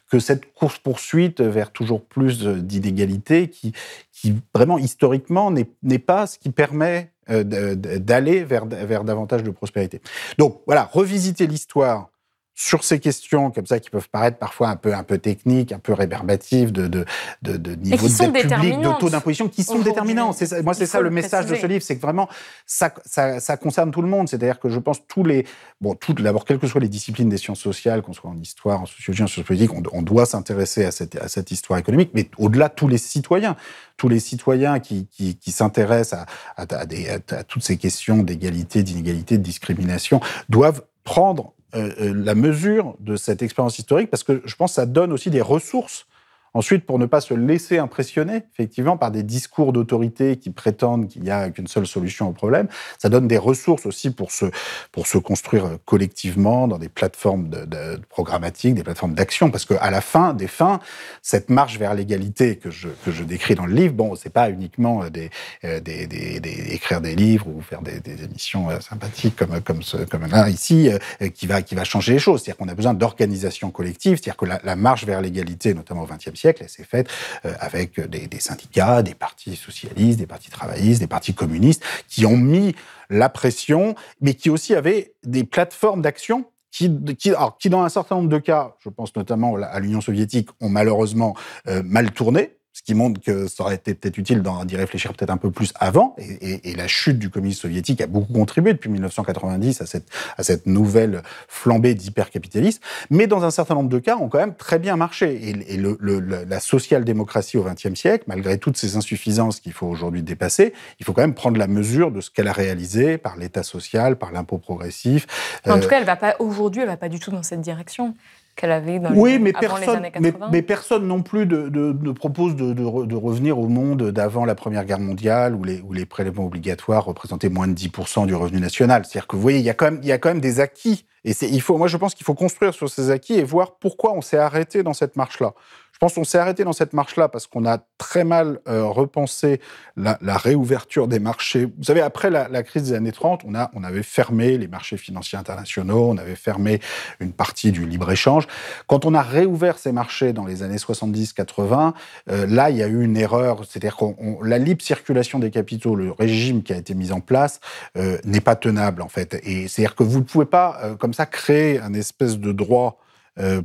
que 0.10 0.20
cette 0.20 0.54
course-poursuite 0.54 1.42
vers 1.42 1.72
toujours 1.72 2.04
plus 2.04 2.46
d'inégalités 2.46 3.50
qui, 3.50 3.74
qui, 4.12 4.36
vraiment, 4.54 4.78
historiquement, 4.78 5.52
n'est 5.52 6.00
pas 6.00 6.28
ce 6.28 6.38
qui 6.38 6.50
permet 6.50 7.12
euh, 7.30 7.44
d'aller 7.44 8.44
vers, 8.44 8.66
vers 8.66 9.04
davantage 9.04 9.44
de 9.44 9.52
prospérité. 9.52 10.02
Donc 10.38 10.62
voilà, 10.66 10.90
revisiter 10.92 11.48
l'histoire 11.48 12.11
sur 12.54 12.84
ces 12.84 13.00
questions 13.00 13.50
comme 13.50 13.66
ça 13.66 13.80
qui 13.80 13.90
peuvent 13.90 14.10
paraître 14.10 14.38
parfois 14.38 14.70
un 14.70 14.76
peu 14.76 14.94
un 14.94 15.04
peu 15.04 15.18
techniques, 15.18 15.72
un 15.72 15.80
peu 15.80 15.94
rébarbatives 15.94 16.72
de 16.72 16.88
de, 16.88 17.06
de, 17.42 17.58
de 17.58 17.76
niveau 17.76 18.08
de 18.08 18.32
dette 18.32 18.48
publique, 18.50 18.80
de 18.80 19.00
taux 19.00 19.10
d'imposition 19.10 19.48
qui 19.48 19.64
sont 19.64 19.80
déterminants. 19.80 20.34
C'est 20.34 20.62
moi 20.64 20.74
c'est 20.74 20.86
ça 20.86 21.00
le, 21.00 21.10
message 21.10 21.46
de 21.46 21.56
ce 21.56 21.66
livre, 21.66 21.84
c'est 21.84 21.96
que 21.96 22.02
vraiment 22.02 22.28
ça, 22.66 22.94
ça, 23.06 23.40
ça 23.40 23.58
concerne 23.58 23.92
tout 23.92 24.02
le 24.02 24.08
monde. 24.08 24.28
C'est-à-dire 24.28 24.60
que 24.60 24.70
je 24.70 24.80
pense 24.80 25.06
tous 25.08 25.24
les 25.24 25.46
bon 25.80 25.96
tout 25.96 26.14
d'abord 26.14 26.46
quelles 26.46 26.60
que 26.60 26.68
soient 26.68 26.82
les 26.82 26.90
disciplines 26.90 27.30
des 27.30 27.38
sciences 27.38 27.60
sociales, 27.60 28.02
qu'on 28.02 28.14
soit 28.14 28.30
en 28.30 28.38
histoire, 28.38 28.82
en 28.82 28.86
sociologie, 28.86 29.24
en 29.24 29.28
sciences 29.28 29.46
politiques, 29.46 29.74
on, 29.74 29.84
on 29.94 30.02
doit 30.02 30.26
s'intéresser 30.26 30.86
à 30.86 30.92
cette 30.92 31.16
à 31.16 31.30
cette 31.30 31.52
histoire 31.52 31.80
économique, 31.80 32.12
mais 32.14 32.30
au-delà 32.38 32.70
tous 32.70 32.88
les 32.88 32.98
citoyens 32.98 33.56
tous 33.98 34.10
les 34.10 34.20
citoyens 34.20 34.80
qui, 34.80 35.06
qui, 35.08 35.38
qui 35.38 35.52
s'intéressent 35.52 36.22
à, 36.58 36.64
à, 36.64 36.76
à, 36.76 37.38
à, 37.38 37.44
toutes 37.44 37.62
ces 37.62 37.78
questions 37.78 38.24
d'égalité, 38.24 38.82
d'inégalité, 38.82 39.38
de 39.38 39.44
discrimination 39.44 40.20
doivent 40.50 40.82
prendre 41.04 41.54
la 41.74 42.36
mesure 42.36 42.96
de 43.00 43.16
cette 43.16 43.42
expérience 43.42 43.80
historique 43.80 44.10
parce 44.10 44.24
que 44.24 44.42
je 44.46 44.56
pense 44.56 44.72
que 44.72 44.76
ça 44.76 44.86
donne 44.86 45.12
aussi 45.14 45.30
des 45.30 45.42
ressources 45.42 46.06
Ensuite, 46.54 46.86
pour 46.86 47.00
ne 47.00 47.06
pas 47.06 47.22
se 47.22 47.34
laisser 47.34 47.78
impressionner, 47.78 48.44
effectivement, 48.54 48.98
par 48.98 49.10
des 49.10 49.24
discours 49.24 49.72
d'autorité 49.72 50.36
qui 50.36 50.50
prétendent 50.50 51.08
qu'il 51.08 51.24
n'y 51.24 51.32
a 51.32 51.50
qu'une 51.50 51.68
seule 51.68 51.88
solution 51.88 52.28
au 52.28 52.34
problème, 52.34 52.68
ça 52.98 53.08
donne 53.08 53.26
des 53.26 53.38
ressources 53.38 53.86
aussi 53.86 54.12
pour 54.12 54.32
se, 54.32 54.46
pour 54.92 55.08
se 55.08 55.18
construire 55.18 55.78
collectivement 55.86 56.68
dans 56.68 56.78
des 56.78 56.90
plateformes 56.90 57.48
de, 57.48 57.64
de 57.64 58.02
programmatiques, 58.10 58.76
des 58.76 58.84
plateformes 58.84 59.14
d'action, 59.14 59.50
parce 59.50 59.64
qu'à 59.64 59.90
la 59.90 60.02
fin 60.02 60.34
des 60.34 60.48
fins, 60.48 60.82
cette 61.22 61.50
marche 61.50 61.80
vers 61.80 61.94
l'égalité 61.94 62.58
que 62.58 62.70
je, 62.70 62.90
que 63.06 63.12
je 63.12 63.24
décris 63.24 63.56
dans 63.56 63.66
le 63.66 63.74
livre, 63.74 63.94
bon, 63.94 64.16
c'est 64.16 64.34
pas 64.34 64.50
uniquement 64.50 65.10
des, 65.10 65.30
euh, 65.64 65.80
des, 65.80 66.06
des, 66.06 66.42
écrire 66.74 67.00
des 67.00 67.16
livres 67.16 67.48
ou 67.48 67.62
faire 67.62 67.82
des, 67.82 68.02
émissions 68.24 68.70
euh, 68.70 68.82
sympathiques 68.82 69.38
comme, 69.38 69.62
comme, 69.62 69.80
comme 70.10 70.28
là, 70.28 70.50
ici, 70.50 70.90
euh, 71.22 71.30
qui 71.30 71.48
va, 71.48 71.62
qui 71.62 71.76
va 71.76 71.86
changer 71.86 72.14
les 72.14 72.20
choses. 72.20 72.42
C'est-à-dire 72.42 72.58
qu'on 72.58 72.68
a 72.68 72.76
besoin 72.76 72.94
d'organisation 72.94 73.72
collective, 73.72 74.18
c'est-à-dire 74.18 74.36
que 74.36 74.46
la 74.46 74.76
marche 74.76 75.06
vers 75.06 75.22
l'égalité, 75.22 75.74
notamment 75.74 76.04
au 76.04 76.08
XXe 76.08 76.36
siècle, 76.36 76.41
elle 76.46 76.70
s'est 76.70 76.84
faite 76.84 77.10
euh, 77.46 77.54
avec 77.60 78.00
des, 78.00 78.40
syndicats, 78.40 79.02
des 79.04 79.16
partis 79.16 79.56
socialistes, 79.56 80.20
des 80.20 80.28
partis 80.28 80.50
travaillistes, 80.50 81.00
des 81.02 81.08
partis 81.08 81.34
communistes, 81.34 81.84
qui 82.08 82.26
ont 82.26 82.38
mis 82.38 82.76
la 83.10 83.30
pression, 83.30 83.96
mais 84.22 84.34
qui 84.34 84.50
aussi 84.50 84.76
avaient 84.76 85.14
des 85.24 85.44
plateformes 85.44 86.02
d'action 86.02 86.46
qui, 86.72 86.90
qui, 87.18 87.34
qui, 87.60 87.70
dans 87.70 87.84
un 87.84 87.90
certain 87.90 88.16
nombre 88.16 88.30
de 88.30 88.38
cas, 88.38 88.76
je 88.80 88.90
pense 88.90 89.16
notamment 89.16 89.56
à 89.56 89.80
l'Union 89.80 90.00
soviétique, 90.00 90.50
ont 90.62 90.70
malheureusement 90.70 91.36
euh, 91.68 91.84
mal 91.84 92.12
tourné 92.12 92.56
ce 92.74 92.82
qui 92.84 92.94
montre 92.94 93.22
que 93.22 93.48
ça 93.48 93.64
aurait 93.64 93.76
été 93.76 93.94
peut-être 93.94 94.18
utile 94.18 94.44
d'y 94.66 94.78
réfléchir 94.78 95.14
peut-être 95.14 95.30
un 95.30 95.38
peu 95.38 95.52
plus 95.52 95.74
avant. 95.80 96.16
Et, 96.18 96.32
et, 96.32 96.72
et, 96.72 96.76
la 96.76 96.88
chute 96.88 97.20
du 97.20 97.30
communisme 97.30 97.62
soviétique 97.62 98.00
a 98.00 98.08
beaucoup 98.08 98.32
contribué 98.32 98.72
depuis 98.74 98.90
1990 98.90 99.82
à 99.82 99.86
cette, 99.86 100.08
à 100.38 100.44
cette 100.44 100.68
nouvelle 100.68 101.22
flambée 101.50 101.96
d'hypercapitalisme. 101.96 102.82
Mais 103.10 103.28
dans 103.28 103.44
un 103.44 103.52
certain 103.52 103.76
nombre 103.76 103.90
de 103.90 104.00
cas, 104.00 104.16
ont 104.16 104.30
quand 104.30 104.40
même 104.40 104.56
très 104.56 104.80
bien 104.80 104.96
marché. 104.96 105.50
Et, 105.50 105.74
et 105.74 105.78
le, 105.78 105.98
le, 106.00 106.20
la 106.20 106.60
social-démocratie 106.60 107.58
au 107.58 107.64
XXe 107.64 107.94
siècle, 107.96 108.24
malgré 108.28 108.58
toutes 108.58 108.78
ces 108.78 108.96
insuffisances 108.96 109.60
qu'il 109.60 109.74
faut 109.74 109.88
aujourd'hui 109.88 110.24
dépasser, 110.24 110.74
il 111.00 111.06
faut 111.06 111.14
quand 111.14 111.22
même 111.22 111.34
prendre 111.34 111.58
la 111.58 111.68
mesure 111.68 112.12
de 112.12 112.22
ce 112.22 112.30
qu'elle 112.30 112.48
a 112.48 112.54
réalisé 112.54 113.18
par 113.18 113.36
l'État 113.36 113.64
social, 113.64 114.18
par 114.18 114.32
l'impôt 114.32 114.58
progressif. 114.58 115.28
En 115.68 115.78
tout 115.78 115.86
euh, 115.86 115.90
cas, 115.90 116.00
elle 116.00 116.06
va 116.06 116.16
pas 116.16 116.36
aujourd'hui, 116.40 116.84
elle 116.84 116.88
va 116.88 116.98
pas 116.98 117.10
du 117.10 117.20
tout 117.20 117.32
dans 117.32 117.44
cette 117.44 117.62
direction 117.62 118.16
qu'elle 118.62 118.72
avait 118.72 119.00
dans 119.00 119.12
oui, 119.16 119.40
mais 119.40 119.54
personne, 119.54 120.08
Mais, 120.52 120.62
personne 120.62 121.08
non 121.08 121.24
plus 121.24 121.48
ne 121.48 122.12
propose 122.12 122.56
de, 122.56 123.16
revenir 123.16 123.58
au 123.58 123.68
monde 123.68 124.12
d'avant 124.12 124.46
la 124.46 124.54
Première 124.54 124.86
Guerre 124.86 125.00
mondiale 125.00 125.56
où 125.56 125.64
les, 125.64 125.82
où 125.82 125.94
les 125.94 126.06
prélèvements 126.06 126.46
obligatoires 126.46 127.04
représentaient 127.06 127.50
moins 127.50 127.68
de 127.68 127.74
10% 127.74 128.28
du 128.28 128.36
revenu 128.36 128.60
national. 128.60 129.04
C'est-à-dire 129.04 129.28
que 129.28 129.36
vous 129.36 129.42
voyez, 129.42 129.58
il 129.58 129.66
y, 129.66 129.70
a 129.70 129.74
quand 129.74 129.86
même, 129.86 130.00
il 130.04 130.08
y 130.08 130.12
a 130.12 130.20
quand 130.20 130.30
même 130.30 130.42
des 130.42 130.60
acquis. 130.60 131.06
Et 131.26 131.34
il 131.42 131.62
faut, 131.62 131.78
moi, 131.78 131.88
je 131.88 131.98
pense 131.98 132.14
qu'il 132.14 132.26
faut 132.26 132.34
construire 132.36 132.74
sur 132.74 132.90
ces 132.90 133.10
acquis 133.10 133.34
et 133.34 133.44
voir 133.44 133.78
pourquoi 133.80 134.14
on 134.14 134.22
s'est 134.22 134.38
arrêté 134.38 134.84
dans 134.84 134.94
cette 134.94 135.16
marche-là 135.16 135.54
pense 136.02 136.16
qu'on 136.16 136.24
s'est 136.24 136.40
arrêté 136.40 136.64
dans 136.64 136.74
cette 136.74 136.94
marche-là 136.94 137.30
parce 137.30 137.46
qu'on 137.46 137.64
a 137.64 137.78
très 138.00 138.24
mal 138.24 138.60
euh, 138.68 138.86
repensé 138.86 139.62
la, 139.96 140.18
réouverture 140.36 141.08
des 141.08 141.20
marchés. 141.20 141.66
Vous 141.66 141.84
savez, 141.84 142.02
après 142.02 142.32
la, 142.32 142.64
crise 142.64 142.90
des 142.90 142.94
années 142.94 143.12
30, 143.12 143.44
on, 143.46 143.54
a, 143.54 143.70
on 143.76 143.84
avait 143.84 144.02
fermé 144.02 144.58
les 144.58 144.68
marchés 144.68 144.98
financiers 144.98 145.38
internationaux, 145.38 146.10
on 146.10 146.18
avait 146.18 146.36
fermé 146.36 146.82
une 147.20 147.34
partie 147.34 147.72
du 147.72 147.86
libre-échange. 147.86 148.48
Quand 148.88 149.06
on 149.06 149.14
a 149.14 149.22
réouvert 149.22 149.78
ces 149.78 149.92
marchés 149.92 150.34
dans 150.34 150.44
les 150.44 150.64
années 150.64 150.78
70-80, 150.78 151.94
euh, 152.32 152.48
là, 152.48 152.72
il 152.72 152.78
y 152.78 152.84
a 152.84 152.88
eu 152.88 153.04
une 153.04 153.16
erreur. 153.16 153.64
C'est-à-dire 153.70 153.96
que 153.96 154.06
la 154.44 154.58
libre 154.58 154.82
circulation 154.82 155.38
des 155.38 155.52
capitaux, 155.52 155.96
le 155.96 156.12
régime 156.12 156.64
qui 156.64 156.74
a 156.74 156.78
été 156.78 156.96
mis 156.96 157.12
en 157.12 157.20
place, 157.20 157.60
euh, 157.96 158.18
n'est 158.26 158.42
pas 158.42 158.56
tenable, 158.56 159.04
en 159.04 159.08
fait. 159.08 159.40
Et 159.44 159.68
c'est-à-dire 159.68 159.94
que 159.94 160.04
vous 160.04 160.18
ne 160.18 160.24
pouvez 160.24 160.46
pas, 160.46 160.96
comme 160.98 161.14
ça, 161.14 161.28
créer 161.28 161.80
un 161.80 161.94
espèce 161.94 162.40
de 162.40 162.52
droit 162.52 162.98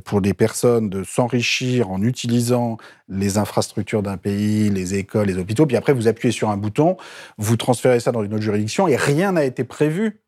pour 0.03 0.21
les 0.21 0.33
personnes 0.33 0.89
de 0.89 1.03
s'enrichir 1.03 1.89
en 1.89 2.01
utilisant 2.01 2.77
les 3.09 3.37
infrastructures 3.37 4.03
d'un 4.03 4.17
pays, 4.17 4.69
les 4.69 4.95
écoles, 4.95 5.27
les 5.27 5.37
hôpitaux, 5.37 5.65
puis 5.65 5.77
après 5.77 5.93
vous 5.93 6.07
appuyez 6.07 6.31
sur 6.31 6.49
un 6.49 6.57
bouton, 6.57 6.97
vous 7.37 7.57
transférez 7.57 7.99
ça 7.99 8.11
dans 8.11 8.23
une 8.23 8.33
autre 8.33 8.43
juridiction 8.43 8.87
et 8.87 8.95
rien 8.95 9.33
n'a 9.33 9.45
été 9.45 9.63
prévu 9.63 10.21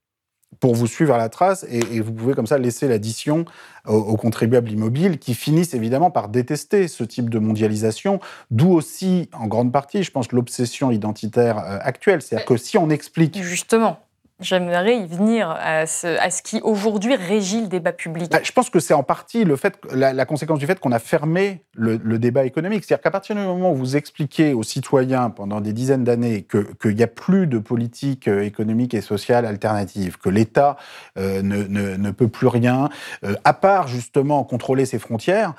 pour 0.60 0.76
vous 0.76 0.88
suivre 0.88 1.14
à 1.14 1.18
la 1.18 1.30
trace 1.30 1.66
et, 1.70 2.00
vous 2.02 2.12
pouvez 2.12 2.34
comme 2.34 2.48
ça 2.48 2.58
laisser 2.58 2.88
l'addition 2.88 3.46
aux, 3.86 4.18
contribuables 4.18 4.70
immobiles 4.70 5.20
qui 5.20 5.34
finissent 5.34 5.74
évidemment 5.74 6.12
par 6.12 6.28
détester 6.28 6.88
ce 6.88 7.04
type 7.04 7.30
de 7.30 7.40
mondialisation, 7.40 8.20
d'où 8.52 8.72
aussi 8.72 9.30
en 9.34 9.48
grande 9.48 9.72
partie, 9.72 10.04
je 10.04 10.12
pense, 10.12 10.32
l'obsession 10.32 10.92
identitaire 10.92 11.60
euh, 11.60 11.78
actuelle. 11.82 12.22
C'est-à-dire 12.22 12.46
que 12.46 12.58
si 12.58 12.78
on 12.78 12.90
explique... 12.90 13.42
Justement, 13.42 14.00
J'aimerais 14.40 14.98
y 15.00 15.06
venir 15.06 15.50
à 15.50 15.86
ce, 15.86 16.42
qui 16.42 16.62
aujourd'hui 16.62 17.16
régit 17.16 17.62
le 17.62 17.68
débat 17.68 17.92
public. 17.92 18.32
Bah, 18.32 18.40
je 18.42 18.52
pense 18.54 18.70
que 18.70 18.80
c'est 18.80 18.94
en 18.94 19.04
partie 19.04 19.44
le 19.44 19.58
fait, 19.58 19.78
la, 19.92 20.26
conséquence 20.26 20.60
du 20.60 20.66
fait 20.66 20.80
qu'on 20.80 20.94
a 20.94 21.00
fermé 21.00 21.64
le, 21.74 21.98
débat 22.20 22.46
économique. 22.46 22.86
C'est-à-dire 22.86 23.04
qu'à 23.04 23.12
partir 23.12 23.36
du 23.36 23.42
moment 23.42 23.72
où 23.72 23.76
vous 23.76 23.98
expliquez 23.98 24.54
aux 24.54 24.64
citoyens 24.64 25.30
pendant 25.30 25.60
des 25.60 25.74
dizaines 25.74 26.06
d'années 26.06 26.46
qu'il 26.82 26.96
n'y 26.96 27.04
a 27.04 27.08
plus 27.08 27.48
de 27.48 27.60
politique 27.60 28.28
euh, 28.28 28.44
économique 28.44 28.94
et 28.94 29.02
sociale 29.02 29.46
alternative, 29.46 30.18
que 30.18 30.30
l'État 30.30 30.78
euh, 31.18 31.42
ne, 31.42 31.64
ne, 31.66 32.12
peut 32.12 32.28
plus 32.30 32.48
rien, 32.48 32.90
euh, 33.26 33.36
à 33.44 33.54
part 33.54 33.88
justement 33.88 34.44
contrôler 34.44 34.86
ses 34.86 35.00
frontières, 35.00 35.54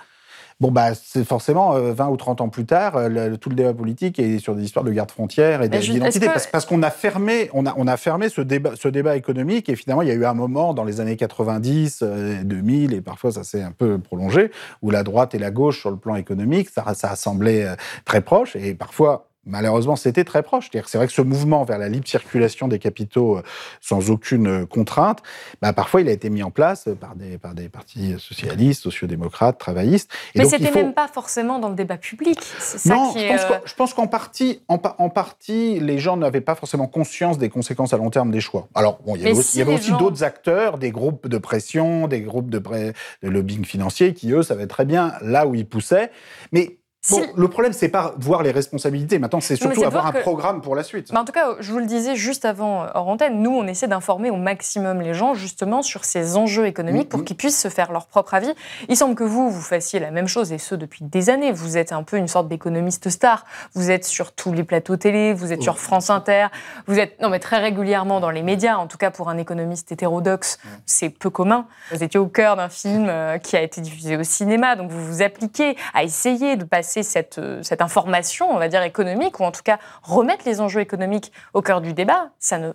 Bon, 0.60 0.70
bah, 0.70 0.90
c'est 0.94 1.24
forcément 1.24 1.72
20 1.72 2.06
euh, 2.06 2.10
ou 2.10 2.16
30 2.18 2.42
ans 2.42 2.48
plus 2.50 2.66
tard, 2.66 2.96
euh, 2.96 3.36
tout 3.36 3.48
le 3.48 3.56
débat 3.56 3.72
politique 3.72 4.18
est 4.18 4.38
sur 4.38 4.54
des 4.54 4.62
histoires 4.62 4.84
de 4.84 4.90
garde-frontières 4.90 5.62
et 5.62 5.70
d'identité. 5.70 6.28
Parce, 6.52 6.66
qu'on 6.66 6.82
a 6.82 6.90
fermé, 6.90 7.48
on 7.54 7.64
a, 7.64 7.72
on 7.78 7.86
a 7.86 7.96
fermé 7.96 8.28
ce 8.28 8.42
débat, 8.42 8.72
ce 8.76 8.88
débat 8.88 9.16
économique 9.16 9.70
et 9.70 9.76
finalement, 9.76 10.02
il 10.02 10.08
y 10.08 10.10
a 10.10 10.14
eu 10.14 10.26
un 10.26 10.34
moment 10.34 10.74
dans 10.74 10.84
les 10.84 11.00
années 11.00 11.16
90, 11.16 12.04
2000 12.44 12.92
euh, 12.92 12.96
et 12.98 13.00
parfois 13.00 13.32
ça 13.32 13.42
s'est 13.42 13.62
un 13.62 13.72
peu 13.72 13.98
prolongé, 13.98 14.50
où 14.82 14.90
la 14.90 15.02
droite 15.02 15.34
et 15.34 15.38
la 15.38 15.50
gauche 15.50 15.80
sur 15.80 15.90
le 15.90 15.96
plan 15.96 16.16
économique, 16.16 16.68
ça, 16.68 16.84
ça 16.92 17.10
a 17.10 17.16
semblé 17.16 17.66
très 18.04 18.20
proche 18.20 18.54
et 18.54 18.74
parfois 18.74 19.29
Malheureusement, 19.46 19.96
c'était 19.96 20.24
très 20.24 20.42
proche. 20.42 20.68
C'est 20.72 20.98
vrai 20.98 21.06
que 21.06 21.12
ce 21.12 21.22
mouvement 21.22 21.64
vers 21.64 21.78
la 21.78 21.88
libre 21.88 22.06
circulation 22.06 22.68
des 22.68 22.78
capitaux 22.78 23.38
euh, 23.38 23.42
sans 23.80 24.10
aucune 24.10 24.46
euh, 24.46 24.66
contrainte, 24.66 25.22
bah, 25.62 25.72
parfois 25.72 26.02
il 26.02 26.08
a 26.08 26.12
été 26.12 26.28
mis 26.28 26.42
en 26.42 26.50
place 26.50 26.88
par 27.00 27.16
des, 27.16 27.38
par 27.38 27.54
des 27.54 27.70
partis 27.70 28.16
socialistes, 28.18 28.82
sociodémocrates, 28.82 29.56
travaillistes. 29.58 30.10
Et 30.34 30.40
Mais 30.40 30.44
c'était 30.44 30.66
faut... 30.66 30.74
même 30.74 30.92
pas 30.92 31.08
forcément 31.08 31.58
dans 31.58 31.70
le 31.70 31.74
débat 31.74 31.96
public. 31.96 32.38
non, 32.84 33.14
je, 33.16 33.46
pense 33.46 33.60
je 33.64 33.74
pense 33.74 33.94
qu'en 33.94 34.06
partie, 34.06 34.60
en, 34.68 34.78
en, 34.98 35.08
partie, 35.08 35.80
les 35.80 35.98
gens 35.98 36.18
n'avaient 36.18 36.42
pas 36.42 36.54
forcément 36.54 36.86
conscience 36.86 37.38
des 37.38 37.48
conséquences 37.48 37.94
à 37.94 37.96
long 37.96 38.10
terme 38.10 38.30
des 38.30 38.42
choix. 38.42 38.68
Alors, 38.74 38.98
bon, 39.06 39.16
il 39.16 39.22
y 39.22 39.24
avait 39.24 39.38
aussi, 39.38 39.62
aussi 39.62 39.92
d'autres 39.92 40.22
acteurs, 40.22 40.76
des 40.76 40.90
groupes 40.90 41.28
de 41.28 41.38
pression, 41.38 42.08
des 42.08 42.20
groupes 42.20 42.50
de, 42.50 42.58
de 42.58 43.28
lobbying 43.28 43.64
financier 43.64 44.12
qui, 44.12 44.32
eux, 44.32 44.42
savaient 44.42 44.66
très 44.66 44.84
bien 44.84 45.14
là 45.22 45.46
où 45.46 45.54
ils 45.54 45.66
poussaient. 45.66 46.10
Mais 46.52 46.79
Bon, 47.08 47.22
le 47.34 47.48
problème, 47.48 47.72
c'est 47.72 47.88
pas 47.88 48.14
voir 48.18 48.42
les 48.42 48.50
responsabilités. 48.50 49.18
Maintenant, 49.18 49.40
c'est 49.40 49.56
surtout 49.56 49.84
avoir 49.84 50.06
un 50.06 50.12
programme 50.12 50.60
pour 50.60 50.76
la 50.76 50.82
suite. 50.82 51.10
en 51.16 51.24
tout 51.24 51.32
cas, 51.32 51.54
je 51.58 51.72
vous 51.72 51.78
le 51.78 51.86
disais 51.86 52.14
juste 52.14 52.44
avant 52.44 52.82
euh, 52.82 52.88
hors 52.92 53.08
antenne, 53.08 53.40
nous, 53.40 53.52
on 53.52 53.66
essaie 53.66 53.88
d'informer 53.88 54.30
au 54.30 54.36
maximum 54.36 55.00
les 55.00 55.14
gens 55.14 55.32
justement 55.32 55.80
sur 55.80 56.04
ces 56.04 56.36
enjeux 56.36 56.66
économiques 56.66 57.08
pour 57.08 57.20
mm-hmm. 57.20 57.24
qu'ils 57.24 57.36
puissent 57.36 57.60
se 57.60 57.68
faire 57.68 57.90
leur 57.90 58.06
propre 58.06 58.34
avis. 58.34 58.52
Il 58.90 58.96
semble 58.98 59.14
que 59.14 59.24
vous, 59.24 59.48
vous 59.48 59.62
fassiez 59.62 59.98
la 59.98 60.10
même 60.10 60.28
chose 60.28 60.52
et 60.52 60.58
ce 60.58 60.74
depuis 60.74 61.02
des 61.02 61.30
années. 61.30 61.52
Vous 61.52 61.78
êtes 61.78 61.92
un 61.92 62.02
peu 62.02 62.18
une 62.18 62.28
sorte 62.28 62.48
d'économiste 62.48 63.08
star. 63.08 63.46
Vous 63.72 63.90
êtes 63.90 64.04
sur 64.04 64.32
tous 64.32 64.52
les 64.52 64.64
plateaux 64.64 64.98
télé, 64.98 65.32
vous 65.32 65.54
êtes 65.54 65.62
sur 65.62 65.74
oh. 65.76 65.78
France 65.78 66.10
Inter, 66.10 66.48
vous 66.86 66.98
êtes 66.98 67.18
non 67.22 67.30
mais 67.30 67.38
très 67.38 67.60
régulièrement 67.60 68.20
dans 68.20 68.30
les 68.30 68.42
médias. 68.42 68.76
En 68.76 68.86
tout 68.86 68.98
cas, 68.98 69.10
pour 69.10 69.30
un 69.30 69.38
économiste 69.38 69.90
hétérodoxe, 69.90 70.58
c'est 70.84 71.08
peu 71.08 71.30
commun. 71.30 71.66
Vous 71.92 72.04
étiez 72.04 72.20
au 72.20 72.26
cœur 72.26 72.56
d'un 72.56 72.68
film 72.68 73.06
euh, 73.08 73.38
qui 73.38 73.56
a 73.56 73.62
été 73.62 73.80
diffusé 73.80 74.18
au 74.18 74.22
cinéma, 74.22 74.76
donc 74.76 74.90
vous 74.90 75.02
vous 75.02 75.22
appliquez 75.22 75.76
à 75.94 76.04
essayer 76.04 76.56
de 76.56 76.64
passer 76.64 76.89
cette, 77.02 77.38
euh, 77.38 77.62
cette 77.62 77.82
information, 77.82 78.50
on 78.50 78.58
va 78.58 78.68
dire 78.68 78.82
économique, 78.82 79.40
ou 79.40 79.44
en 79.44 79.52
tout 79.52 79.62
cas 79.62 79.78
remettre 80.02 80.44
les 80.46 80.60
enjeux 80.60 80.80
économiques 80.80 81.32
au 81.54 81.62
cœur 81.62 81.80
du 81.80 81.92
débat. 81.92 82.30
Ça 82.38 82.58
ne 82.58 82.72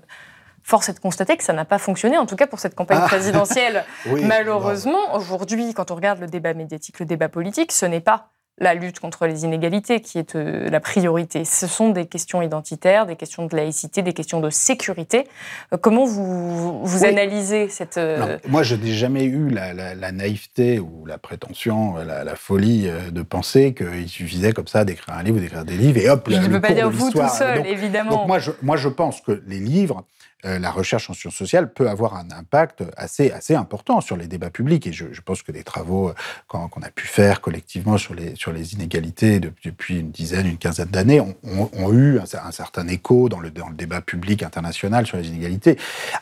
force 0.63 0.89
est 0.89 0.93
de 0.93 0.99
constater 0.99 1.37
que 1.37 1.43
ça 1.43 1.53
n'a 1.53 1.65
pas 1.65 1.77
fonctionné, 1.77 2.17
en 2.17 2.25
tout 2.25 2.35
cas 2.35 2.47
pour 2.47 2.59
cette 2.59 2.73
campagne 2.73 3.01
ah. 3.03 3.07
présidentielle. 3.07 3.85
Malheureusement, 4.05 5.13
aujourd'hui, 5.13 5.73
quand 5.73 5.91
on 5.91 5.95
regarde 5.95 6.19
le 6.19 6.27
débat 6.27 6.53
médiatique, 6.53 6.99
le 6.99 7.05
débat 7.05 7.29
politique, 7.29 7.71
ce 7.71 7.85
n'est 7.85 8.01
pas 8.01 8.31
la 8.57 8.73
lutte 8.73 8.99
contre 8.99 9.27
les 9.27 9.43
inégalités 9.43 9.99
qui 9.99 10.17
est 10.17 10.35
euh, 10.35 10.69
la 10.69 10.79
priorité. 10.79 11.43
Ce 11.43 11.67
sont 11.67 11.89
des 11.89 12.05
questions 12.05 12.41
identitaires, 12.41 13.05
des 13.05 13.17
questions 13.17 13.45
de 13.47 13.55
laïcité, 13.55 14.01
des 14.01 14.13
questions 14.13 14.39
de 14.39 14.49
sécurité. 14.49 15.27
Euh, 15.73 15.77
comment 15.77 16.05
vous, 16.05 16.81
vous 16.81 17.03
analysez 17.03 17.67
cette... 17.67 17.97
Euh, 17.97 18.37
moi, 18.47 18.63
je 18.63 18.75
n'ai 18.75 18.93
jamais 18.93 19.25
eu 19.25 19.49
la, 19.49 20.11
naïveté 20.13 20.79
ou 20.79 21.05
la 21.05 21.17
prétention, 21.17 21.95
la, 21.95 22.35
folie 22.35 22.89
de 23.11 23.21
penser 23.21 23.73
qu'il 23.73 24.07
suffisait 24.07 24.53
comme 24.53 24.67
ça 24.67 24.85
d'écrire 24.85 25.15
un 25.15 25.23
livre, 25.23 25.39
d'écrire 25.39 25.65
des 25.65 25.77
livres, 25.77 25.97
et 25.97 26.09
hop, 26.09 26.27
Je 26.29 26.37
ne 26.37 26.47
peux 26.47 26.61
pas 26.61 26.73
dire 26.73 26.89
vous 26.89 27.11
tout 27.11 27.27
seul, 27.27 27.65
évidemment. 27.65 28.11
Donc 28.11 28.27
moi 28.27 28.39
je, 28.39 28.51
moi, 28.61 28.77
je 28.77 28.89
pense 28.89 29.21
que 29.21 29.43
les 29.47 29.59
livres 29.59 30.05
euh, 30.43 30.59
la 30.59 30.69
recherche 30.69 31.09
en 31.09 31.13
sciences 31.13 31.35
sociales 31.35 31.73
peut 31.73 31.89
avoir 31.89 32.15
un 32.15 32.29
impact 32.31 32.83
assez, 32.97 33.31
assez 33.31 33.55
important 33.55 34.01
sur 34.01 34.17
les 34.17 34.27
débats 34.27 34.49
publics. 34.49 34.85
Et 34.85 34.93
je, 34.93 35.21
pense 35.21 35.41
que 35.41 35.51
les 35.51 35.63
travaux 35.63 36.09
euh, 36.09 36.13
qu'on 36.47 36.81
a 36.81 36.89
pu 36.89 37.07
faire 37.07 37.41
collectivement 37.41 37.97
sur 37.97 38.13
les, 38.13 38.35
sur 38.35 38.51
les 38.51 38.73
inégalités 38.73 39.39
depuis 39.39 39.99
une 39.99 40.11
dizaine, 40.11 40.45
une 40.45 40.57
quinzaine 40.57 40.89
d'années 40.89 41.21
ont, 41.21 41.93
eu 41.93 42.19
un, 42.19 42.51
certain 42.51 42.87
écho 42.87 43.29
dans 43.29 43.39
le, 43.39 43.49
dans 43.49 43.69
le 43.69 43.75
débat 43.75 44.01
public 44.01 44.43
international 44.43 45.07
sur 45.07 45.17
les 45.17 45.27
inégalités. 45.27 45.77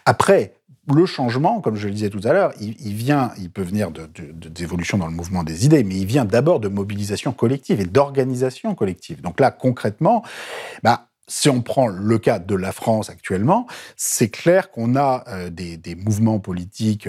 Après, 0.05 0.53
le 0.93 1.05
changement, 1.05 1.61
comme 1.61 1.75
je 1.75 1.87
le 1.87 1.93
disais 1.93 2.09
tout 2.09 2.21
à 2.23 2.33
l'heure, 2.33 2.51
il, 2.59 2.93
vient, 2.93 3.31
il 3.37 3.49
peut 3.49 3.61
venir 3.61 3.89
d'évolution 3.91 4.97
de, 4.97 5.03
dans 5.03 5.07
le 5.07 5.15
mouvement 5.15 5.43
des 5.43 5.65
idées, 5.65 5.83
mais 5.83 5.95
il 5.95 6.05
vient 6.05 6.25
d'abord 6.25 6.59
de 6.59 6.67
mobilisation 6.67 7.31
collective 7.31 7.79
et 7.79 7.85
d'organisation 7.85 8.75
collective. 8.75 9.21
Donc 9.21 9.39
là, 9.39 9.51
concrètement, 9.51 10.23
bah, 10.81 11.07
si 11.27 11.49
on 11.49 11.61
prend 11.61 11.87
le 11.87 12.19
cas 12.19 12.39
de 12.39 12.55
la 12.55 12.71
France 12.71 13.09
actuellement, 13.09 13.67
c'est 13.95 14.29
clair 14.29 14.71
qu'on 14.71 14.95
a 14.95 15.23
euh, 15.27 15.49
des, 15.49 15.95
mouvements 15.95 16.39
politiques, 16.39 17.07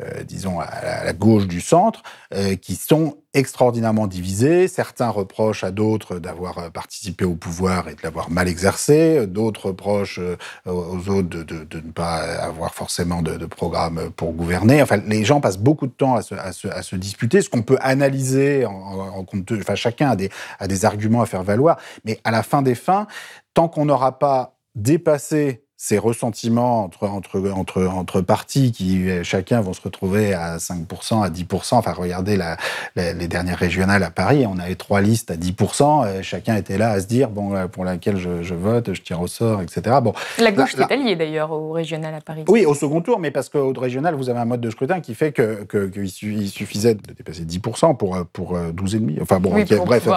euh, 0.00 0.22
disons, 0.24 0.58
à 0.60 1.04
la, 1.04 1.12
gauche 1.12 1.46
du 1.46 1.60
centre, 1.60 2.02
euh, 2.34 2.56
qui 2.56 2.76
sont 2.76 3.18
extraordinairement 3.34 4.06
divisés. 4.06 4.66
Certains 4.68 5.08
reprochent 5.08 5.64
à 5.64 5.70
d'autres 5.70 6.18
d'avoir 6.18 6.70
participé 6.70 7.24
au 7.24 7.34
pouvoir 7.34 7.88
et 7.88 7.94
de 7.94 8.00
l'avoir 8.02 8.30
mal 8.30 8.48
exercé. 8.48 9.26
D'autres 9.26 9.66
reprochent 9.66 10.20
aux 10.66 11.08
autres 11.08 11.28
de, 11.28 11.76
ne 11.76 11.92
pas 11.92 12.16
avoir 12.16 12.74
forcément 12.74 13.22
de, 13.22 13.44
programme 13.46 14.10
pour 14.16 14.32
gouverner. 14.32 14.82
Enfin, 14.82 14.96
les 14.96 15.24
gens 15.24 15.40
passent 15.40 15.58
beaucoup 15.58 15.86
de 15.86 15.92
temps 15.92 16.16
à 16.16 16.22
se, 16.52 16.96
disputer, 16.96 17.42
ce 17.42 17.50
qu'on 17.50 17.62
peut 17.62 17.78
analyser 17.80 18.64
en, 18.66 18.72
en 18.72 19.24
compte. 19.24 19.50
Enfin, 19.52 19.74
chacun 19.74 20.10
a 20.10 20.16
des, 20.16 20.30
a 20.58 20.68
des 20.68 20.84
arguments 20.84 21.22
à 21.22 21.26
faire 21.26 21.42
valoir. 21.42 21.78
Mais 22.04 22.18
à 22.24 22.30
la 22.30 22.42
fin 22.42 22.62
des 22.62 22.74
fins, 22.74 23.06
tant 23.54 23.68
qu'on 23.68 23.84
n'aura 23.84 24.18
pas 24.18 24.56
dépassé 24.74 25.61
ces 25.84 25.98
ressentiments 25.98 26.84
entre, 26.84 27.08
entre, 27.08 27.50
entre, 27.50 27.84
entre 27.86 28.20
partis 28.20 28.70
qui 28.70 29.10
euh, 29.10 29.24
chacun 29.24 29.60
vont 29.60 29.72
se 29.72 29.80
retrouver 29.80 30.32
à 30.32 30.58
5%, 30.58 31.24
à 31.24 31.28
10%. 31.28 31.74
Enfin, 31.74 31.92
regardez 31.92 32.36
la, 32.36 32.56
les 32.94 33.26
dernières 33.26 33.58
régionales 33.58 34.04
à 34.04 34.12
Paris, 34.12 34.46
on 34.46 34.60
avait 34.60 34.76
trois 34.76 35.00
listes 35.00 35.32
à 35.32 35.34
10%. 35.34 36.06
Euh, 36.06 36.22
chacun 36.22 36.54
était 36.54 36.78
là 36.78 36.90
à 36.90 37.00
se 37.00 37.08
dire, 37.08 37.30
bon, 37.30 37.56
euh, 37.56 37.66
pour 37.66 37.84
laquelle 37.84 38.16
je, 38.16 38.54
vote, 38.54 38.94
je 38.94 39.02
tire 39.02 39.20
au 39.20 39.26
sort, 39.26 39.60
etc. 39.60 39.96
Bon, 40.00 40.12
la 40.38 40.52
gauche 40.52 40.76
est 40.78 40.92
alliée 40.92 41.16
d'ailleurs 41.16 41.50
au 41.50 41.72
régional 41.72 42.14
à 42.14 42.20
Paris. 42.20 42.44
Oui, 42.46 42.64
au 42.64 42.74
second 42.74 43.00
tour, 43.00 43.18
mais 43.18 43.32
parce 43.32 43.48
qu'au 43.48 43.72
régional, 43.72 44.14
vous 44.14 44.30
avez 44.30 44.38
un 44.38 44.44
mode 44.44 44.60
de 44.60 44.70
scrutin 44.70 45.00
qui 45.00 45.16
fait 45.16 45.32
qu'il 45.32 45.66
que, 45.66 46.06
suffisait 46.06 46.94
de 46.94 47.12
dépasser 47.12 47.42
10% 47.42 47.96
pour, 47.96 48.24
pour 48.32 48.56
12,5%. 48.56 49.20
Enfin 49.20 49.40
bon, 49.40 49.50
bref, 49.50 50.08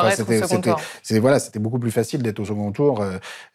c'était 1.01 1.19
voilà, 1.19 1.39
beaucoup 1.55 1.79
plus 1.79 1.89
facile 1.89 2.21
d'être 2.21 2.39
au 2.39 2.45
second 2.45 2.71
tour. 2.71 3.03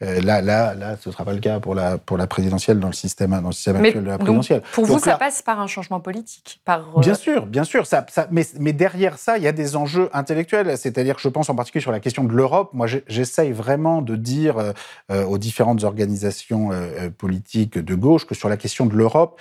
là, 0.01 0.43
là, 0.43 0.75
là, 0.75 0.97
ce 1.01 1.09
ne 1.09 1.13
sera 1.13 1.25
pas 1.25 1.35
le 1.35 1.39
cas 1.39 1.61
pour 1.61 1.77
la 1.77 2.00
pour 2.07 2.17
la 2.17 2.27
présidentielle 2.27 2.81
dans 2.81 2.89
le 2.89 2.95
système, 2.95 3.31
dans 3.31 3.49
le 3.49 3.53
système 3.53 3.77
actuel 3.77 4.05
de 4.05 4.09
la 4.09 4.19
présidentielle. 4.19 4.63
pour 4.73 4.87
vous, 4.87 4.99
ça 4.99 5.17
passe 5.17 5.43
par 5.43 5.61
un 5.61 5.67
changement 5.67 6.01
politique 6.01 6.61
par, 6.65 6.81
euh, 6.97 7.01
Bien 7.01 7.15
sûr, 7.15 7.47
bien 7.47 7.65
sûr. 7.65 7.87
Ça, 7.87 8.05
ça 8.09 8.27
mais, 8.31 8.47
mais, 8.59 8.73
derrière 8.73 9.19
ça, 9.19 9.39
il 9.39 9.45
y 9.45 9.49
a 9.49 9.53
des 9.53 9.77
enjeux 9.77 10.11
intellectuels. 10.13 10.77
C'est-à-dire 10.77 11.17
que 11.17 11.23
je 11.23 11.29
pense 11.29 11.49
en 11.51 11.55
particulier 11.55 11.83
sur 11.83 11.93
la 11.93 12.01
question 12.01 12.25
de 12.25 12.33
l'Europe. 12.33 12.71
Moi, 12.73 12.87
j'essaye 13.07 13.53
vraiment 13.53 14.03
de 14.03 14.17
dire 14.17 14.59
euh, 14.59 14.73
euh, 15.11 15.25
aux 15.25 15.39
différentes 15.39 15.85
organisations 15.85 16.71
politiques 17.19 17.79
de 17.79 17.95
gauche 17.95 18.27
que 18.27 18.35
sur 18.35 18.49
la 18.49 18.57
question 18.57 18.87
de 18.87 18.95
l'Europe, 18.95 19.41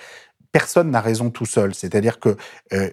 personne 0.52 0.90
n'a 0.90 1.00
raison 1.00 1.30
tout 1.30 1.46
seul. 1.46 1.74
C'est-à-dire 1.74 2.18
que 2.18 2.36
euh, 2.72 2.90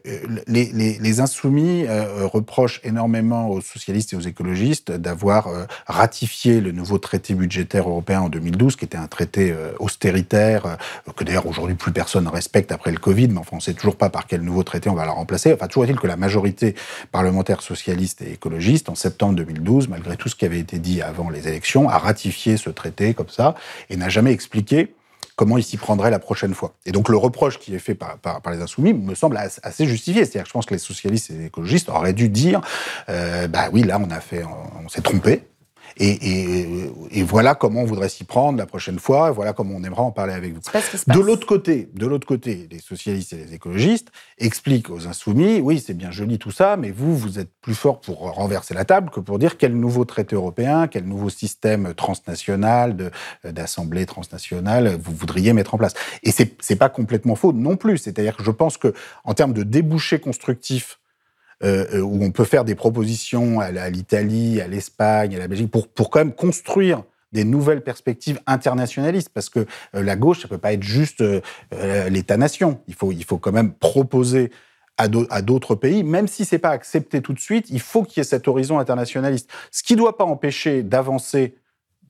les, 0.48 0.65
les, 0.65 1.00
les, 1.00 1.20
insoumis 1.20 1.86
euh, 1.88 2.28
reprochent 2.28 2.80
énormément 2.84 3.50
aux 3.50 3.62
socialistes 3.62 4.13
et 4.13 4.15
aux 4.15 4.22
écologistes 4.22 4.91
d'avoir 4.91 5.48
euh, 5.48 5.65
ratifié 5.88 6.62
le 6.62 6.72
nouveau 6.72 7.00
traité 7.00 7.34
budgétaire 7.34 7.89
européen 7.89 8.22
en 8.22 8.30
2012, 8.30 8.76
qui 8.76 8.86
était 8.86 8.98
un 8.98 9.08
traité 9.08 9.56
austéritaire, 9.80 10.78
que 11.15 11.24
d'ailleurs 11.24 11.48
aujourd'hui 11.48 11.76
plus 11.76 11.91
personne 11.91 12.26
ne 12.26 12.30
respecte 12.30 12.72
après 12.72 12.91
le 12.91 12.98
Covid, 12.98 13.30
mais 13.30 13.39
enfin 13.39 13.52
on 13.54 13.58
ne 13.58 13.62
sait 13.62 13.74
toujours 13.74 13.96
pas 13.96 14.10
par 14.10 14.28
quel 14.28 14.41
nouveau 14.41 14.63
traité 14.63 14.89
on 14.89 14.96
va 14.96 15.06
le 15.06 15.12
remplacer. 15.12 15.54
Enfin, 15.54 15.67
toujours 15.67 15.86
est-il 15.86 16.00
que 16.00 16.08
la 16.08 16.17
majorité 16.17 16.76
parlementaire 17.12 17.62
socialiste 17.62 18.22
et 18.22 18.34
écologiste, 18.34 18.89
en 18.89 18.96
septembre 18.96 19.36
2012, 19.36 19.88
malgré 19.88 20.17
tout 20.17 20.30
ce 20.30 20.36
qui 20.36 20.46
avait 20.46 20.60
été 20.60 20.80
dit 20.80 21.02
avant 21.02 21.30
les 21.30 21.48
élections, 21.48 21.89
a 21.89 21.98
ratifié 21.98 22.58
ce 22.58 22.70
traité 22.70 23.13
comme 23.13 23.30
ça 23.30 23.56
et 23.89 23.98
n'a 23.98 24.10
jamais 24.10 24.32
expliqué 24.32 24.93
comment 25.38 25.58
il 25.58 25.63
s'y 25.63 25.78
prendrait 25.78 26.12
la 26.12 26.19
prochaine 26.19 26.54
fois. 26.54 26.73
Et 26.86 26.91
donc 26.91 27.08
le 27.08 27.15
reproche 27.15 27.60
qui 27.60 27.73
est 27.73 27.80
fait 27.80 27.95
par, 27.95 28.17
par, 28.17 28.52
les 28.52 28.60
insoumis 28.60 28.93
me 28.93 29.15
semble 29.15 29.38
assez 29.38 29.86
justifié. 29.86 30.26
C'est-à-dire 30.26 30.43
que 30.43 30.50
je 30.50 30.54
pense 30.54 30.65
que 30.65 30.73
les 30.73 30.80
socialistes 30.80 31.30
et 31.30 31.34
les 31.34 31.45
écologistes 31.45 31.89
auraient 31.89 32.13
dû 32.13 32.28
dire, 32.28 32.60
euh, 33.08 33.47
bah 33.47 33.69
oui, 33.71 33.84
là 33.84 34.00
on 34.04 34.10
a 34.10 34.19
fait, 34.19 34.43
on 34.43 34.89
s'est 34.89 35.02
trompé, 35.02 35.43
et, 36.00 37.24
voilà 37.24 37.56
comment 37.56 37.82
on 37.82 37.86
voudrait 37.86 38.10
s'y 38.10 38.24
prendre 38.24 38.58
la 38.58 38.66
prochaine 38.66 39.00
fois. 39.00 39.32
Voilà 39.32 39.54
comment 39.54 39.76
on 39.76 39.84
aimerait 39.84 40.02
en 40.02 40.12
parler 40.12 40.34
avec 40.34 40.54
vous. 40.54 40.62
De 41.08 41.20
l'autre 41.20 41.46
côté, 41.46 41.90
de 41.94 42.06
l'autre 42.06 42.28
côté, 42.28 42.68
les 42.72 42.80
socialistes 42.80 43.34
et 43.34 43.38
les 43.38 43.54
écologistes 43.54 44.10
expliquent 44.38 44.90
aux 44.90 45.08
insoumis, 45.08 45.60
oui, 45.60 45.84
c'est 45.86 45.94
bien 45.94 46.12
joli 46.12 46.40
tout 46.40 46.52
ça, 46.52 46.78
mais 46.78 46.92
vous, 46.92 47.17
vous 47.17 47.40
êtes 47.40 47.52
plus 47.62 47.76
fort 47.76 48.00
pour 48.00 48.19
renverser 48.34 48.74
la 48.74 48.86
table 48.86 49.10
que 49.10 49.19
pour 49.19 49.40
dire 49.40 49.58
quel 49.58 49.76
nouveau 49.76 50.06
traité 50.06 50.36
européen, 50.36 50.88
quel 50.88 51.06
nouveau 51.06 51.30
système 51.30 51.94
transnational 51.94 53.12
d'assemblée 53.44 54.06
transnationale 54.06 54.98
vous 55.02 55.13
voudriez 55.13 55.54
mettre 55.54 55.74
en 55.74 55.78
place. 55.78 55.94
Et 56.24 56.32
c'est 56.32 56.76
pas 56.76 56.90
complètement 56.90 57.36
faux 57.36 57.54
non 57.54 57.76
plus. 57.76 57.98
C'est-à-dire 57.98 58.38
que 58.38 58.44
je 58.44 58.52
pense 58.52 58.78
que 58.78 58.94
en 59.24 59.34
termes 59.34 59.54
de 59.54 59.63
débouchés 59.63 60.19
constructifs 60.19 61.00
euh, 61.64 61.86
euh, 61.94 62.02
où 62.02 62.24
on 62.24 62.32
peut 62.32 62.44
faire 62.44 62.64
des 62.64 62.76
propositions 62.76 63.60
à 63.60 63.90
l'Italie, 63.90 64.62
à 64.62 64.68
l'Espagne, 64.68 65.36
à 65.36 65.40
la 65.40 65.48
Belgique, 65.48 65.72
pour, 65.72 65.88
pour 65.88 66.10
quand 66.10 66.20
même 66.20 66.34
construire 66.34 67.04
des 67.32 67.44
nouvelles 67.44 67.84
perspectives 67.84 68.40
internationalistes, 68.46 69.30
parce 69.34 69.50
que 69.50 69.62
euh, 69.96 70.04
la 70.04 70.16
gauche, 70.16 70.42
ça 70.42 70.48
peut 70.48 70.60
pas 70.60 70.74
être 70.74 70.84
juste 70.84 71.24
l'État-nation. 72.10 72.80
Il 72.88 72.94
faut, 72.94 73.12
il 73.12 73.24
faut 73.24 73.38
quand 73.38 73.52
même 73.52 73.74
proposer 73.74 74.52
à 75.00 75.08
d'autres 75.44 75.76
pays, 75.76 76.04
même 76.04 76.28
si 76.28 76.44
c'est 76.44 76.58
pas 76.58 76.72
accepté 76.72 77.22
tout 77.22 77.34
de 77.34 77.40
suite, 77.40 77.68
il 77.70 77.80
faut 77.80 78.02
qu'il 78.04 78.20
y 78.20 78.22
ait 78.22 78.24
cet 78.24 78.48
horizon 78.48 78.80
internationaliste. 78.80 79.48
Ce 79.70 79.84
qui 79.84 79.94
ne 79.94 80.00
doit 80.00 80.18
pas 80.18 80.26
empêcher 80.26 80.82
d'avancer 80.82 81.56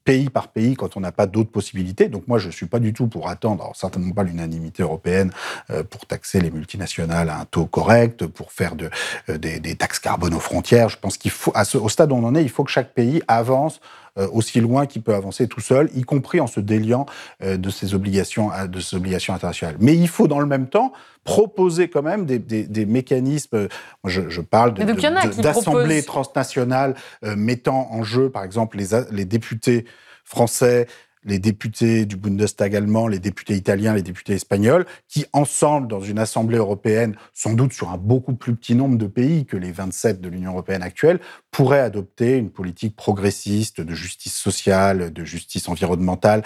pays 0.08 0.30
par 0.30 0.48
pays 0.48 0.76
quand 0.76 0.96
on 0.96 1.02
n'a 1.02 1.12
pas 1.12 1.26
d'autres 1.26 1.52
possibilités. 1.52 2.08
Donc 2.08 2.30
moi, 2.30 2.40
je 2.40 2.48
ne 2.48 2.54
suis 2.54 2.66
pas 2.66 2.80
du 2.80 2.94
tout 2.94 3.08
pour 3.08 3.28
attendre, 3.28 3.70
certainement 3.76 4.14
pas 4.14 4.24
l'unanimité 4.24 4.82
européenne, 4.82 5.34
euh, 5.70 5.84
pour 5.84 6.06
taxer 6.06 6.40
les 6.40 6.50
multinationales 6.50 7.30
à 7.30 7.42
un 7.42 7.44
taux 7.44 7.66
correct, 7.66 8.26
pour 8.26 8.54
faire 8.54 8.74
euh, 9.28 9.38
des, 9.38 9.76
taxes 9.76 10.00
carbone 10.00 10.34
aux 10.34 10.40
frontières. 10.40 10.88
Je 10.88 10.98
pense 10.98 11.18
qu'il 11.18 11.32
faut, 11.32 11.52
au 11.82 11.90
stade 11.90 12.14
où 12.14 12.16
on 12.16 12.24
en 12.24 12.36
est, 12.36 12.42
il 12.42 12.50
faut 12.50 12.64
que 12.64 12.72
chaque 12.72 12.94
pays 12.94 13.22
avance 13.28 13.82
aussi 14.32 14.60
loin 14.60 14.86
qu'il 14.86 15.02
peut 15.02 15.14
avancer 15.14 15.48
tout 15.48 15.62
seul, 15.62 15.90
y 15.96 16.02
compris 16.02 16.40
en 16.40 16.48
se 16.48 16.60
déliant 16.60 17.06
de 17.42 17.70
ses 17.70 17.94
obligations, 17.94 18.50
de 18.68 18.80
ses 18.80 18.96
obligations 18.96 19.34
internationales. 19.34 19.78
Mais 19.80 19.96
il 19.96 20.08
faut 20.08 20.28
dans 20.28 20.40
le 20.40 20.46
même 20.46 20.68
temps 20.68 20.92
proposer 21.24 21.90
quand 21.90 22.04
même 22.04 22.26
des, 22.26 22.40
des, 22.40 22.64
des 22.64 22.86
mécanismes. 22.86 23.68
Je, 24.06 24.30
je 24.30 24.42
parle 24.42 24.74
d'assemblées 24.74 26.04
transnationales 26.04 26.96
mettant 27.22 27.90
en 27.92 28.04
jeu, 28.04 28.30
par 28.30 28.44
exemple, 28.44 28.78
les, 28.78 28.88
les 29.12 29.26
députés 29.26 29.86
français, 30.24 30.88
les 31.28 31.40
députés 31.40 32.06
du 32.06 32.16
Bundestag 32.16 32.76
allemand, 32.76 33.08
les 33.08 33.20
députés 33.20 33.54
italiens, 33.54 33.94
les 33.94 34.02
députés 34.02 34.34
espagnols, 34.34 34.86
qui 35.08 35.26
ensemble, 35.34 35.88
dans 35.88 36.00
une 36.00 36.18
Assemblée 36.18 36.58
européenne, 36.58 37.16
sans 37.34 37.54
doute 37.54 37.74
sur 37.74 37.90
un 37.90 37.98
beaucoup 37.98 38.34
plus 38.34 38.56
petit 38.56 38.74
nombre 38.74 38.98
de 38.98 39.08
pays 39.08 39.46
que 39.46 39.58
les 39.58 39.72
27 39.72 40.22
de 40.22 40.30
l'Union 40.30 40.52
européenne 40.52 40.82
actuelle, 40.82 41.20
pourraient 41.52 41.82
adopter 41.82 42.38
une 42.38 42.50
politique 42.50 42.96
progressiste 42.96 43.82
de 43.82 43.94
justice 43.94 44.36
sociale, 44.36 45.12
de 45.12 45.24
justice 45.26 45.68
environnementale. 45.68 46.44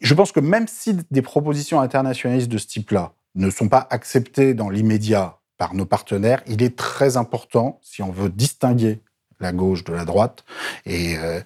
Je 0.00 0.14
pense 0.14 0.32
que 0.32 0.40
même 0.40 0.66
si 0.66 0.96
des 1.10 1.22
propositions 1.22 1.80
internationalistes 1.80 2.50
de 2.50 2.58
ce 2.58 2.66
type-là 2.66 3.12
ne 3.34 3.50
sont 3.50 3.68
pas 3.68 3.86
acceptées 3.90 4.54
dans 4.54 4.70
l'immédiat 4.70 5.38
par 5.58 5.74
nos 5.74 5.86
partenaires, 5.86 6.42
il 6.46 6.62
est 6.62 6.76
très 6.76 7.16
important, 7.16 7.78
si 7.82 8.02
on 8.02 8.10
veut 8.10 8.30
distinguer 8.30 9.02
la 9.40 9.52
gauche 9.52 9.84
de 9.84 9.92
la 9.92 10.04
droite, 10.04 10.44
et 10.86 11.18
euh, 11.18 11.40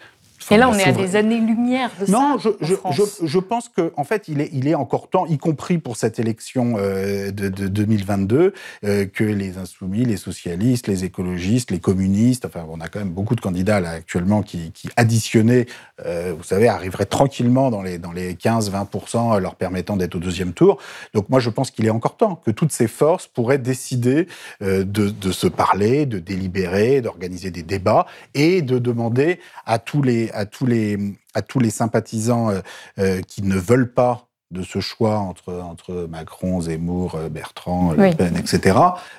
et 0.51 0.57
là, 0.57 0.69
on 0.69 0.75
est 0.75 0.85
à 0.85 0.93
des 0.93 1.17
années-lumière 1.17 1.91
de 2.01 2.11
non, 2.11 2.19
ça. 2.19 2.29
Non, 2.29 2.39
je, 2.39 2.75
je, 2.93 3.27
je, 3.27 3.39
pense 3.39 3.69
qu'en 3.69 3.91
en 3.97 4.05
fait, 4.05 4.29
il 4.29 4.41
est, 4.41 4.51
il 4.53 4.69
est 4.69 4.75
encore 4.75 5.09
temps, 5.09 5.27
y 5.27 5.39
compris 5.39 5.79
pour 5.79 5.97
cette 5.97 6.19
élection 6.19 6.77
euh, 6.79 7.31
de, 7.31 7.49
de, 7.49 7.69
2022, 7.69 8.55
euh, 8.85 9.07
que 9.07 9.25
les 9.25 9.59
insoumis, 9.59 10.05
les 10.05 10.17
socialistes, 10.17 10.87
les 10.87 11.05
écologistes, 11.05 11.71
les 11.71 11.81
communistes, 11.81 12.45
enfin, 12.45 12.65
on 12.71 12.81
a 12.81 12.89
quand 12.89 12.99
même 12.99 13.11
beaucoup 13.11 13.35
de 13.35 13.41
candidats 13.41 13.81
là 13.81 13.91
actuellement 13.91 14.43
qui, 14.43 14.71
qui 14.73 14.89
additionnés, 14.97 15.67
euh, 16.05 16.35
vous 16.37 16.45
savez, 16.45 16.69
arriveraient 16.69 17.07
tranquillement 17.07 17.71
dans 17.71 17.83
les, 17.83 17.99
dans 17.99 18.13
les 18.13 18.35
15-20%, 18.35 19.39
leur 19.39 19.55
permettant 19.55 19.97
d'être 19.97 20.15
au 20.15 20.21
deuxième 20.21 20.53
tour. 20.53 20.79
Donc 21.15 21.29
moi, 21.29 21.41
je 21.41 21.51
pense 21.51 21.71
qu'il 21.71 21.87
est 21.87 21.91
encore 21.91 22.17
temps 22.17 22.37
que 22.37 22.51
toutes 22.51 22.73
ces 22.73 22.89
forces 22.89 23.27
pourraient 23.27 23.59
décider 23.59 24.27
de, 24.61 24.85
de 24.85 25.33
se 25.33 25.47
parler, 25.47 26.07
de 26.07 26.19
délibérer, 26.19 27.01
d'organiser 27.01 27.51
des 27.51 27.63
débats 27.63 28.07
et 28.35 28.63
de 28.63 28.79
demander 28.79 29.41
à 29.67 29.79
tous 29.79 30.03
les 30.03 30.31
à 30.39 30.47
tous 30.47 30.67
les, 30.67 30.97
à 31.35 31.43
tous 31.43 31.59
les 31.59 31.71
sympathisants 31.71 32.51
euh, 32.51 32.61
euh, 32.99 33.21
qui 33.23 33.43
ne 33.43 33.57
veulent 33.57 33.93
pas 33.93 34.28
de 34.51 34.63
ce 34.63 34.81
choix 34.81 35.19
entre, 35.19 35.53
entre 35.53 36.07
Macron, 36.11 36.63
Zemmour, 36.63 37.17
euh, 37.17 37.29
Bertrand, 37.29 37.93
Le 37.93 38.15
Pen, 38.15 38.35
etc., 38.35 38.79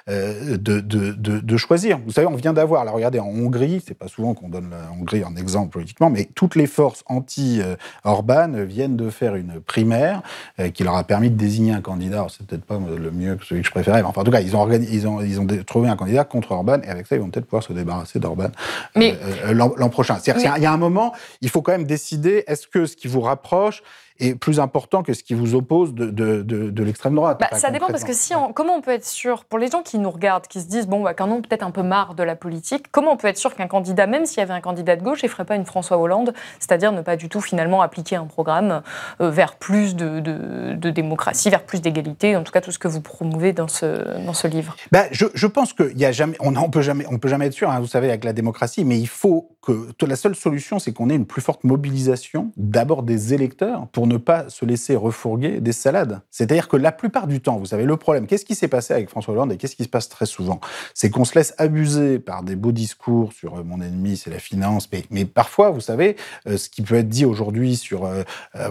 euh, 0.09 0.57
de, 0.57 0.79
de, 0.79 1.11
de, 1.11 1.39
de, 1.39 1.57
choisir. 1.57 1.99
Vous 2.03 2.11
savez, 2.11 2.25
on 2.25 2.35
vient 2.35 2.53
d'avoir, 2.53 2.83
là 2.83 2.91
regardez, 2.91 3.19
en 3.19 3.27
Hongrie, 3.27 3.83
c'est 3.85 3.93
pas 3.93 4.07
souvent 4.07 4.33
qu'on 4.33 4.49
donne 4.49 4.71
la 4.71 4.91
Hongrie 4.91 5.23
en 5.23 5.35
exemple 5.35 5.69
politiquement, 5.69 6.09
mais 6.09 6.27
toutes 6.33 6.55
les 6.55 6.65
forces 6.65 7.03
anti-Orban 7.05 8.65
viennent 8.65 8.97
de 8.97 9.11
faire 9.11 9.35
une 9.35 9.59
primaire 9.59 10.23
euh, 10.59 10.69
qui 10.69 10.83
leur 10.83 10.95
a 10.95 11.03
permis 11.03 11.29
de 11.29 11.35
désigner 11.35 11.73
un 11.73 11.81
candidat. 11.81 12.25
C'est 12.29 12.47
peut-être 12.47 12.65
pas 12.65 12.79
le 12.79 13.11
mieux 13.11 13.35
que 13.35 13.45
celui 13.45 13.61
que 13.61 13.67
je 13.67 13.71
préférais, 13.71 14.01
mais 14.01 14.07
enfin, 14.07 14.21
en 14.21 14.23
tout 14.23 14.31
cas, 14.31 14.41
ils 14.41 14.55
ont, 14.55 14.67
ils 14.71 15.07
ont, 15.07 15.21
ils 15.21 15.39
ont 15.39 15.45
trouvé 15.63 15.89
un 15.89 15.95
candidat 15.95 16.23
contre 16.23 16.53
Orban, 16.53 16.81
et 16.81 16.89
avec 16.89 17.05
ça, 17.05 17.15
ils 17.15 17.21
vont 17.21 17.29
peut-être 17.29 17.45
pouvoir 17.45 17.61
se 17.61 17.73
débarrasser 17.73 18.19
d'Orban 18.19 18.49
l'an 18.95 19.89
prochain. 19.89 20.17
C'est-à-dire 20.19 20.53
qu'il 20.53 20.63
y 20.63 20.65
a 20.65 20.71
un 20.71 20.77
moment, 20.77 21.13
il 21.41 21.49
faut 21.49 21.61
quand 21.61 21.71
même 21.71 21.85
décider, 21.85 22.43
est-ce 22.47 22.67
que 22.67 22.87
ce 22.87 22.95
qui 22.95 23.07
vous 23.07 23.21
rapproche, 23.21 23.83
est 24.19 24.35
plus 24.35 24.59
important 24.59 25.03
que 25.03 25.13
ce 25.13 25.23
qui 25.23 25.33
vous 25.33 25.55
oppose 25.55 25.93
de, 25.93 26.09
de, 26.09 26.41
de, 26.41 26.69
de 26.69 26.83
l'extrême 26.83 27.15
droite. 27.15 27.39
Bah, 27.39 27.57
ça 27.57 27.71
dépend 27.71 27.87
parce 27.87 28.03
que 28.03 28.13
si 28.13 28.35
on, 28.35 28.53
comment 28.53 28.75
on 28.75 28.81
peut 28.81 28.91
être 28.91 29.05
sûr, 29.05 29.45
pour 29.45 29.59
les 29.59 29.69
gens 29.69 29.81
qui 29.81 29.97
nous 29.99 30.09
regardent, 30.11 30.47
qui 30.47 30.61
se 30.61 30.67
disent 30.67 30.87
bon, 30.87 31.03
bah, 31.03 31.13
qu'un 31.13 31.29
ont 31.29 31.41
peut-être 31.41 31.63
un 31.63 31.71
peu 31.71 31.83
marre 31.83 32.13
de 32.15 32.23
la 32.23 32.35
politique, 32.35 32.85
comment 32.91 33.13
on 33.13 33.17
peut 33.17 33.27
être 33.27 33.37
sûr 33.37 33.55
qu'un 33.55 33.67
candidat, 33.67 34.07
même 34.07 34.25
s'il 34.25 34.39
y 34.39 34.41
avait 34.41 34.53
un 34.53 34.61
candidat 34.61 34.95
de 34.95 35.03
gauche, 35.03 35.19
il 35.23 35.29
ferait 35.29 35.45
pas 35.45 35.55
une 35.55 35.65
François 35.65 35.97
Hollande, 35.97 36.33
c'est-à-dire 36.59 36.91
ne 36.91 37.01
pas 37.01 37.15
du 37.15 37.29
tout 37.29 37.41
finalement 37.41 37.81
appliquer 37.81 38.15
un 38.15 38.25
programme 38.25 38.81
euh, 39.21 39.29
vers 39.29 39.55
plus 39.55 39.95
de, 39.95 40.19
de, 40.19 40.89
démocratie, 40.89 41.49
vers 41.49 41.63
plus 41.63 41.81
d'égalité, 41.81 42.35
en 42.35 42.43
tout 42.43 42.51
cas 42.51 42.61
tout 42.61 42.71
ce 42.71 42.79
que 42.79 42.87
vous 42.87 43.01
promouvez 43.01 43.53
dans 43.53 43.67
ce, 43.67 44.25
dans 44.25 44.33
ce 44.33 44.47
livre? 44.47 44.75
Bah, 44.91 45.05
je, 45.11 45.25
je 45.33 45.47
pense 45.47 45.73
qu'il 45.73 45.97
y 45.97 46.05
a 46.05 46.11
jamais, 46.11 46.35
on, 46.39 46.55
on 46.55 46.69
peut 46.69 46.81
jamais, 46.81 47.05
on 47.09 47.19
peut 47.19 47.29
jamais 47.29 47.45
être 47.47 47.53
sûr, 47.53 47.69
hein, 47.69 47.79
vous 47.79 47.87
savez, 47.87 48.09
avec 48.09 48.23
la 48.23 48.33
démocratie, 48.33 48.83
mais 48.83 48.99
il 48.99 49.07
faut 49.07 49.49
que 49.61 50.05
la 50.05 50.15
seule 50.15 50.35
solution, 50.35 50.79
c'est 50.79 50.93
qu'on 50.93 51.09
ait 51.09 51.15
une 51.15 51.25
plus 51.25 51.41
forte 51.41 51.63
mobilisation 51.63 52.51
d'abord 52.57 53.03
des 53.03 53.33
électeurs 53.33 53.87
pour 53.91 54.07
ne 54.09 54.17
pas 54.17 54.49
se 54.49 54.65
laisser 54.65 54.95
refourguer 54.95 55.61
des 55.61 55.71
salades. 55.71 56.21
C'est-à-dire 56.31 56.67
que 56.67 56.75
la 56.75 56.91
plupart 56.91 57.27
du 57.27 57.39
temps, 57.39 57.57
vous 57.57 57.67
savez, 57.67 57.85
le 57.85 57.95
problème, 57.95 58.27
qu'est-ce 58.27 58.45
qui 58.45 58.55
s'est 58.55 58.67
passé 58.67 58.93
avec 58.93 59.09
François 59.09 59.33
Hollande 59.33 59.53
et 59.53 59.57
qu'est-ce 59.57 59.75
qui 59.75 59.83
se 59.83 59.89
passe 59.89 60.09
très 60.09 60.25
souvent? 60.25 60.59
C'est 60.93 61.09
qu'on 61.09 61.25
se 61.25 61.35
laisse 61.35 61.53
abuser 61.57 62.19
par 62.19 62.43
des 62.43 62.55
beaux 62.55 62.71
discours 62.71 63.31
sur 63.31 63.55
euh, 63.55 63.63
mon 63.63 63.81
ennemi, 63.81 64.17
c'est 64.17 64.29
la 64.29 64.39
finance, 64.39 64.89
mais, 64.91 65.03
mais, 65.11 65.25
parfois, 65.25 65.69
vous 65.69 65.81
savez, 65.81 66.17
euh, 66.47 66.57
ce 66.57 66.69
qui 66.69 66.81
peut 66.81 66.95
être 66.95 67.07
dit 67.07 67.25
aujourd'hui 67.25 67.75
sur 67.75 68.05
euh, 68.05 68.23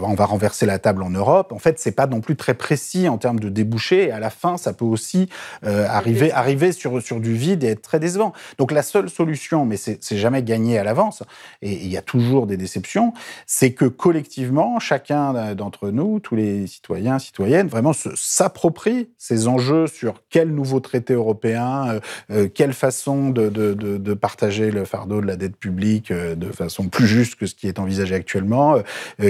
on 0.03 0.15
va 0.15 0.25
renverser 0.25 0.67
la 0.67 0.79
table 0.79 1.03
en 1.03 1.11
Europe, 1.11 1.53
en 1.53 1.59
fait, 1.59 1.79
c'est 1.79 1.93
pas 1.93 2.07
non 2.07 2.21
plus 2.21 2.37
très 2.37 2.55
précis 2.55 3.09
en 3.09 3.19
termes 3.19 3.41
de 3.41 3.49
débouchés 3.49 4.09
et 4.09 4.11
à 4.11 4.19
la 4.19 4.31
fin, 4.31 4.57
ça 4.57 4.73
peut 4.73 4.85
aussi 4.85 5.29
arriver, 5.63 6.33
arriver 6.33 6.73
sur, 6.73 7.01
sur 7.01 7.21
du 7.21 7.35
vide 7.35 7.65
et 7.65 7.69
être 7.69 7.83
très 7.83 8.01
décevant. 8.01 8.33
Donc 8.59 8.73
la 8.73 8.83
seule 8.83 9.09
solution, 9.09 9.65
mais 9.65 9.77
c'est 9.77 10.17
jamais 10.17 10.43
gagné 10.43 10.79
à 10.79 10.85
l'avance, 10.85 11.23
et 11.63 11.73
il 11.73 11.89
y 11.89 11.97
a 11.97 12.03
toujours 12.03 12.47
des 12.47 12.57
déceptions, 12.57 13.13
c'est 13.47 13.73
que 13.73 13.85
collectivement, 13.85 14.79
chacun 14.79 15.28
d'entre 15.33 15.91
nous, 15.91 16.21
tous 16.21 16.35
les 16.35 16.67
citoyens, 16.67 17.19
citoyennes, 17.19 17.69
vraiment 17.69 17.93
s'approprient 17.93 19.09
ces 19.19 19.49
enjeux 19.49 19.87
sur 19.87 20.23
quel 20.31 20.51
nouveau 20.51 20.81
traité 20.81 21.15
européen, 21.15 21.89
euh, 21.89 22.01
euh, 22.31 22.49
quelle 22.53 22.73
façon 22.73 23.31
de, 23.31 24.15
partager 24.15 24.71
le 24.71 24.85
fardeau 24.85 25.21
de 25.21 25.27
la 25.27 25.37
dette 25.37 25.57
publique 25.57 26.11
euh, 26.11 26.35
de 26.35 26.51
façon 26.51 26.89
plus 26.89 27.07
juste 27.07 27.37
que 27.37 27.47
ce 27.47 27.55
qui 27.55 27.69
est 27.69 27.79
envisagé 27.79 28.15
actuellement, 28.15 28.77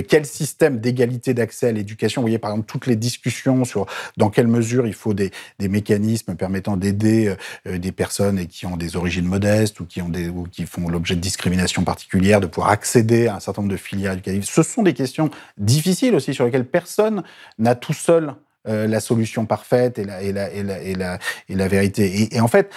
quel 0.09 0.24
système 0.24 0.78
d'égalité 0.78 1.34
d'accès 1.34 1.68
à 1.68 1.72
l'éducation. 1.72 2.20
Vous 2.20 2.26
voyez, 2.26 2.38
par 2.38 2.51
exemple, 2.51 2.66
toutes 2.66 2.86
les 2.86 2.96
discussions 2.96 3.64
sur 3.64 3.86
dans 4.16 4.30
quelle 4.30 4.46
mesure 4.46 4.86
il 4.86 4.94
faut 4.94 5.14
des, 5.14 5.30
mécanismes 5.61 6.34
permettant 6.34 6.76
d'aider 6.76 7.34
des 7.66 7.92
personnes 7.92 8.46
qui 8.46 8.66
ont 8.66 8.76
des 8.76 8.96
origines 8.96 9.26
modestes 9.26 9.80
ou 9.80 9.84
qui, 9.84 10.01
ont 10.01 10.09
des, 10.09 10.28
ou 10.28 10.44
qui 10.51 10.64
font 10.64 10.88
l'objet 10.88 11.14
de 11.14 11.20
discrimination 11.20 11.84
particulière, 11.84 12.40
de 12.40 12.46
pouvoir 12.46 12.70
accéder 12.70 13.26
à 13.26 13.36
un 13.36 13.40
certain 13.40 13.62
nombre 13.62 13.72
de 13.72 13.78
filières 13.78 14.12
éducatives. 14.12 14.44
Ce 14.44 14.62
sont 14.62 14.82
des 14.82 14.94
questions 14.94 15.30
difficiles 15.59 15.88
aussi 16.14 16.34
sur 16.34 16.45
lesquelles 16.45 16.66
personne 16.68 17.22
n'a 17.59 17.74
tout 17.74 17.93
seul 17.93 18.34
la 18.64 19.01
solution 19.01 19.47
parfaite 19.47 19.99
et 19.99 20.05
la, 20.05 20.20
et 20.20 20.30
la, 20.30 20.51
et 20.51 20.62
la, 20.62 20.82
et 20.82 20.95
la, 20.95 21.18
et 21.49 21.55
la 21.55 21.68
vérité. 21.68 22.28
Et, 22.34 22.39
en 22.39 22.49
fait, 22.49 22.70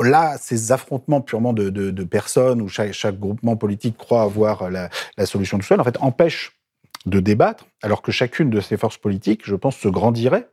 là, 0.00 0.36
ces 0.40 0.72
affrontements 0.72 1.20
purement 1.20 1.52
de, 1.52 1.70
de, 1.70 2.04
personnes 2.04 2.60
où 2.60 2.68
chaque, 2.68 2.92
chaque, 2.92 3.16
groupement 3.20 3.56
politique 3.56 3.96
croit 3.96 4.22
avoir 4.22 4.70
la, 4.70 4.88
la, 5.16 5.24
solution 5.24 5.58
tout 5.58 5.64
seul, 5.64 5.80
en 5.80 5.84
fait, 5.84 5.98
empêche 6.00 6.52
de 7.04 7.20
débattre, 7.20 7.66
alors 7.82 8.02
que 8.02 8.10
chacune 8.10 8.50
de 8.50 8.60
ces 8.60 8.76
forces 8.76 8.98
politiques, 8.98 9.42
je 9.44 9.54
pense, 9.54 9.76
se 9.76 9.88
grandirait 9.88 10.48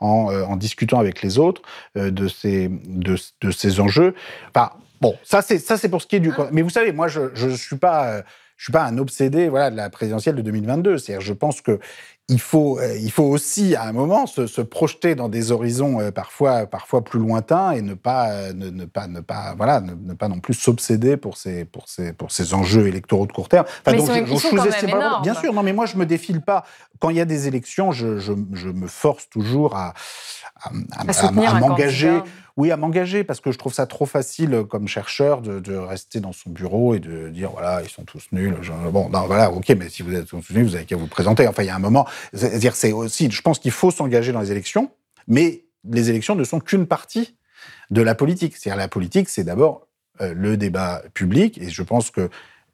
en, 0.00 0.32
en 0.32 0.56
discutant 0.56 0.98
avec 0.98 1.22
les 1.22 1.38
autres 1.38 1.62
de, 1.94 2.28
ces, 2.28 2.68
de, 2.68 3.16
de, 3.42 3.50
ces 3.50 3.80
enjeux. 3.80 4.14
Enfin, 4.54 4.72
bon, 5.00 5.16
ça 5.22 5.42
c'est 5.42 5.58
ça 5.58 5.76
c'est 5.76 5.88
pour 5.88 6.00
ce 6.00 6.06
qui 6.06 6.16
est 6.16 6.20
du. 6.20 6.32
Ah. 6.38 6.48
Mais 6.52 6.62
vous 6.62 6.70
savez, 6.70 6.92
moi, 6.92 7.08
je 7.08 7.30
je 7.34 7.50
suis 7.50 7.76
pas 7.76 8.22
je 8.60 8.64
suis 8.64 8.72
pas 8.74 8.84
un 8.84 8.98
obsédé 8.98 9.48
voilà 9.48 9.70
de 9.70 9.76
la 9.76 9.88
présidentielle 9.88 10.34
de 10.34 10.42
2022. 10.42 10.98
C'est-à-dire, 10.98 11.22
je 11.22 11.32
pense 11.32 11.62
que 11.62 11.80
il 12.28 12.38
faut, 12.38 12.78
euh, 12.78 12.94
il 12.98 13.10
faut 13.10 13.24
aussi 13.24 13.74
à 13.74 13.84
un 13.84 13.92
moment 13.92 14.26
se, 14.26 14.46
se 14.46 14.60
projeter 14.60 15.14
dans 15.14 15.30
des 15.30 15.50
horizons 15.50 15.98
euh, 15.98 16.10
parfois, 16.10 16.66
parfois 16.66 17.02
plus 17.02 17.18
lointains 17.18 17.70
et 17.70 17.80
ne 17.80 17.94
pas, 17.94 18.30
euh, 18.32 18.52
ne, 18.52 18.68
ne 18.68 18.84
pas, 18.84 19.06
ne 19.06 19.20
pas, 19.20 19.54
voilà, 19.56 19.80
ne, 19.80 20.12
pas 20.12 20.28
non 20.28 20.40
plus 20.40 20.52
s'obséder 20.52 21.16
pour 21.16 21.38
ces, 21.38 21.64
pour 21.64 21.88
ces, 21.88 22.12
pour 22.12 22.32
ces 22.32 22.52
enjeux 22.52 22.86
électoraux 22.86 23.26
de 23.26 23.32
court 23.32 23.48
terme. 23.48 23.64
Enfin, 23.66 23.92
mais 23.92 23.96
donc, 23.96 24.10
je, 24.10 24.36
je, 24.36 24.90
pas, 24.90 25.20
bien 25.22 25.34
sûr, 25.34 25.54
non, 25.54 25.62
mais 25.62 25.72
moi 25.72 25.86
je 25.86 25.96
me 25.96 26.04
défile 26.04 26.42
pas. 26.42 26.64
Quand 26.98 27.08
il 27.08 27.16
y 27.16 27.20
a 27.20 27.24
des 27.24 27.48
élections, 27.48 27.92
je, 27.92 28.18
je, 28.18 28.34
je 28.52 28.68
me 28.68 28.88
force 28.88 29.30
toujours 29.30 29.74
à, 29.74 29.94
à, 30.62 30.70
à, 30.98 31.26
à 31.26 31.60
m'engager 31.60 32.20
oui, 32.60 32.70
à 32.70 32.76
m'engager, 32.76 33.24
parce 33.24 33.40
que 33.40 33.52
je 33.52 33.58
trouve 33.58 33.72
ça 33.72 33.86
trop 33.86 34.04
facile 34.04 34.52
euh, 34.52 34.64
comme 34.64 34.86
chercheur 34.86 35.40
de, 35.40 35.74
rester 35.74 36.20
dans 36.20 36.34
son 36.34 36.50
bureau 36.50 36.94
et 36.94 37.00
de 37.00 37.30
dire 37.30 37.50
voilà, 37.52 37.80
ils 37.82 37.88
sont 37.88 38.04
tous 38.04 38.26
nuls. 38.32 38.54
bon, 38.92 39.08
non, 39.08 39.26
voilà, 39.26 39.50
ok, 39.50 39.70
mais 39.70 39.88
si 39.88 40.02
vous 40.02 40.14
êtes 40.14 40.26
tous 40.26 40.50
nuls, 40.50 40.64
vous 40.64 40.74
avez 40.74 40.84
qu'à 40.84 40.96
vous 40.96 41.06
présenter. 41.06 41.48
Enfin, 41.48 41.62
il 41.62 41.66
y 41.66 41.70
a 41.70 41.74
un 41.74 41.78
moment. 41.78 42.06
C'est-à-dire, 42.34 42.76
c'est 42.76 42.92
aussi, 42.92 43.30
je 43.30 43.40
pense 43.40 43.58
qu'il 43.58 43.70
faut 43.70 43.90
s'engager 43.90 44.32
dans 44.32 44.42
les 44.42 44.52
élections, 44.52 44.90
mais 45.26 45.64
les 45.88 46.10
élections 46.10 46.34
ne 46.34 46.44
sont 46.44 46.60
qu'une 46.60 46.86
partie 46.86 47.34
de 47.90 48.02
la 48.02 48.14
politique. 48.14 48.54
C'est-à-dire, 48.58 48.78
la 48.78 48.88
politique, 48.88 49.30
c'est 49.30 49.44
d'abord 49.44 49.86
euh, 50.20 50.34
le 50.36 50.58
débat 50.58 51.02
public, 51.14 51.56
et 51.62 51.70
je 51.70 51.82
pense 51.82 52.10
que 52.10 52.28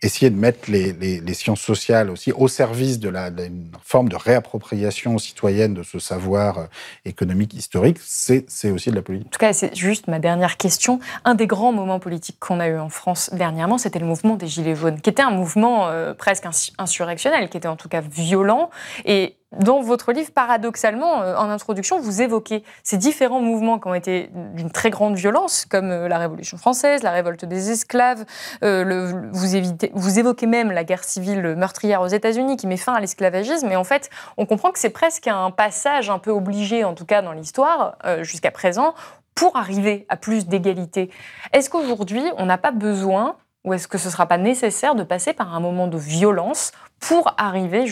essayer 0.06 0.30
de 0.30 0.36
mettre 0.36 0.70
les, 0.70 1.34
sciences 1.34 1.60
sociales 1.60 2.08
aussi 2.10 2.32
au 2.32 2.48
service 2.48 2.98
de 2.98 3.10
la 3.10 3.30
d'une 3.30 3.70
forme 3.84 4.08
de 4.08 4.16
réappropriation 4.16 5.18
citoyenne 5.18 5.74
de 5.74 5.82
ce 5.82 5.98
savoir 5.98 6.58
euh, 6.58 6.64
économique 7.04 7.52
historique, 7.52 7.98
c'est 8.00 8.70
aussi 8.70 8.90
de 8.90 8.94
la 8.94 9.02
politique. 9.02 9.26
En 9.28 9.30
tout 9.30 9.38
cas, 9.38 9.52
c'est 9.52 9.74
juste 9.74 10.08
ma 10.08 10.18
dernière 10.18 10.56
question. 10.56 10.98
Un 11.24 11.34
des 11.34 11.46
grands 11.46 11.72
moments 11.72 11.98
politiques 11.98 12.38
qu'on 12.40 12.60
a 12.60 12.68
eu 12.68 12.78
en 12.78 12.88
France 12.88 13.30
dernièrement, 13.34 13.76
c'était 13.76 13.98
le 13.98 14.06
mouvement 14.06 14.36
des 14.36 14.46
Gilets 14.46 14.76
jaunes, 14.76 15.00
qui 15.00 15.10
était 15.10 15.22
un 15.22 15.30
mouvement 15.30 15.88
euh, 15.88 16.14
presque 16.14 16.46
insurrectionnel, 16.78 17.50
qui 17.50 17.58
était 17.58 17.68
en 17.68 17.76
tout 17.76 17.88
cas 17.88 18.00
violent 18.00 18.70
et 19.04 19.36
dans 19.52 19.80
votre 19.80 20.12
livre, 20.12 20.30
paradoxalement, 20.32 21.22
euh, 21.22 21.36
en 21.36 21.48
introduction, 21.48 22.00
vous 22.00 22.20
évoquez 22.20 22.64
ces 22.82 22.96
différents 22.96 23.40
mouvements 23.40 23.78
qui 23.78 23.86
ont 23.86 23.94
été 23.94 24.28
d'une 24.54 24.70
très 24.70 24.90
grande 24.90 25.14
violence, 25.14 25.66
comme 25.66 25.90
euh, 25.90 26.08
la 26.08 26.18
Révolution 26.18 26.56
française, 26.56 27.04
la 27.04 27.12
révolte 27.12 27.44
des 27.44 27.70
esclaves. 27.70 28.24
Euh, 28.64 29.30
vous, 29.32 29.46
vous, 29.94 30.18
évoquez 30.18 30.46
même 30.46 30.72
la 30.72 30.82
guerre 30.82 31.04
civile 31.04 31.54
meurtrière 31.56 32.02
aux 32.02 32.08
États-Unis 32.08 32.56
qui 32.56 32.66
met 32.66 32.76
fin 32.76 32.94
à 32.94 33.00
l'esclavagisme. 33.00 33.70
Et 33.70 33.76
en 33.76 33.84
fait, 33.84 34.10
on 34.36 34.46
comprend 34.46 34.72
que 34.72 34.80
c'est 34.80 34.90
presque 34.90 35.28
un 35.28 35.52
passage 35.52 36.10
un 36.10 36.18
peu 36.18 36.32
obligé, 36.32 36.82
en 36.82 36.94
tout 36.94 37.06
cas 37.06 37.22
dans 37.22 37.32
l'histoire, 37.32 37.96
jusqu'à 38.22 38.50
présent, 38.50 38.94
pour 39.34 39.56
arriver 39.56 40.06
à 40.08 40.16
plus 40.16 40.46
d'égalité. 40.46 41.10
Est-ce 41.52 41.70
qu'aujourd'hui, 41.70 42.22
on 42.36 42.46
n'a 42.46 42.58
pas 42.58 42.72
besoin 42.72 43.36
ou 43.66 43.74
est-ce 43.74 43.88
que 43.88 43.98
ce 43.98 44.06
ne 44.06 44.12
sera 44.12 44.26
pas 44.26 44.38
nécessaire 44.38 44.94
de 44.94 45.02
passer 45.02 45.32
par 45.32 45.54
un 45.54 45.60
moment 45.60 45.88
de 45.88 45.98
violence 45.98 46.70
pour 47.00 47.34
arriver 47.36 47.84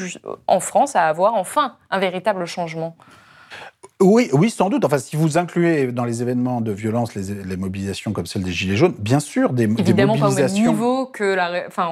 en 0.47 0.61
France 0.61 0.97
à 0.97 1.09
avoir 1.09 1.35
enfin 1.35 1.77
un 1.91 1.99
véritable 1.99 2.47
changement 2.47 2.97
oui, 4.01 4.29
oui, 4.33 4.51
sans 4.51 4.71
doute. 4.71 4.85
Enfin, 4.85 4.99
si 4.99 5.17
vous 5.17 5.39
incluez 5.39 5.93
dans 5.93 6.05
les 6.05 6.21
événements 6.21 6.61
de 6.61 6.73
violence 6.73 7.15
les, 7.15 7.57
mobilisations 7.57 8.13
comme 8.13 8.27
celle 8.27 8.43
des 8.43 8.51
Gilets 8.51 8.77
jaunes, 8.77 8.95
bien 8.99 9.21
sûr, 9.21 9.53
des, 9.53 9.65
Évidemment 9.65 10.15
des 10.15 10.21
mobilisations... 10.21 10.65
pas 10.65 10.71
au 10.71 10.73
même 10.73 10.75
niveau 10.75 11.07
que 11.07 11.25
la, 11.25 11.65
enfin, 11.69 11.89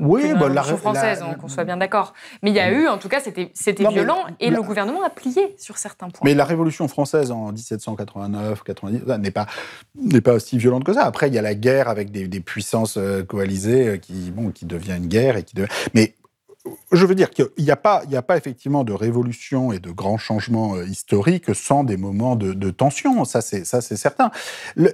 oui, 0.00 0.32
bah, 0.38 0.48
la 0.48 0.62
Révolution 0.62 0.76
française, 0.76 1.24
qu'on 1.40 1.48
soit 1.48 1.64
bien 1.64 1.76
d'accord. 1.76 2.14
Mais 2.42 2.50
il 2.50 2.56
y 2.56 2.60
a 2.60 2.70
eu, 2.70 2.86
en 2.86 2.98
tout 2.98 3.08
cas, 3.08 3.18
c'était 3.20 3.84
violent 3.88 4.24
et 4.38 4.50
le 4.50 4.62
gouvernement 4.62 5.02
a 5.02 5.10
plié 5.10 5.54
sur 5.58 5.76
certains 5.76 6.08
points. 6.08 6.22
Mais 6.24 6.34
la 6.34 6.44
Révolution 6.44 6.86
française 6.86 7.32
en 7.32 7.52
1789, 7.52 8.62
90 8.62 9.02
n'est 9.96 10.20
pas 10.20 10.32
aussi 10.32 10.56
violente 10.56 10.84
que 10.84 10.92
ça. 10.92 11.04
Après, 11.04 11.28
il 11.28 11.34
y 11.34 11.38
a 11.38 11.42
la 11.42 11.54
guerre 11.54 11.88
avec 11.88 12.10
des, 12.10 12.28
des 12.28 12.40
puissances 12.40 12.96
euh, 12.96 13.22
coalisées 13.22 13.88
euh, 13.88 13.96
qui 13.96 14.30
bon 14.30 14.50
qui 14.50 14.66
devient 14.66 14.96
une 14.96 15.08
guerre 15.08 15.36
et 15.36 15.42
qui 15.42 15.54
devient... 15.54 15.68
mais 15.94 16.14
je 16.92 17.04
veux 17.06 17.14
dire 17.14 17.30
qu'il 17.30 17.48
n'y 17.58 17.70
a, 17.70 17.76
pas, 17.76 18.02
a 18.12 18.22
pas 18.22 18.36
effectivement 18.36 18.84
de 18.84 18.92
révolution 18.92 19.72
et 19.72 19.78
de 19.78 19.90
grands 19.90 20.16
changements 20.16 20.76
euh, 20.76 20.86
historiques 20.86 21.54
sans 21.54 21.84
des 21.84 21.96
moments 21.96 22.36
de, 22.36 22.70
tension, 22.70 23.24
ça 23.24 23.40
c'est 23.42 23.64
certain. 23.64 24.30
Le, 24.74 24.90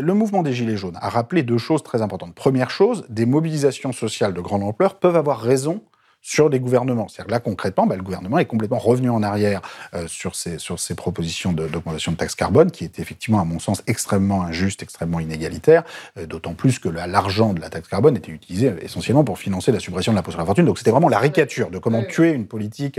le, 0.00 0.14
mouvement 0.14 0.42
des 0.42 0.52
Gilets 0.52 0.76
jaunes 0.76 0.98
a 1.00 1.08
rappelé 1.08 1.42
deux 1.42 1.58
choses 1.58 1.82
très 1.82 2.02
importantes. 2.02 2.34
Première 2.34 2.70
chose, 2.70 3.04
des 3.08 3.26
mobilisations 3.26 3.92
sociales 3.92 4.34
de 4.34 4.40
grande 4.40 4.62
ampleur 4.62 4.98
peuvent 4.98 5.16
avoir 5.16 5.40
raison 5.40 5.82
sur 6.22 6.50
des 6.50 6.60
gouvernements. 6.60 7.08
C'est-à-dire 7.08 7.30
là, 7.30 7.40
concrètement, 7.40 7.86
bah, 7.86 7.96
le 7.96 8.02
gouvernement 8.02 8.38
est 8.38 8.44
complètement 8.44 8.78
revenu 8.78 9.10
en 9.10 9.22
arrière 9.22 9.62
euh, 9.94 10.06
sur, 10.06 10.34
ces, 10.34 10.58
sur 10.58 10.76
propositions 10.96 11.52
d'augmentation 11.52 12.12
de, 12.12 12.16
taxes 12.16 12.34
carbone, 12.34 12.70
qui 12.70 12.84
étaient 12.84 13.02
effectivement, 13.02 13.40
à 13.40 13.44
mon 13.44 13.58
sens, 13.58 13.82
extrêmement 13.86 14.42
injustes, 14.42 14.82
extrêmement 14.82 15.20
inégalitaires, 15.20 15.84
euh, 16.18 16.26
d'autant 16.26 16.54
plus 16.54 16.78
que 16.78 16.88
l'argent 16.88 17.54
de 17.54 17.60
la 17.60 17.70
taxe 17.70 17.88
carbone 17.88 18.16
était 18.16 18.32
utilisé 18.32 18.68
euh, 18.68 18.84
essentiellement 18.84 19.24
pour 19.24 19.38
financer 19.38 19.72
la 19.72 19.80
suppression 19.80 20.12
de 20.12 20.16
l'impôt 20.16 20.30
sur 20.30 20.40
la 20.40 20.46
fortune. 20.46 20.66
Donc 20.66 20.78
c'était 20.78 20.90
vraiment 20.90 21.08
la 21.08 21.20
caricature 21.20 21.70
de 21.70 21.78
comment 21.78 22.02
tuer 22.02 22.30
une 22.30 22.46
politique 22.46 22.98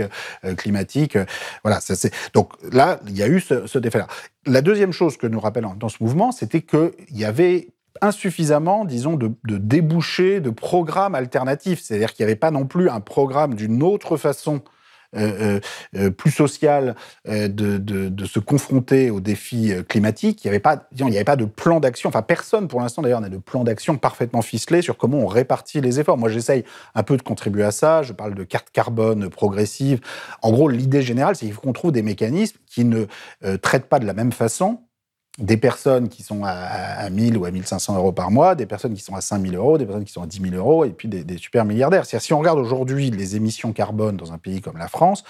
climatique. 0.56 1.18
voilà, 1.64 1.80
ça, 1.80 1.94
donc 2.34 2.52
là, 2.72 3.00
il 3.08 3.16
y 3.16 3.22
a 3.22 3.26
eu 3.26 3.40
ce, 3.40 3.66
ce 3.66 3.78
défait-là. 3.80 4.06
La 4.46 4.62
deuxième 4.62 4.92
chose 4.92 5.16
que 5.16 5.26
nous 5.26 5.40
rappelle 5.40 5.66
dans 5.76 5.88
ce 5.88 5.96
mouvement, 6.00 6.30
c'était 6.30 6.62
qu'il 6.62 6.92
y 7.10 7.24
avait 7.24 7.68
insuffisamment, 8.00 8.84
disons, 8.84 9.16
de, 9.16 9.32
de 9.44 9.58
débouchés, 9.58 10.40
de 10.40 10.50
programmes 10.50 11.14
alternatifs. 11.14 11.80
C'est-à-dire 11.82 12.12
qu'il 12.12 12.24
n'y 12.24 12.30
avait 12.30 12.38
pas 12.38 12.50
non 12.50 12.66
plus 12.66 12.88
un 12.88 13.00
programme 13.00 13.54
d'une 13.54 13.82
autre 13.82 14.16
façon 14.16 14.62
euh, 15.14 15.58
euh, 15.58 15.60
euh 15.96 16.10
plus 16.10 16.30
sociale 16.30 16.94
de, 17.26 17.48
de, 17.48 18.24
se 18.24 18.38
confronter 18.38 19.10
aux 19.10 19.20
défis 19.20 19.72
climatiques. 19.88 20.42
Il 20.42 20.46
n'y 20.46 20.50
avait 20.50 20.60
pas, 20.60 20.88
il 20.96 21.04
n'y 21.04 21.16
avait 21.16 21.24
pas 21.24 21.36
de 21.36 21.44
plan 21.44 21.80
d'action. 21.80 22.08
Enfin, 22.08 22.22
personne 22.22 22.68
pour 22.68 22.80
l'instant 22.80 23.02
d'ailleurs 23.02 23.20
n'a 23.20 23.28
de 23.28 23.38
plan 23.38 23.64
d'action 23.64 23.98
parfaitement 23.98 24.40
ficelé 24.40 24.80
sur 24.80 24.96
comment 24.96 25.18
on 25.18 25.26
répartit 25.26 25.80
les 25.80 26.00
efforts. 26.00 26.16
Moi, 26.16 26.30
j'essaye 26.30 26.64
un 26.94 27.02
peu 27.02 27.16
de 27.16 27.22
contribuer 27.22 27.64
à 27.64 27.72
ça. 27.72 28.02
Je 28.02 28.12
parle 28.12 28.34
de 28.34 28.44
carte 28.44 28.70
carbone 28.72 29.28
progressive. 29.28 30.00
En 30.40 30.50
gros, 30.50 30.68
l'idée 30.68 31.02
générale, 31.02 31.36
c'est 31.36 31.44
qu'il 31.44 31.54
faut 31.54 31.60
qu'on 31.60 31.72
trouve 31.72 31.92
des 31.92 32.02
mécanismes 32.02 32.58
qui 32.66 32.84
ne 32.84 33.06
traitent 33.60 33.88
pas 33.88 33.98
de 33.98 34.06
la 34.06 34.14
même 34.14 34.32
façon 34.32 34.80
des 35.38 35.56
personnes 35.56 36.10
qui 36.10 36.22
sont 36.22 36.44
à, 36.44 36.50
à 36.50 37.08
1000 37.08 37.38
ou 37.38 37.46
à 37.46 37.50
1500 37.50 37.96
euros 37.96 38.12
par 38.12 38.30
mois, 38.30 38.54
des 38.54 38.66
personnes 38.66 38.92
qui 38.92 39.00
sont 39.00 39.14
à 39.14 39.22
5000 39.22 39.56
euros, 39.56 39.78
des 39.78 39.86
personnes 39.86 40.04
qui 40.04 40.12
sont 40.12 40.22
à 40.22 40.26
10 40.26 40.42
000 40.42 40.54
euros, 40.54 40.84
et 40.84 40.90
puis 40.90 41.08
des, 41.08 41.24
des 41.24 41.38
super 41.38 41.64
milliardaires. 41.64 42.04
C'est-à-dire, 42.04 42.24
si 42.24 42.34
on 42.34 42.38
regarde 42.38 42.58
aujourd'hui 42.58 43.10
les 43.10 43.34
émissions 43.34 43.72
carbone 43.72 44.18
dans 44.18 44.34
un 44.34 44.38
pays 44.38 44.60
comme 44.60 44.76
la 44.76 44.88
France, 44.88 45.24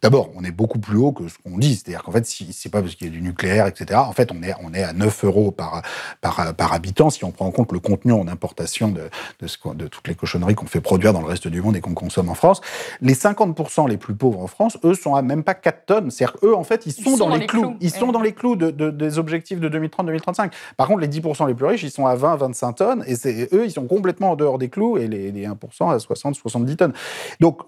d'abord, 0.00 0.30
on 0.36 0.44
est 0.44 0.52
beaucoup 0.52 0.78
plus 0.78 0.96
haut 0.96 1.10
que 1.10 1.26
ce 1.26 1.38
qu'on 1.38 1.58
dit. 1.58 1.74
C'est-à-dire 1.74 2.04
qu'en 2.04 2.12
fait, 2.12 2.24
si 2.24 2.52
c'est 2.52 2.68
pas 2.68 2.82
parce 2.82 2.94
qu'il 2.94 3.08
y 3.08 3.10
a 3.10 3.12
du 3.12 3.20
nucléaire, 3.20 3.66
etc. 3.66 3.98
En 3.98 4.12
fait, 4.12 4.30
on 4.30 4.44
est, 4.44 4.54
on 4.62 4.72
est 4.74 4.84
à 4.84 4.92
9 4.92 5.24
euros 5.24 5.50
par, 5.50 5.82
par, 6.20 6.54
par 6.54 6.72
habitant 6.72 7.10
si 7.10 7.24
on 7.24 7.32
prend 7.32 7.46
en 7.46 7.50
compte 7.50 7.72
le 7.72 7.80
contenu 7.80 8.12
en 8.12 8.28
importation 8.28 8.88
de, 8.90 9.10
de, 9.40 9.46
ce, 9.48 9.58
de 9.74 9.88
toutes 9.88 10.06
les 10.06 10.14
cochonneries 10.14 10.54
qu'on 10.54 10.66
fait 10.66 10.80
produire 10.80 11.12
dans 11.12 11.20
le 11.20 11.26
reste 11.26 11.48
du 11.48 11.60
monde 11.60 11.76
et 11.76 11.80
qu'on 11.80 11.94
consomme 11.94 12.28
en 12.28 12.34
France. 12.34 12.60
Les 13.00 13.14
50% 13.14 13.88
les 13.88 13.96
plus 13.96 14.14
pauvres 14.14 14.40
en 14.40 14.46
France, 14.46 14.78
eux, 14.84 14.94
sont 14.94 15.16
à 15.16 15.22
même 15.22 15.42
pas 15.42 15.54
4 15.54 15.84
tonnes. 15.84 16.10
C'est-à-dire 16.12 16.36
eux, 16.44 16.54
en 16.54 16.62
fait, 16.62 16.86
ils 16.86 16.92
sont, 16.92 17.16
dans, 17.16 17.34
les 17.34 17.46
clous. 17.46 17.76
Ils 17.80 17.90
sont 17.90 18.12
dans 18.12 18.22
les 18.22 18.32
clous 18.32 18.54
de, 18.54 18.70
des 18.70 19.18
objectifs 19.18 19.47
de 19.56 19.68
2030-2035. 19.68 20.52
Par 20.76 20.88
contre, 20.88 21.00
les 21.00 21.08
10% 21.08 21.46
les 21.46 21.54
plus 21.54 21.66
riches, 21.66 21.82
ils 21.82 21.90
sont 21.90 22.06
à 22.06 22.16
20-25 22.16 22.74
tonnes, 22.74 23.04
et 23.06 23.48
eux, 23.52 23.64
ils 23.64 23.72
sont 23.72 23.86
complètement 23.86 24.32
en 24.32 24.36
dehors 24.36 24.58
des 24.58 24.68
clous, 24.68 24.98
et 24.98 25.08
les, 25.08 25.32
1% 25.32 25.90
à 25.90 25.96
60-70 25.96 26.76
tonnes. 26.76 26.92
Donc, 27.40 27.62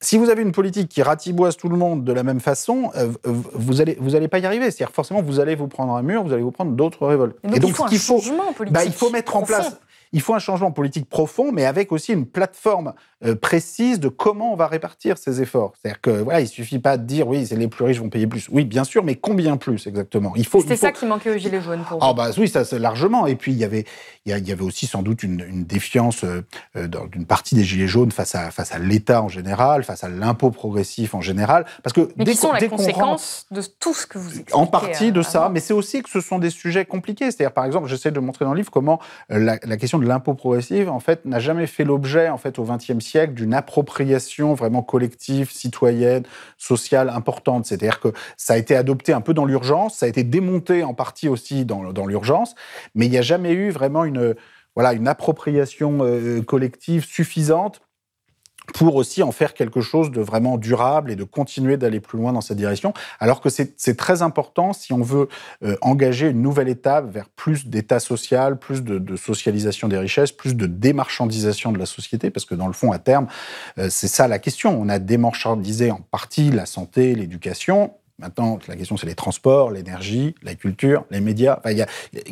si 0.00 0.16
vous 0.16 0.30
avez 0.30 0.42
une 0.42 0.52
politique 0.52 0.88
qui 0.88 1.02
ratiboise 1.02 1.56
tout 1.56 1.68
le 1.68 1.76
monde 1.76 2.04
de 2.04 2.12
la 2.12 2.22
même 2.22 2.38
façon, 2.38 2.92
euh, 2.96 3.08
vous 3.24 3.74
n'allez 3.74 3.96
vous 4.00 4.14
allez 4.14 4.28
pas 4.28 4.38
y 4.38 4.46
arriver. 4.46 4.70
C'est-à-dire 4.70 4.94
forcément, 4.94 5.22
vous 5.22 5.40
allez 5.40 5.56
vous 5.56 5.66
prendre 5.66 5.92
un 5.96 6.02
mur, 6.02 6.22
vous 6.22 6.32
allez 6.32 6.42
vous 6.42 6.52
prendre 6.52 6.70
d'autres 6.70 7.04
révoltes. 7.04 7.36
Et 7.52 7.58
donc, 7.58 7.70
il 7.70 7.74
faut 7.74 7.84
un 7.84 8.20
changement 8.20 8.52
politique. 8.52 8.74
Bah, 8.74 8.84
il 8.84 8.92
faut 8.92 9.10
mettre 9.10 9.34
en 9.34 9.42
place 9.42 9.76
il 10.12 10.20
faut 10.20 10.34
un 10.34 10.38
changement 10.38 10.72
politique 10.72 11.08
profond, 11.08 11.52
mais 11.52 11.64
avec 11.64 11.92
aussi 11.92 12.12
une 12.12 12.26
plateforme 12.26 12.94
euh, 13.24 13.34
précise 13.34 13.98
de 13.98 14.08
comment 14.08 14.52
on 14.52 14.56
va 14.56 14.68
répartir 14.68 15.18
ces 15.18 15.42
efforts. 15.42 15.72
C'est-à-dire 15.74 16.00
que 16.00 16.10
voilà, 16.10 16.40
il 16.40 16.46
suffit 16.46 16.78
pas 16.78 16.96
de 16.96 17.04
dire 17.04 17.26
oui, 17.26 17.46
c'est 17.46 17.56
les 17.56 17.66
plus 17.66 17.84
riches 17.84 17.98
vont 17.98 18.10
payer 18.10 18.26
plus. 18.26 18.48
Oui, 18.50 18.64
bien 18.64 18.84
sûr, 18.84 19.02
mais 19.02 19.16
combien 19.16 19.56
plus 19.56 19.86
exactement? 19.86 20.32
Il 20.36 20.46
faut. 20.46 20.60
C'était 20.60 20.76
ça 20.76 20.92
qui 20.92 21.04
manquait 21.04 21.34
aux 21.34 21.38
gilets 21.38 21.60
jaunes 21.60 21.82
pour. 21.88 21.98
Ah 22.00 22.12
bah 22.12 22.30
oui, 22.38 22.48
ça 22.48 22.64
c'est 22.64 22.78
largement. 22.78 23.26
Et 23.26 23.34
puis 23.34 23.52
il 23.52 23.58
y 23.58 23.64
avait 23.64 23.84
il 24.24 24.46
y, 24.46 24.52
avait 24.52 24.62
aussi 24.62 24.86
sans 24.86 25.02
doute 25.02 25.22
une, 25.22 25.40
une 25.40 25.64
défiance 25.64 26.22
euh, 26.22 26.44
euh 26.76 26.86
d'une 26.86 27.26
partie 27.26 27.54
des 27.54 27.64
gilets 27.64 27.88
jaunes 27.88 28.12
face 28.12 28.34
à 28.34 28.50
face 28.50 28.72
à 28.72 28.78
l'État 28.78 29.22
en 29.22 29.28
général, 29.28 29.82
face 29.82 30.04
à 30.04 30.08
l'impôt 30.08 30.50
progressif 30.50 31.14
en 31.14 31.20
général, 31.20 31.66
parce 31.82 31.92
que 31.92 32.08
mais 32.16 32.24
qui 32.24 32.36
sont 32.36 32.52
la 32.52 32.68
conséquence 32.68 33.46
de 33.50 33.62
tout 33.62 33.94
ce 33.94 34.06
que 34.06 34.18
vous 34.18 34.28
expliquez. 34.28 34.54
En 34.54 34.66
partie 34.66 35.10
de 35.10 35.22
ça, 35.22 35.50
mais 35.52 35.60
c'est 35.60 35.74
aussi 35.74 36.02
que 36.02 36.10
ce 36.10 36.20
sont 36.20 36.38
des 36.38 36.50
sujets 36.50 36.84
compliqués. 36.84 37.32
C'est-à-dire 37.32 37.52
par 37.52 37.64
exemple, 37.64 37.88
j'essaie 37.88 38.12
de 38.12 38.20
montrer 38.20 38.44
dans 38.44 38.52
le 38.52 38.58
livre 38.58 38.70
comment 38.70 39.00
la, 39.28 39.58
la 39.60 39.76
question 39.76 39.97
de 39.98 40.06
l'impôt 40.06 40.34
progressif, 40.34 40.88
en 40.88 41.00
fait, 41.00 41.24
n'a 41.24 41.38
jamais 41.38 41.66
fait 41.66 41.84
l'objet, 41.84 42.28
en 42.28 42.38
fait, 42.38 42.58
au 42.58 42.64
XXe 42.64 43.00
siècle, 43.00 43.34
d'une 43.34 43.54
appropriation 43.54 44.54
vraiment 44.54 44.82
collective, 44.82 45.50
citoyenne, 45.50 46.24
sociale 46.56 47.08
importante. 47.08 47.66
C'est-à-dire 47.66 48.00
que 48.00 48.08
ça 48.36 48.54
a 48.54 48.56
été 48.56 48.76
adopté 48.76 49.12
un 49.12 49.20
peu 49.20 49.34
dans 49.34 49.44
l'urgence, 49.44 49.96
ça 49.96 50.06
a 50.06 50.08
été 50.08 50.24
démonté 50.24 50.82
en 50.82 50.94
partie 50.94 51.28
aussi 51.28 51.64
dans, 51.64 51.92
dans 51.92 52.06
l'urgence, 52.06 52.54
mais 52.94 53.06
il 53.06 53.10
n'y 53.10 53.18
a 53.18 53.22
jamais 53.22 53.52
eu 53.52 53.70
vraiment 53.70 54.04
une, 54.04 54.34
voilà, 54.74 54.92
une 54.92 55.08
appropriation 55.08 55.98
euh, 56.02 56.40
collective 56.42 57.04
suffisante 57.04 57.80
pour 58.78 58.94
aussi 58.94 59.24
en 59.24 59.32
faire 59.32 59.54
quelque 59.54 59.80
chose 59.80 60.12
de 60.12 60.20
vraiment 60.20 60.56
durable 60.56 61.10
et 61.10 61.16
de 61.16 61.24
continuer 61.24 61.76
d'aller 61.76 61.98
plus 61.98 62.16
loin 62.16 62.32
dans 62.32 62.40
cette 62.40 62.58
direction. 62.58 62.94
Alors 63.18 63.40
que 63.40 63.48
c'est 63.48 63.96
très 63.96 64.22
important 64.22 64.72
si 64.72 64.92
on 64.92 65.02
veut 65.02 65.28
euh, 65.64 65.76
engager 65.80 66.28
une 66.28 66.42
nouvelle 66.42 66.68
étape 66.68 67.12
vers 67.12 67.28
plus 67.28 67.66
d'état 67.66 67.98
social, 67.98 68.56
plus 68.56 68.84
de, 68.84 69.16
socialisation 69.16 69.88
des 69.88 69.98
richesses, 69.98 70.30
plus 70.30 70.54
de 70.54 70.66
démarchandisation 70.66 71.72
de 71.72 71.78
la 71.78 71.86
société, 71.86 72.30
parce 72.30 72.46
que 72.46 72.54
dans 72.54 72.68
le 72.68 72.72
fond, 72.72 72.92
à 72.92 73.00
terme, 73.00 73.26
euh, 73.78 73.88
c'est 73.90 74.06
ça 74.06 74.28
la 74.28 74.38
question. 74.38 74.80
On 74.80 74.88
a 74.88 75.00
démarchandisé 75.00 75.90
en 75.90 76.00
partie 76.12 76.52
la 76.52 76.64
santé, 76.64 77.16
l'éducation. 77.16 77.94
Maintenant, 78.20 78.58
la 78.66 78.74
question, 78.74 78.96
c'est 78.96 79.06
les 79.06 79.14
transports, 79.14 79.70
l'énergie, 79.70 80.34
la 80.42 80.56
culture, 80.56 81.04
les 81.10 81.20
médias, 81.20 81.58
enfin, 81.58 81.70
y 81.70 81.82
a, 81.82 81.86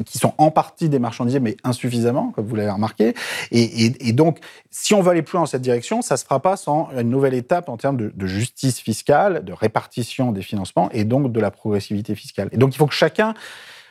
qui 0.05 0.19
sont 0.19 0.35
en 0.37 0.51
partie 0.51 0.89
démarchandisés, 0.89 1.39
mais 1.39 1.57
insuffisamment, 1.63 2.33
comme 2.33 2.47
vous 2.47 2.57
l'avez 2.57 2.71
remarqué. 2.71 3.15
Et, 3.53 3.85
et, 3.85 4.09
et, 4.09 4.13
donc, 4.13 4.39
si 4.71 4.95
on 4.95 5.01
veut 5.01 5.13
aller 5.13 5.23
plus 5.23 5.35
loin 5.35 5.43
dans 5.43 5.47
cette 5.47 5.63
direction, 5.63 6.03
ça 6.03 6.15
ne 6.15 6.19
se 6.19 6.25
fera 6.25 6.43
pas 6.43 6.57
sans 6.57 6.91
une 6.91 7.09
nouvelle 7.09 7.35
étape 7.35 7.69
en 7.69 7.77
termes 7.77 7.97
de, 7.97 8.13
de, 8.13 8.27
justice 8.27 8.81
fiscale, 8.81 9.45
de 9.45 9.53
répartition 9.53 10.33
des 10.33 10.43
financements 10.43 10.91
et 10.91 11.05
donc 11.05 11.31
de 11.31 11.39
la 11.39 11.53
progressivité 11.53 12.17
fiscale. 12.17 12.49
Et 12.51 12.57
donc, 12.57 12.75
il 12.75 12.79
faut 12.79 12.87
que 12.87 12.95
chacun 12.95 13.35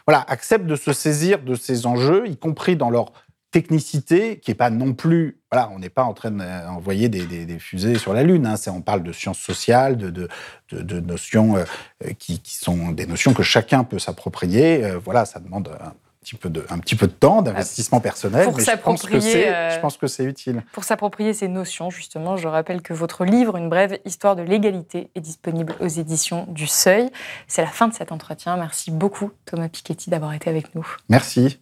voilà, 0.05 0.23
accepte 0.27 0.65
de 0.65 0.75
se 0.75 0.93
saisir 0.93 1.41
de 1.41 1.55
ces 1.55 1.85
enjeux, 1.87 2.27
y 2.27 2.37
compris 2.37 2.75
dans 2.75 2.89
leur 2.89 3.11
technicité 3.55 4.37
qui 4.39 4.51
n'est 4.51 4.55
pas 4.55 4.69
non 4.69 4.93
plus. 4.93 5.39
Voilà, 5.49 5.69
on 5.73 5.79
n'est 5.79 5.89
pas 5.89 6.03
en 6.03 6.13
train 6.13 6.31
d'envoyer 6.31 7.07
des, 7.07 7.25
des, 7.25 7.45
des, 7.45 7.57
fusées 7.57 7.97
sur 7.97 8.13
la 8.13 8.21
Lune. 8.23 8.45
Hein. 8.45 8.55
On 8.67 8.81
parle 8.81 9.01
de 9.01 9.13
sciences 9.13 9.39
sociales, 9.39 9.95
de, 9.95 10.09
de, 10.09 10.27
de, 10.73 10.81
de 10.81 10.99
notions 10.99 11.55
euh, 11.55 11.63
qui, 12.19 12.41
qui, 12.41 12.55
sont 12.55 12.91
des 12.91 13.05
notions 13.05 13.33
que 13.33 13.43
chacun 13.43 13.85
peut 13.85 13.97
s'approprier. 13.97 14.83
Euh, 14.83 14.97
voilà, 14.97 15.23
ça 15.23 15.39
demande 15.39 15.69
un 15.79 15.93
petit 16.19 16.35
peu 16.35 16.49
de, 16.49 16.65
un 16.69 16.79
petit 16.79 16.97
peu 16.97 17.07
de 17.07 17.13
temps, 17.13 17.41
d'investissement 17.41 18.01
personnel. 18.01 18.43
Pour 18.43 18.57
mais 18.57 18.65
je 18.65 18.71
pense, 18.75 19.03
que 19.03 19.15
euh, 19.15 19.69
je 19.69 19.79
pense 19.79 19.95
que 19.95 20.07
c'est 20.07 20.25
utile. 20.25 20.61
Pour 20.73 20.83
s'approprier 20.83 21.33
ces 21.33 21.47
notions, 21.47 21.89
justement, 21.89 22.35
je 22.35 22.49
rappelle 22.49 22.81
que 22.81 22.93
votre 22.93 23.23
livre, 23.23 23.55
Une 23.55 23.69
brève 23.69 23.99
histoire 24.03 24.35
de 24.35 24.41
l'égalité, 24.41 25.11
est 25.15 25.21
disponible 25.21 25.75
aux 25.79 25.87
éditions 25.87 26.45
du 26.49 26.67
Seuil. 26.67 27.09
C'est 27.47 27.61
la 27.61 27.69
fin 27.69 27.87
de 27.87 27.93
cet 27.93 28.11
entretien. 28.11 28.57
Merci 28.57 28.91
beaucoup, 28.91 29.31
Thomas 29.45 29.69
Piketty, 29.69 30.09
d'avoir 30.09 30.33
été 30.33 30.49
avec 30.49 30.75
nous. 30.75 30.85
Merci. 31.07 31.61